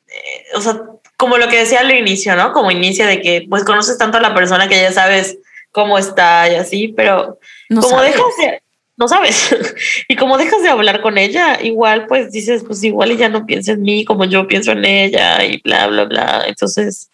eh, 0.08 0.44
o 0.56 0.62
sea, 0.62 0.80
como 1.18 1.38
lo 1.38 1.50
que 1.50 1.58
decía 1.58 1.82
al 1.82 1.92
inicio, 1.92 2.38
¿no? 2.38 2.54
Como 2.54 2.72
inicia 2.72 3.06
de 3.06 3.20
que 3.22 3.46
pues 3.50 3.66
conoces 3.66 3.98
tanto 3.98 4.18
a 4.18 4.22
la 4.22 4.34
persona 4.34 4.70
que 4.70 4.80
ya 4.80 4.94
sabes 4.94 5.38
cómo 5.74 5.98
está 5.98 6.50
y 6.50 6.56
así, 6.56 6.88
pero 6.96 7.38
No 7.70 7.82
como 7.82 7.98
sabes. 7.98 8.14
dejas 8.14 8.38
de, 8.40 8.64
no 8.96 9.08
sabes, 9.10 9.56
y 10.08 10.16
como 10.16 10.38
dejas 10.38 10.64
de 10.64 10.70
hablar 10.70 11.02
con 11.02 11.18
ella, 11.18 11.60
igual 11.62 12.08
pues 12.08 12.32
dices, 12.32 12.64
pues 12.66 12.82
igual 12.86 13.12
ella 13.12 13.28
no 13.28 13.46
piensa 13.46 13.74
en 13.74 13.82
mí 13.82 14.06
como 14.06 14.24
yo 14.24 14.48
pienso 14.48 14.72
en 14.72 14.86
ella 14.86 15.44
y 15.44 15.58
bla, 15.64 15.88
bla, 15.88 16.06
bla. 16.06 16.44
Entonces, 16.48 17.12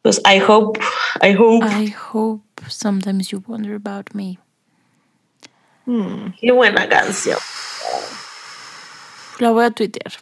pues 0.00 0.18
I 0.24 0.40
hope, 0.40 0.80
I 1.22 1.34
hope. 1.38 1.66
I 1.66 1.94
hope 2.10 2.42
sometimes 2.68 3.30
you 3.32 3.42
wonder 3.46 3.74
about 3.74 4.14
me. 4.14 4.38
Mm. 5.86 6.34
Qué 6.40 6.52
buena 6.52 6.88
canción. 6.88 7.38
La 9.38 9.50
voy 9.50 9.64
a 9.66 9.70
tuitear. 9.70 10.12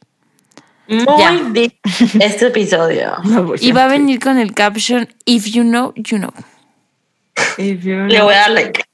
Muy 0.86 1.04
Ya. 1.18 1.32
deep 1.52 1.72
este 2.20 2.48
episodio. 2.48 3.16
Y 3.60 3.72
va 3.72 3.84
a 3.84 3.88
venir 3.88 4.18
con 4.20 4.38
el 4.38 4.52
caption, 4.52 5.08
if 5.24 5.46
you 5.46 5.62
know, 5.62 5.92
you 5.96 6.18
know. 6.18 6.32
If 7.56 7.82
you 7.84 8.06
Le 8.06 8.16
know- 8.18 8.24
voy 8.26 8.34
a 8.34 8.38
dar 8.40 8.50
like. 8.50 8.84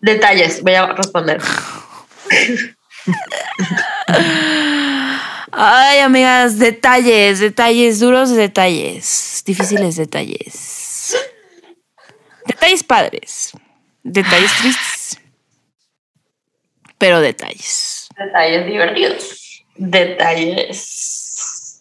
Detalles, 0.00 0.62
voy 0.62 0.74
a 0.74 0.86
responder. 0.94 1.42
Ay, 5.52 5.98
amigas, 5.98 6.58
detalles, 6.58 7.40
detalles, 7.40 7.98
duros 8.00 8.30
detalles, 8.30 9.42
difíciles 9.44 9.96
detalles. 9.96 10.69
Detalles 12.50 12.82
padres, 12.82 13.52
detalles 14.02 14.50
tristes, 14.58 15.20
pero 16.98 17.20
detalles. 17.20 18.08
Detalles 18.18 18.66
divertidos. 18.66 19.62
Detalles. 19.76 21.80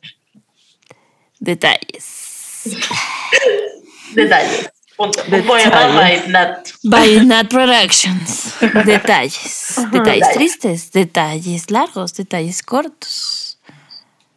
Detalles. 1.39 2.65
Detalles. 4.15 4.69
Punto. 4.95 5.23
By 5.31 6.21
Nat. 6.27 6.69
By 6.83 7.25
Nat 7.25 7.49
Productions. 7.49 8.53
Detalles. 8.85 8.85
Detalles 8.85 9.75
Detalles. 9.91 10.33
tristes, 10.33 10.91
detalles 10.91 11.71
largos, 11.71 12.13
detalles 12.13 12.61
cortos. 12.61 13.57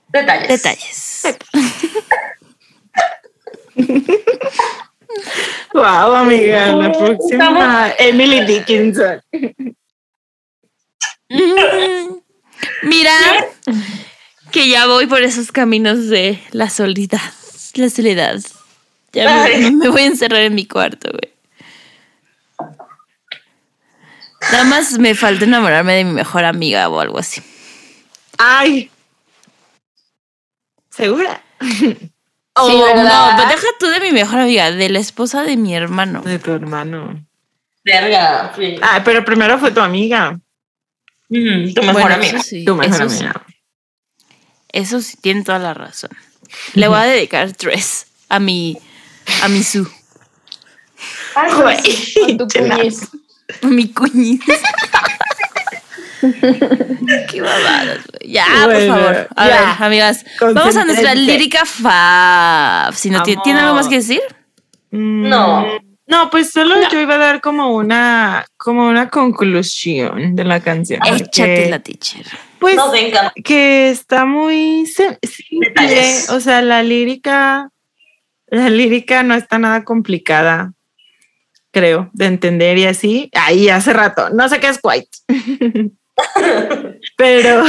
Detalles. 0.09 0.48
Detalles. 0.48 1.26
Wow, 5.74 6.14
amiga, 6.14 6.72
la 6.74 6.93
próxima 6.93 7.93
Emily 7.98 8.44
Dickinson. 8.44 9.22
Mm, 11.28 12.22
Mira, 12.82 13.12
que 14.51 14.68
ya 14.68 14.86
voy 14.86 15.06
por 15.06 15.22
esos 15.22 15.51
caminos 15.51 16.09
de 16.09 16.43
la 16.51 16.68
soledad. 16.68 17.20
La 17.74 17.89
soledad. 17.89 18.40
Ya 19.12 19.47
me, 19.70 19.89
voy 19.89 20.02
a 20.02 20.06
encerrar 20.06 20.43
en 20.43 20.55
mi 20.55 20.66
cuarto, 20.66 21.10
güey. 21.10 21.32
Nada 24.51 24.64
más 24.64 24.98
me 24.98 25.14
falta 25.14 25.44
enamorarme 25.44 25.94
de 25.94 26.05
mi 26.05 26.12
mejor 26.12 26.44
amiga 26.44 26.89
o 26.89 27.01
algo 27.01 27.18
así. 27.18 27.40
Ay. 28.39 28.90
¿Segura? 30.90 31.43
Oh, 32.55 32.85
¿verdad? 32.85 33.31
no, 33.33 33.37
pero 33.37 33.49
deja 33.49 33.66
tú 33.81 33.87
de 33.87 34.01
mi 34.01 34.12
mejor 34.12 34.41
amiga, 34.41 34.70
de 34.70 34.89
la 34.91 34.99
esposa 34.99 35.43
de 35.43 35.57
mi 35.57 35.74
hermano. 35.74 36.20
De 36.23 36.39
tu 36.39 36.53
hermano. 36.53 37.24
Verga. 37.85 38.53
sí. 38.57 38.77
Ah, 38.83 39.01
pero 39.05 39.24
primero 39.24 39.59
fue 39.59 39.70
tu 39.73 39.81
amiga. 39.81 40.39
Mm, 41.29 41.73
tu 41.74 41.81
mejor 41.83 41.93
Bueno, 42.03 42.15
amiga. 42.15 42.39
Eso 42.39 42.43
sí, 42.43 42.65
Tu 42.65 42.74
mejor 42.77 42.95
eso 42.95 43.09
sí, 43.09 43.24
amiga. 43.24 43.47
eso 44.69 45.01
sí, 45.01 45.16
tiene 45.20 45.43
toda 45.43 45.59
la 45.59 45.73
razón. 45.74 46.11
Le 46.74 46.89
voy 46.89 46.99
a 46.99 47.03
dedicar 47.05 47.51
tres 47.53 48.07
a 48.29 48.39
mi, 48.39 48.77
a 49.43 49.49
mi 49.49 49.62
su, 49.62 49.89
Ay, 51.35 51.51
Con 51.51 52.37
tu 52.39 52.47
a 53.62 53.66
mi 53.69 53.89
cuñiz. 53.93 54.41
Qué 57.31 57.40
babadas, 57.40 57.99
güey. 58.07 58.32
Ya, 58.32 58.47
por 58.65 58.86
favor. 58.86 59.28
A 59.36 59.49
ya. 59.49 59.57
ver, 59.61 59.69
amigas, 59.86 60.24
vamos 60.40 60.77
a 60.77 60.85
nuestra 60.85 61.15
lírica 61.15 61.65
fab. 61.65 62.94
Si 62.94 63.11
no, 63.11 63.23
¿tiene- 63.23 63.40
¿tiene 63.44 63.61
algo 63.61 63.74
más 63.74 63.89
que 63.89 63.97
decir? 63.97 64.20
Mm, 64.90 65.28
No. 65.28 65.66
No, 66.05 66.28
pues 66.31 66.51
solo 66.51 66.74
yo 66.90 67.01
iba 67.01 67.15
a 67.15 67.19
dar 67.19 67.40
como 67.40 67.74
una, 67.74 68.44
como 68.59 68.86
una 68.86 69.09
conclusión 69.09 70.35
de 70.36 70.44
la 70.44 70.61
canción. 70.61 71.01
Échate 71.07 71.70
la 71.70 71.78
teacher. 71.78 72.27
Pues 72.59 72.77
que 73.44 73.90
está 73.90 74.24
muy 74.27 74.85
sim- 74.86 75.16
simple. 75.23 75.69
Detalles. 75.70 76.28
O 76.31 76.40
sea, 76.40 76.61
la 76.61 76.82
lírica, 76.82 77.70
la 78.49 78.69
lírica 78.69 79.23
no 79.23 79.35
está 79.35 79.59
nada 79.59 79.85
complicada, 79.85 80.73
creo, 81.73 82.11
de 82.12 82.27
entender 82.27 82.77
y 82.78 82.85
así. 82.85 83.31
Ahí 83.35 83.69
hace 83.70 83.93
rato, 83.94 84.28
no 84.31 84.49
sé 84.51 84.61
qué 84.61 84.69
es 84.69 84.81
white. 84.82 85.09
pero, 87.16 87.64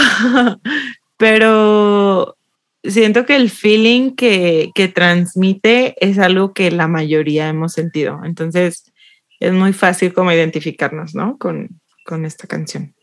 pero 1.18 2.38
siento 2.84 3.26
que 3.26 3.36
el 3.36 3.50
feeling 3.50 4.16
que, 4.16 4.72
que 4.76 4.88
transmite 4.88 5.96
es 6.00 6.20
algo 6.20 6.54
que 6.54 6.72
la 6.72 6.88
mayoría 6.88 7.50
hemos 7.50 7.74
sentido. 7.74 8.22
Entonces 8.24 8.92
es 9.40 9.54
muy 9.54 9.74
fácil 9.74 10.14
como 10.14 10.32
identificarnos, 10.32 11.16
¿no? 11.16 11.38
Con, 11.38 11.82
con 12.06 12.26
esta 12.26 12.48
canción. 12.48 12.96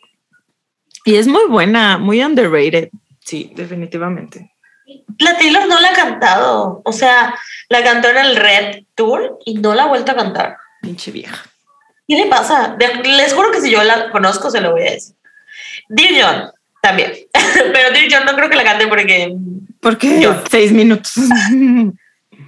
Y 1.05 1.17
es 1.17 1.27
muy 1.27 1.47
buena, 1.49 1.99
muy 1.99 2.23
underrated. 2.23 2.91
Sí, 3.21 3.53
definitivamente. 3.55 4.53
La 5.19 5.37
Taylor 5.37 5.67
no 5.69 5.81
la 5.81 5.91
ha 5.91 5.95
cantado. 5.95 6.83
O 6.85 6.93
sea, 6.93 7.35
la 7.69 7.83
cantó 7.83 8.09
en 8.09 8.19
el 8.19 8.37
Red 8.37 8.85
Tour 8.95 9.39
y 9.45 9.55
no 9.55 9.75
la 9.75 9.85
ha 9.85 9.89
vuelto 9.89 10.13
a 10.13 10.17
cantar. 10.17 10.57
Pinche 10.83 11.11
vieja. 11.11 11.45
¿Qué 12.07 12.17
le 12.17 12.27
pasa? 12.27 12.77
Les 13.05 13.33
juro 13.33 13.53
que 13.53 13.61
si 13.61 13.71
yo 13.71 13.83
la 13.85 14.11
conozco, 14.11 14.51
se 14.51 14.61
lo 14.61 14.73
voy 14.73 14.83
a 14.83 14.93
decir. 14.93 15.15
Dear 15.89 16.13
John, 16.21 16.51
también. 16.83 17.13
Pero 17.33 17.91
Dear 17.93 18.07
John 18.11 18.27
no 18.27 18.35
creo 18.35 18.51
que 18.51 18.57
la 18.57 18.65
cante 18.65 18.87
porque. 18.87 19.35
Porque 19.81 20.21
Yo. 20.21 20.43
seis 20.51 20.73
minutos. 20.73 21.13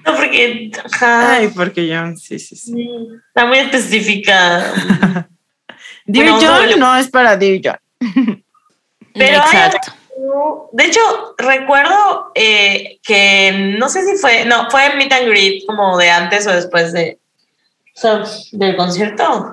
No, 0.05 0.17
porque. 0.17 0.73
ajá, 0.93 1.37
Ay, 1.37 1.53
porque 1.55 1.87
yo, 1.87 2.17
sí, 2.17 2.37
sí, 2.41 2.57
sí. 2.57 2.89
Está 3.29 3.47
muy 3.47 3.59
específica. 3.59 4.73
Dear 6.07 6.31
Bueno, 6.31 6.39
John 6.41 6.71
no, 6.71 6.77
no 6.77 6.97
es 6.97 7.09
para 7.09 7.37
Dear 7.37 7.61
John. 7.63 8.43
Pero 9.15 9.43
hay 9.43 9.47
Exacto. 9.47 9.93
De 10.73 10.85
hecho, 10.85 11.01
recuerdo 11.39 12.33
eh, 12.35 12.99
que 13.03 13.75
no 13.79 13.89
sé 13.89 14.05
si 14.05 14.17
fue, 14.19 14.45
no, 14.45 14.71
fue 14.71 14.95
Meet 14.97 15.13
and 15.13 15.29
Greet 15.29 15.67
como 15.67 15.97
de 15.99 16.11
antes 16.11 16.47
o 16.47 16.53
después 16.53 16.93
de, 16.93 17.19
o 17.97 18.01
sea, 18.01 18.25
del 18.53 18.77
concierto, 18.77 19.53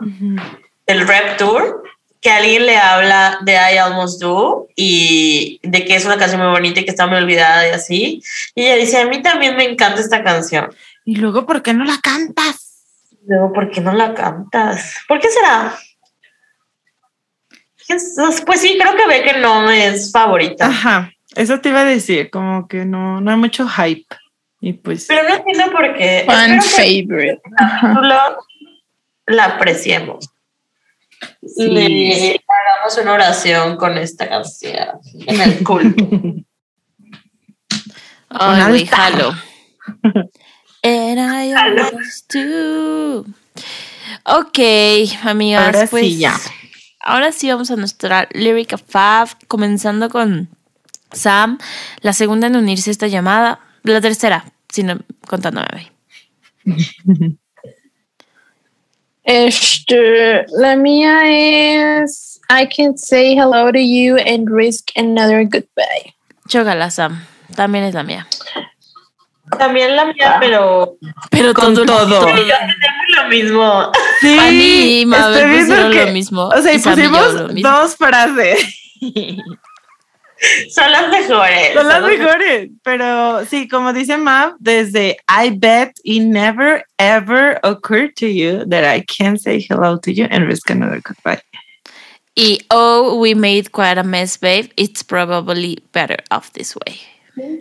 del 0.86 1.08
Rap 1.08 1.38
Tour, 1.38 1.84
que 2.22 2.30
alguien 2.30 2.66
le 2.66 2.78
habla 2.78 3.40
de 3.42 3.54
I 3.54 3.78
Almost 3.78 4.22
Do 4.22 4.68
y 4.76 5.60
de 5.64 5.86
que 5.86 5.96
es 5.96 6.06
una 6.06 6.18
canción 6.18 6.42
muy 6.42 6.52
bonita 6.52 6.82
y 6.82 6.86
que 6.86 6.92
está 6.92 7.08
muy 7.08 7.18
olvidada 7.18 7.68
y 7.68 7.72
así. 7.72 8.24
Y 8.56 8.64
ella 8.64 8.76
dice, 8.76 9.00
a 9.00 9.08
mí 9.08 9.22
también 9.22 9.56
me 9.56 9.64
encanta 9.64 10.02
esta 10.02 10.24
canción. 10.24 10.70
Y 11.06 11.16
luego, 11.16 11.46
¿por 11.46 11.62
qué 11.62 11.74
no 11.74 11.86
la 11.86 11.98
cantas? 12.02 12.84
Luego, 13.26 13.54
¿por 13.54 13.72
qué 13.72 13.82
no 13.82 13.94
la 13.94 14.14
cantas? 14.14 14.96
¿Por 15.08 15.20
qué 15.20 15.30
será? 15.30 15.78
Pues 18.46 18.62
sí, 18.62 18.78
creo 18.80 18.96
que 18.96 19.08
ve 19.08 19.24
que 19.24 19.40
no 19.40 19.70
es 19.70 20.12
favorita. 20.12 20.68
Ajá, 20.68 21.12
eso 21.36 21.60
te 21.60 21.70
iba 21.70 21.82
a 21.82 21.86
decir, 21.86 22.30
como 22.30 22.68
que 22.68 22.86
no, 22.86 23.20
no 23.22 23.32
hay 23.32 23.38
mucho 23.38 23.68
hype. 23.68 24.16
Y 24.62 24.74
pues. 24.74 25.06
Pero 25.08 25.28
no 25.28 25.36
entiendo 25.36 25.72
por 25.72 25.96
qué. 25.96 26.24
Fan 26.28 26.62
favorite. 26.62 27.42
La, 28.04 28.38
la 29.26 29.46
apreciemos. 29.46 30.30
Sí. 31.42 31.68
Le 31.68 32.42
hagamos 32.48 32.98
una 33.02 33.14
oración 33.14 33.78
con 33.78 33.98
esta 33.98 34.28
canción 34.28 35.00
en 35.26 35.42
el 35.42 35.64
culto. 35.64 36.08
Ay, 38.30 38.70
güey, 38.70 38.86
jalo. 38.86 39.34
And 40.84 41.20
I 41.20 41.52
almost 41.54 42.32
do. 42.34 43.26
Ok, 44.26 44.60
amigas, 45.24 45.66
Ahora 45.66 45.82
sí, 45.82 45.88
pues 45.90 46.20
ya. 46.20 46.36
ahora 47.00 47.32
sí 47.32 47.50
vamos 47.50 47.72
a 47.72 47.76
nuestra 47.76 48.28
Lyric 48.34 48.74
of 48.74 48.84
Fab, 48.88 49.30
comenzando 49.48 50.10
con 50.10 50.50
Sam, 51.12 51.58
la 52.02 52.14
segunda 52.14 52.48
en 52.48 52.56
unirse 52.56 52.90
a 52.90 52.92
esta 52.92 53.08
llamada, 53.08 53.60
la 53.84 54.02
tercera, 54.02 54.46
si 54.70 54.84
no 54.84 55.00
contándome 55.28 55.68
a 55.72 55.76
mí. 55.76 55.88
Este, 59.30 60.46
la 60.58 60.76
mía 60.76 61.22
es 62.04 62.42
I 62.50 62.68
can 62.68 62.98
say 62.98 63.36
hello 63.38 63.72
to 63.72 63.78
you 63.80 64.18
and 64.18 64.50
risk 64.50 64.90
another 64.96 65.44
goodbye. 65.44 66.16
Chócala, 66.48 66.90
Sam, 66.90 67.24
también 67.56 67.84
es 67.84 67.94
la 67.94 68.02
mía. 68.04 68.26
También 69.60 69.96
la 69.96 70.06
mía, 70.06 70.38
pero 70.40 70.96
Pero 71.30 71.54
Con 71.54 71.76
todo, 71.76 71.86
todo. 71.86 72.08
mundo- 72.26 72.42
yo 72.42 72.54
tenemos 72.58 73.06
lo 73.18 73.28
mismo. 73.30 73.92
Sí, 74.20 74.36
Fanny 74.36 75.02
y 75.02 75.06
Mabel 75.06 75.34
estoy 75.36 75.50
viendo 75.52 75.68
pusieron 75.76 75.92
que- 75.92 76.06
lo 76.08 76.12
mismo. 76.12 76.48
O 76.48 76.62
sea, 76.62 76.74
y 76.74 76.76
y 76.76 76.80
y 76.80 76.84
pusimos 76.84 77.34
lo 77.36 77.48
mismo. 77.50 77.70
dos 77.70 77.96
frases. 77.96 78.60
Son 80.70 80.92
las 80.92 81.10
mejores. 81.10 81.74
Son 81.74 81.88
las 81.88 82.02
mejores. 82.02 82.70
Pero 82.84 83.46
sí, 83.46 83.68
como 83.68 83.92
dice 83.94 84.18
Mav, 84.18 84.56
desde 84.60 85.18
I 85.28 85.50
bet 85.52 85.92
it 86.04 86.24
never 86.24 86.84
ever 86.98 87.60
occurred 87.64 88.14
to 88.16 88.28
you 88.28 88.66
that 88.70 88.84
I 88.86 89.04
can 89.04 89.38
say 89.38 89.60
hello 89.70 89.98
to 90.00 90.12
you 90.12 90.28
and 90.32 90.46
risk 90.48 90.70
another 90.70 91.02
goodbye. 91.02 91.42
Y 92.36 92.60
oh, 92.70 93.16
we 93.20 93.36
made 93.36 93.72
quite 93.72 94.00
a 94.00 94.04
mess, 94.04 94.38
babe. 94.40 94.70
It's 94.78 95.04
probably 95.04 95.78
better 95.92 96.18
off 96.32 96.52
this 96.54 96.76
way. 96.76 97.00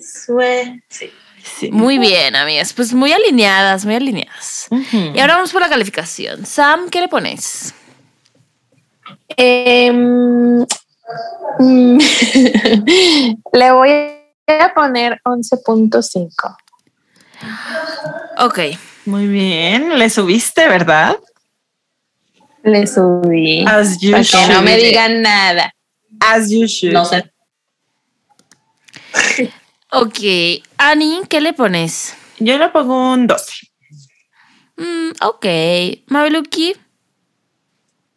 Sue- 0.00 0.80
Sí. 0.88 1.10
Sí. 1.42 1.70
Muy 1.72 1.98
bien, 1.98 2.36
amigas. 2.36 2.72
Pues 2.74 2.92
muy 2.92 3.10
alineadas, 3.12 3.84
muy 3.86 3.94
alineadas. 3.94 4.68
Y 4.70 5.18
ahora 5.18 5.36
vamos 5.36 5.50
por 5.50 5.62
la 5.62 5.68
calificación. 5.68 6.44
Sam, 6.44 6.90
¿qué 6.90 7.00
le 7.00 7.08
pones? 7.08 7.72
Em, 9.36 10.64
le 13.52 13.72
voy 13.72 13.90
a 14.46 14.74
poner 14.74 15.20
11.5. 15.24 16.56
Ok. 18.38 18.58
Muy 19.06 19.26
bien, 19.26 19.98
le 19.98 20.10
subiste, 20.10 20.68
¿verdad? 20.68 21.16
Le 22.62 22.86
subí. 22.86 23.64
As 23.66 23.98
you 24.00 24.10
Para 24.12 24.24
que 24.24 24.36
no 24.36 24.54
should. 24.54 24.64
me 24.64 24.76
digan 24.76 25.22
nada. 25.22 25.72
As 26.20 26.50
you 26.50 26.66
should. 26.66 26.92
No 26.92 27.04
sé. 27.04 27.30
Ok. 29.90 30.18
Annie, 30.76 31.22
¿qué 31.28 31.40
le 31.40 31.52
pones? 31.54 32.14
Yo 32.38 32.58
le 32.58 32.68
pongo 32.68 33.12
un 33.12 33.26
12. 33.26 33.68
Mm, 34.76 35.10
ok. 35.22 35.46
Mabeluki. 36.08 36.76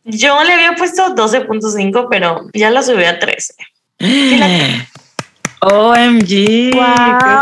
Yo 0.03 0.44
le 0.44 0.53
había 0.53 0.76
puesto 0.76 1.15
12.5, 1.15 2.07
pero 2.10 2.48
ya 2.53 2.72
la 2.72 2.82
subí 2.82 3.03
a 3.03 3.19
13. 3.19 3.53
OMG, 5.61 6.28
qué 6.28 6.72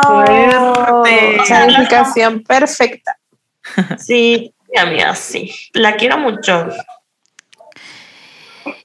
fuerte. 0.05 1.39
O 1.39 1.45
sea, 1.45 1.65
Calificación 1.65 2.43
perfecta. 2.43 3.17
Sí, 3.99 4.53
mi 4.73 4.79
amiga, 4.79 5.15
sí. 5.15 5.53
La 5.73 5.95
quiero 5.95 6.17
mucho. 6.17 6.69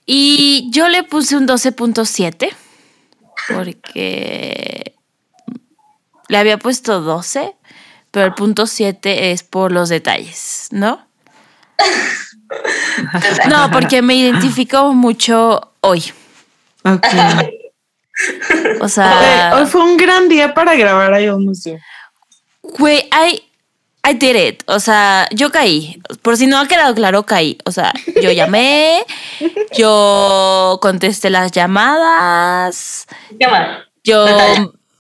Y 0.07 0.69
yo 0.71 0.89
le 0.89 1.03
puse 1.05 1.37
un 1.37 1.49
12.7 1.49 2.55
porque 3.49 4.95
le 6.29 6.37
había 6.37 6.59
puesto 6.59 7.01
12, 7.01 7.55
pero 8.11 8.27
el 8.27 8.35
punto 8.35 8.67
7 8.67 9.33
es 9.33 9.43
por 9.43 9.73
los 9.73 9.89
detalles, 9.89 10.69
¿no? 10.71 11.07
No, 13.49 13.71
porque 13.71 14.03
me 14.03 14.15
identifico 14.15 14.93
mucho 14.93 15.73
hoy. 15.81 16.13
Ok. 16.85 17.07
O 18.81 18.89
sea, 18.89 19.53
Hoy 19.57 19.67
fue 19.67 19.83
un 19.83 19.97
gran 19.97 20.29
día 20.29 20.55
para 20.55 20.75
grabar 20.77 21.21
I 21.21 21.27
Almost 21.27 21.67
Do. 21.67 21.79
güey, 22.79 22.99
I, 23.13 23.43
I 24.09 24.15
did 24.15 24.37
it. 24.37 24.63
O 24.67 24.79
sea, 24.79 25.29
yo 25.33 25.51
caí. 25.51 26.01
Por 26.23 26.37
si 26.37 26.47
no 26.47 26.59
ha 26.61 26.69
quedado 26.69 26.95
claro, 26.95 27.25
caí. 27.25 27.59
O 27.65 27.73
sea, 27.73 27.93
yo 28.23 28.31
llamé, 28.31 29.05
yo 29.77 30.79
contesté 30.81 31.31
las 31.31 31.51
llamadas, 31.53 33.07
¿Qué 33.39 33.49
más? 33.49 33.79
yo 34.05 34.27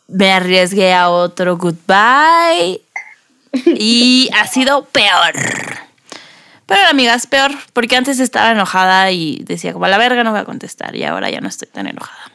me 0.08 0.32
arriesgué 0.32 0.92
a 0.94 1.10
otro 1.10 1.56
goodbye 1.56 2.80
y 3.66 4.28
ha 4.34 4.46
sido 4.46 4.84
peor. 4.86 5.34
Pero 6.66 6.86
amigas, 6.88 7.26
peor, 7.26 7.52
porque 7.72 7.96
antes 7.96 8.20
estaba 8.20 8.52
enojada 8.52 9.10
y 9.10 9.42
decía 9.44 9.72
como 9.72 9.84
a 9.84 9.88
la 9.88 9.98
verga 9.98 10.24
no 10.24 10.30
voy 10.30 10.40
a 10.40 10.44
contestar 10.44 10.96
y 10.96 11.04
ahora 11.04 11.28
ya 11.30 11.40
no 11.40 11.48
estoy 11.48 11.68
tan 11.68 11.86
enojada. 11.86 12.32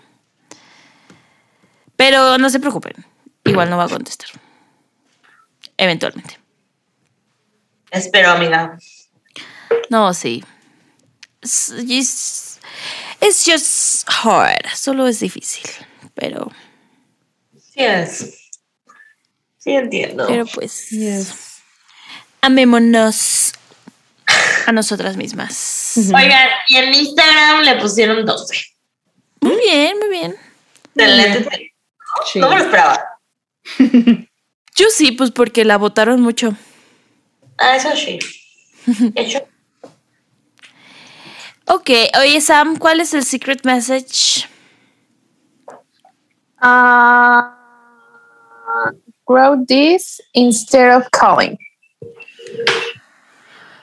Pero 1.95 2.37
no 2.37 2.49
se 2.49 2.59
preocupen, 2.59 3.05
igual 3.45 3.69
no 3.69 3.77
va 3.77 3.85
a 3.85 3.89
contestar. 3.89 4.29
Eventualmente. 5.77 6.37
Espero, 7.91 8.29
amiga. 8.31 8.77
No, 9.89 10.13
sí. 10.13 10.43
It's 11.41 11.73
just, 11.87 12.61
it's 13.21 13.45
just 13.45 14.07
hard. 14.07 14.67
Solo 14.75 15.07
es 15.07 15.19
difícil. 15.21 15.65
Pero, 16.13 16.51
Sí 17.73 17.85
es. 17.85 18.49
Sí 19.57 19.71
entiendo. 19.71 20.25
pero 20.27 20.45
pues. 20.45 20.89
Amémonos 22.41 23.53
a 24.65 24.71
nosotras 24.71 25.17
mismas. 25.17 25.93
Oigan, 25.97 26.49
y 26.67 26.77
en 26.77 26.93
Instagram 26.93 27.61
le 27.61 27.75
pusieron 27.75 28.25
12. 28.25 28.65
Muy 29.41 29.57
bien, 29.57 29.97
muy 29.99 30.09
bien. 30.09 30.35
Excelente. 30.95 31.73
Sí. 32.31 32.39
No 32.39 32.49
me 32.49 32.57
lo 32.57 32.63
esperaba. 32.63 33.03
Yo 34.75 34.85
sí, 34.91 35.11
pues 35.11 35.31
porque 35.31 35.65
la 35.65 35.77
votaron 35.77 36.21
mucho. 36.21 36.55
Ah, 37.57 37.75
eso 37.75 37.89
sí. 37.95 38.19
Hecho. 39.15 39.47
Ok, 41.65 41.89
oye 42.19 42.41
Sam, 42.41 42.77
¿cuál 42.77 42.99
es 42.99 43.13
el 43.13 43.23
secret 43.23 43.63
message? 43.63 44.47
Ah, 46.61 47.55
grow 49.25 49.63
this 49.67 50.19
instead 50.33 50.95
of 50.95 51.07
calling. 51.11 51.57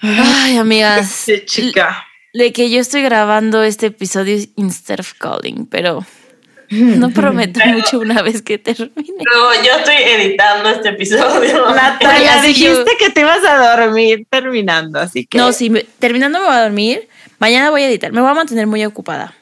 Ay, 0.06 0.56
amigas. 0.58 1.06
Sí, 1.26 1.42
chica. 1.44 2.06
De 2.32 2.52
que 2.52 2.70
yo 2.70 2.80
estoy 2.80 3.02
grabando 3.02 3.62
este 3.62 3.86
episodio 3.86 4.36
instead 4.56 5.00
of 5.00 5.12
calling, 5.14 5.66
pero 5.66 6.04
no 6.70 7.10
prometo 7.10 7.60
mucho 7.66 7.98
una 8.00 8.20
vez 8.22 8.42
que 8.42 8.58
termine. 8.58 9.24
No, 9.32 9.54
yo 9.64 9.72
estoy 9.78 9.94
editando 9.96 10.68
este 10.68 10.90
episodio. 10.90 11.70
Natalia, 11.74 12.42
dijiste 12.42 12.90
que 12.98 13.10
te 13.10 13.20
ibas 13.20 13.42
a 13.44 13.76
dormir 13.76 14.26
terminando, 14.30 15.00
así 15.00 15.26
que. 15.26 15.38
No, 15.38 15.52
sí, 15.52 15.70
me- 15.70 15.84
terminando 15.98 16.38
me 16.40 16.46
voy 16.46 16.54
a 16.56 16.62
dormir. 16.62 17.08
Mañana 17.38 17.70
voy 17.70 17.82
a 17.82 17.88
editar. 17.88 18.12
Me 18.12 18.20
voy 18.20 18.30
a 18.30 18.34
mantener 18.34 18.66
muy 18.66 18.84
ocupada. 18.84 19.34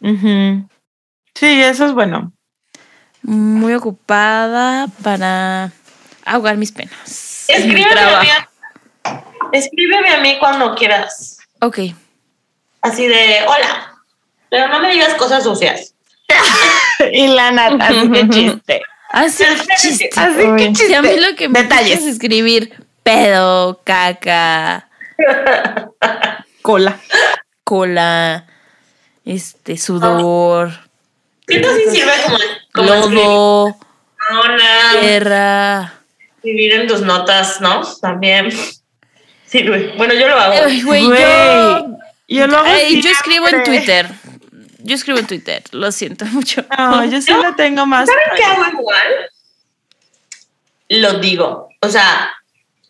Ujú. 0.00 0.68
Sí, 1.34 1.46
eso 1.62 1.86
es 1.86 1.92
bueno. 1.92 2.32
Muy 3.22 3.74
ocupada 3.74 4.86
para 5.02 5.72
ahogar 6.24 6.56
mis 6.56 6.72
penas. 6.72 7.44
Mi 7.48 7.54
Escríbeme 7.54 8.00
a. 8.00 8.47
Escríbeme 9.52 10.08
a 10.10 10.20
mí 10.20 10.36
cuando 10.38 10.74
quieras. 10.74 11.38
Ok. 11.60 11.78
Así 12.82 13.06
de, 13.06 13.40
hola. 13.46 13.94
Pero 14.50 14.68
no 14.68 14.80
me 14.80 14.90
digas 14.90 15.14
cosas 15.14 15.42
sucias. 15.44 15.94
y 17.12 17.28
la 17.28 17.50
nata, 17.50 17.86
así 17.88 18.10
que 18.10 18.28
chiste. 18.28 18.82
Así 19.10 19.42
espérate. 19.42 19.74
chiste. 19.80 20.10
Así 20.16 20.56
que 20.56 20.66
chiste. 20.72 20.86
Sí, 20.86 20.94
a 20.94 21.02
mí 21.02 21.16
lo 21.16 21.34
que 21.36 21.48
me 21.48 21.62
Detalles. 21.62 21.96
gusta 21.96 22.08
es 22.08 22.14
escribir 22.14 22.84
pedo, 23.02 23.80
caca, 23.84 24.88
Cola. 26.62 26.98
cola. 27.64 28.46
este, 29.24 29.76
sudor, 29.78 30.70
Siento 31.46 31.68
sí 31.74 31.82
sirve 31.90 32.12
como, 32.74 32.88
como 32.90 33.06
lodo, 33.08 33.76
tierra. 35.00 35.94
escribir 36.36 36.72
en 36.74 36.86
tus 36.86 37.00
notas, 37.00 37.60
¿no? 37.62 37.80
También 38.02 38.50
sirve. 39.48 39.94
Bueno, 39.96 40.14
yo 40.14 40.28
lo 40.28 40.38
hago. 40.38 40.54
Ay, 40.66 40.82
güey, 40.82 41.06
Güey, 41.06 41.20
yo, 41.20 41.98
yo 42.28 42.46
lo 42.46 42.58
hago 42.58 42.66
Ay, 42.68 43.00
yo 43.02 43.10
escribo 43.10 43.48
en. 43.48 43.62
Twitter. 43.64 44.06
Yo 44.80 44.94
escribo 44.94 45.18
en 45.18 45.26
Twitter, 45.26 45.62
lo 45.72 45.92
siento 45.92 46.24
mucho. 46.26 46.64
No, 46.78 47.04
yo 47.04 47.20
sí 47.20 47.32
lo 47.32 47.54
tengo 47.56 47.84
más. 47.84 48.08
¿Saben 48.08 48.24
qué 48.36 48.44
hago 48.44 48.64
igual? 48.78 49.30
Lo 50.88 51.14
digo. 51.14 51.68
O 51.80 51.88
sea, 51.88 52.30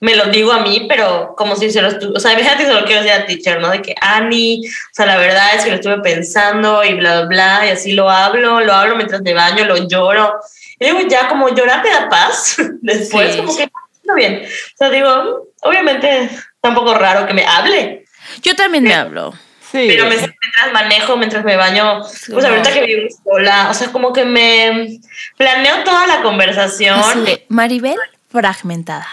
me 0.01 0.15
lo 0.15 0.27
digo 0.27 0.53
a 0.53 0.61
mí, 0.61 0.87
pero 0.89 1.35
como 1.37 1.57
si 1.57 1.71
se 1.71 1.83
lo. 1.83 1.89
O 2.15 2.21
sea, 2.21 2.33
imagínate 2.35 2.63
que 2.65 2.69
se 2.69 2.75
lo 2.75 2.85
quiero 2.85 3.03
decir 3.03 3.21
a 3.21 3.27
teacher, 3.27 3.61
¿no? 3.61 3.71
De 3.71 3.83
que 3.83 3.95
Ani, 4.01 4.63
o 4.67 4.71
sea, 4.95 5.07
la 5.07 5.17
verdad 5.19 5.57
es 5.57 5.65
que 5.65 5.71
lo 5.71 5.77
estuve 5.77 5.99
pensando 6.01 6.85
y 6.85 6.95
bla, 6.95 7.23
bla, 7.23 7.27
bla, 7.27 7.67
y 7.67 7.71
así 7.71 7.93
lo 7.93 8.09
hablo, 8.09 8.61
lo 8.61 8.73
hablo 8.73 8.95
mientras 8.95 9.23
me 9.23 9.35
baño, 9.35 9.65
lo 9.65 9.89
lloro. 9.89 10.39
Y 10.79 10.85
digo, 10.85 11.01
ya, 11.09 11.29
como 11.29 11.49
llorar 11.49 11.83
te 11.83 11.91
da 11.91 12.09
paz. 12.09 12.57
Después, 12.83 13.33
Sí. 13.33 13.39
como 13.39 13.57
que 13.57 13.65
está 13.65 14.15
bien. 14.15 14.43
O 14.45 14.77
sea, 14.77 14.91
digo, 14.91 15.49
obviamente, 15.63 16.31
tampoco 16.61 16.95
raro 16.95 17.27
que 17.27 17.35
me 17.35 17.45
hable. 17.47 18.05
Yo 18.43 18.55
también 18.57 18.85
me 18.85 18.95
hablo. 18.95 19.33
Sí. 19.71 19.85
Pero 19.87 20.05
me- 20.05 20.17
mientras 20.17 20.73
manejo, 20.73 21.17
mientras 21.17 21.45
me 21.45 21.57
baño, 21.57 22.01
pues 22.01 22.27
como- 22.27 22.41
ahorita 22.47 22.73
que 22.73 22.87
vivo 22.87 23.09
sola, 23.25 23.69
o 23.71 23.75
sea, 23.75 23.93
como 23.93 24.13
que 24.13 24.25
me 24.25 24.99
planeo 25.37 25.85
toda 25.85 26.07
la 26.07 26.23
conversación 26.23 26.99
Así 26.99 27.45
Maribel 27.49 27.99
fragmentada. 28.31 29.07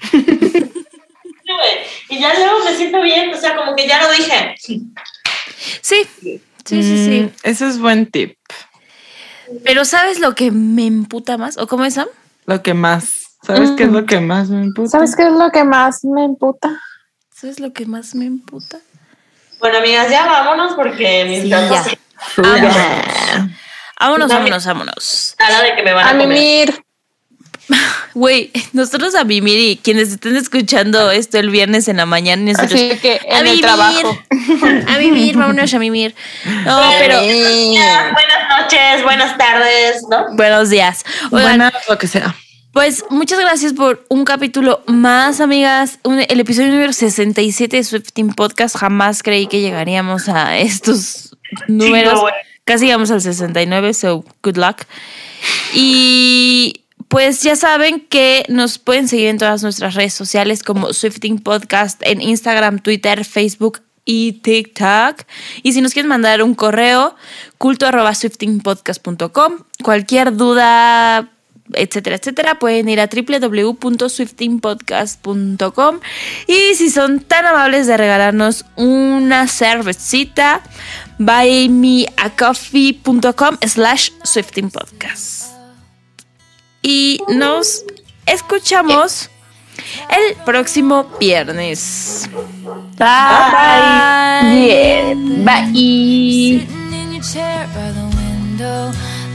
y 2.08 2.18
ya 2.20 2.34
luego 2.34 2.64
me 2.64 2.74
siento 2.76 3.00
bien, 3.02 3.32
o 3.34 3.36
sea, 3.36 3.56
como 3.56 3.74
que 3.74 3.86
ya 3.88 4.02
lo 4.02 4.10
dije. 4.12 4.54
Sí, 4.60 4.86
sí, 5.80 6.40
sí, 6.64 6.82
sí. 6.82 7.20
Mm, 7.22 7.30
Eso 7.42 7.66
es 7.66 7.78
buen 7.78 8.06
tip. 8.10 8.36
Pero 9.64 9.84
¿sabes 9.84 10.20
lo 10.20 10.34
que 10.34 10.50
me 10.50 10.86
emputa 10.86 11.36
más? 11.38 11.56
¿O 11.58 11.66
cómo 11.66 11.84
es, 11.84 11.94
Sam? 11.94 12.08
Lo 12.46 12.62
que 12.62 12.74
más. 12.74 13.17
¿Sabes 13.42 13.70
qué 13.76 13.84
es 13.84 13.90
lo 13.90 14.04
que 14.06 14.20
más 14.20 14.48
me 14.50 14.64
imputa? 14.64 14.90
¿Sabes 14.90 15.16
qué 15.16 15.22
es 15.22 15.32
lo 15.32 15.50
que 15.50 15.64
más 15.64 16.04
me 16.04 16.24
emputa? 16.24 16.80
¿Sabes 17.34 17.60
lo 17.60 17.72
que 17.72 17.86
más 17.86 18.14
me 18.14 18.26
emputa? 18.26 18.78
Bueno, 19.60 19.78
amigas, 19.78 20.10
ya 20.10 20.26
vámonos 20.26 20.74
porque 20.74 21.24
mis 21.28 21.42
Sí, 21.42 21.48
gatos 21.48 21.70
ya. 21.70 21.82
se 21.84 21.98
Vámonos. 22.40 22.74
Vámonos, 24.00 24.28
vámonos, 24.28 24.66
vámonos. 24.66 25.34
cara 25.38 25.62
de 25.62 25.74
que 25.76 25.82
me 25.82 25.92
van 25.92 26.06
a, 26.06 26.10
A 26.10 26.12
comer. 26.12 26.28
mimir. 26.28 26.84
Güey, 28.14 28.50
nosotros 28.72 29.14
a 29.14 29.24
mimir 29.24 29.58
y 29.60 29.76
quienes 29.76 30.08
estén 30.10 30.34
escuchando 30.36 31.10
esto 31.10 31.38
el 31.38 31.50
viernes 31.50 31.86
en 31.88 31.98
la 31.98 32.06
mañana, 32.06 32.42
nosotros, 32.42 32.72
Así 32.72 32.98
que 32.98 33.20
a 33.30 33.40
en 33.40 33.46
el 33.46 33.60
trabajo. 33.60 34.18
a 34.88 34.98
mimir, 34.98 35.36
vámonos 35.36 35.72
a 35.74 35.78
mimir. 35.78 36.14
No, 36.64 36.80
pero 36.98 37.20
Ya, 37.22 38.12
Buenas 38.12 38.48
noches, 38.62 39.02
buenas 39.04 39.36
tardes, 39.38 40.02
¿no? 40.10 40.34
buenos 40.34 40.70
días. 40.70 41.04
Oigan, 41.30 41.58
Buena, 41.58 41.72
lo 41.88 41.98
que 41.98 42.06
sea. 42.08 42.34
Pues 42.72 43.04
muchas 43.10 43.40
gracias 43.40 43.72
por 43.72 44.04
un 44.08 44.24
capítulo 44.24 44.82
más, 44.86 45.40
amigas. 45.40 45.98
Un- 46.04 46.20
el 46.28 46.40
episodio 46.40 46.68
número 46.70 46.92
67 46.92 47.76
de 47.76 47.82
Swifting 47.84 48.34
Podcast. 48.34 48.76
Jamás 48.76 49.22
creí 49.22 49.46
que 49.46 49.60
llegaríamos 49.60 50.28
a 50.28 50.58
estos 50.58 51.36
números. 51.66 52.14
no. 52.14 52.28
Casi 52.64 52.84
llegamos 52.84 53.10
al 53.10 53.22
69, 53.22 53.94
so 53.94 54.24
good 54.42 54.58
luck. 54.58 54.82
Y 55.74 56.84
pues 57.08 57.42
ya 57.42 57.56
saben 57.56 58.00
que 58.00 58.44
nos 58.50 58.78
pueden 58.78 59.08
seguir 59.08 59.28
en 59.28 59.38
todas 59.38 59.62
nuestras 59.62 59.94
redes 59.94 60.12
sociales 60.12 60.62
como 60.62 60.92
Swifting 60.92 61.38
Podcast 61.38 62.00
en 62.04 62.20
Instagram, 62.20 62.80
Twitter, 62.80 63.24
Facebook 63.24 63.80
y 64.04 64.32
TikTok. 64.42 65.22
Y 65.62 65.72
si 65.72 65.80
nos 65.80 65.94
quieren 65.94 66.10
mandar 66.10 66.42
un 66.42 66.54
correo, 66.54 67.16
culto 67.56 67.86
arroba 67.86 68.14
swiftingpodcast.com. 68.14 69.60
Cualquier 69.82 70.36
duda, 70.36 71.30
etcétera, 71.74 72.16
etcétera, 72.16 72.58
pueden 72.58 72.88
ir 72.88 72.98
a 73.00 73.08
www.swiftingpodcast.com. 73.08 76.00
Y 76.46 76.74
si 76.74 76.90
son 76.90 77.20
tan 77.20 77.46
amables 77.46 77.86
de 77.86 77.96
regalarnos 77.96 78.66
una 78.76 79.48
cervecita, 79.48 80.60
buymeacoffee.com 81.18 83.56
slash 83.66 84.10
swiftingpodcast. 84.24 85.54
Y 86.82 87.20
nos 87.28 87.84
escuchamos 88.26 89.30
el 90.10 90.34
próximo 90.44 91.10
viernes. 91.18 92.28
Bye. 92.98 94.66
Yeah. 94.66 95.14
Bye. 95.44 96.66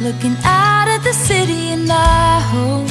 Looking 0.03 0.35
out 0.43 0.89
at 0.89 1.01
the 1.01 1.13
city, 1.13 1.71
and 1.71 1.89
I 1.89 2.41
hope 2.51 2.89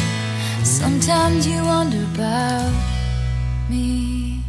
sometimes 0.64 1.46
you 1.46 1.62
wonder 1.62 2.02
about 2.14 2.72
me. 3.68 4.42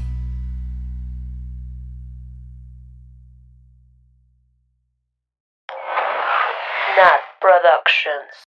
Nat 6.96 7.20
Productions. 7.42 8.53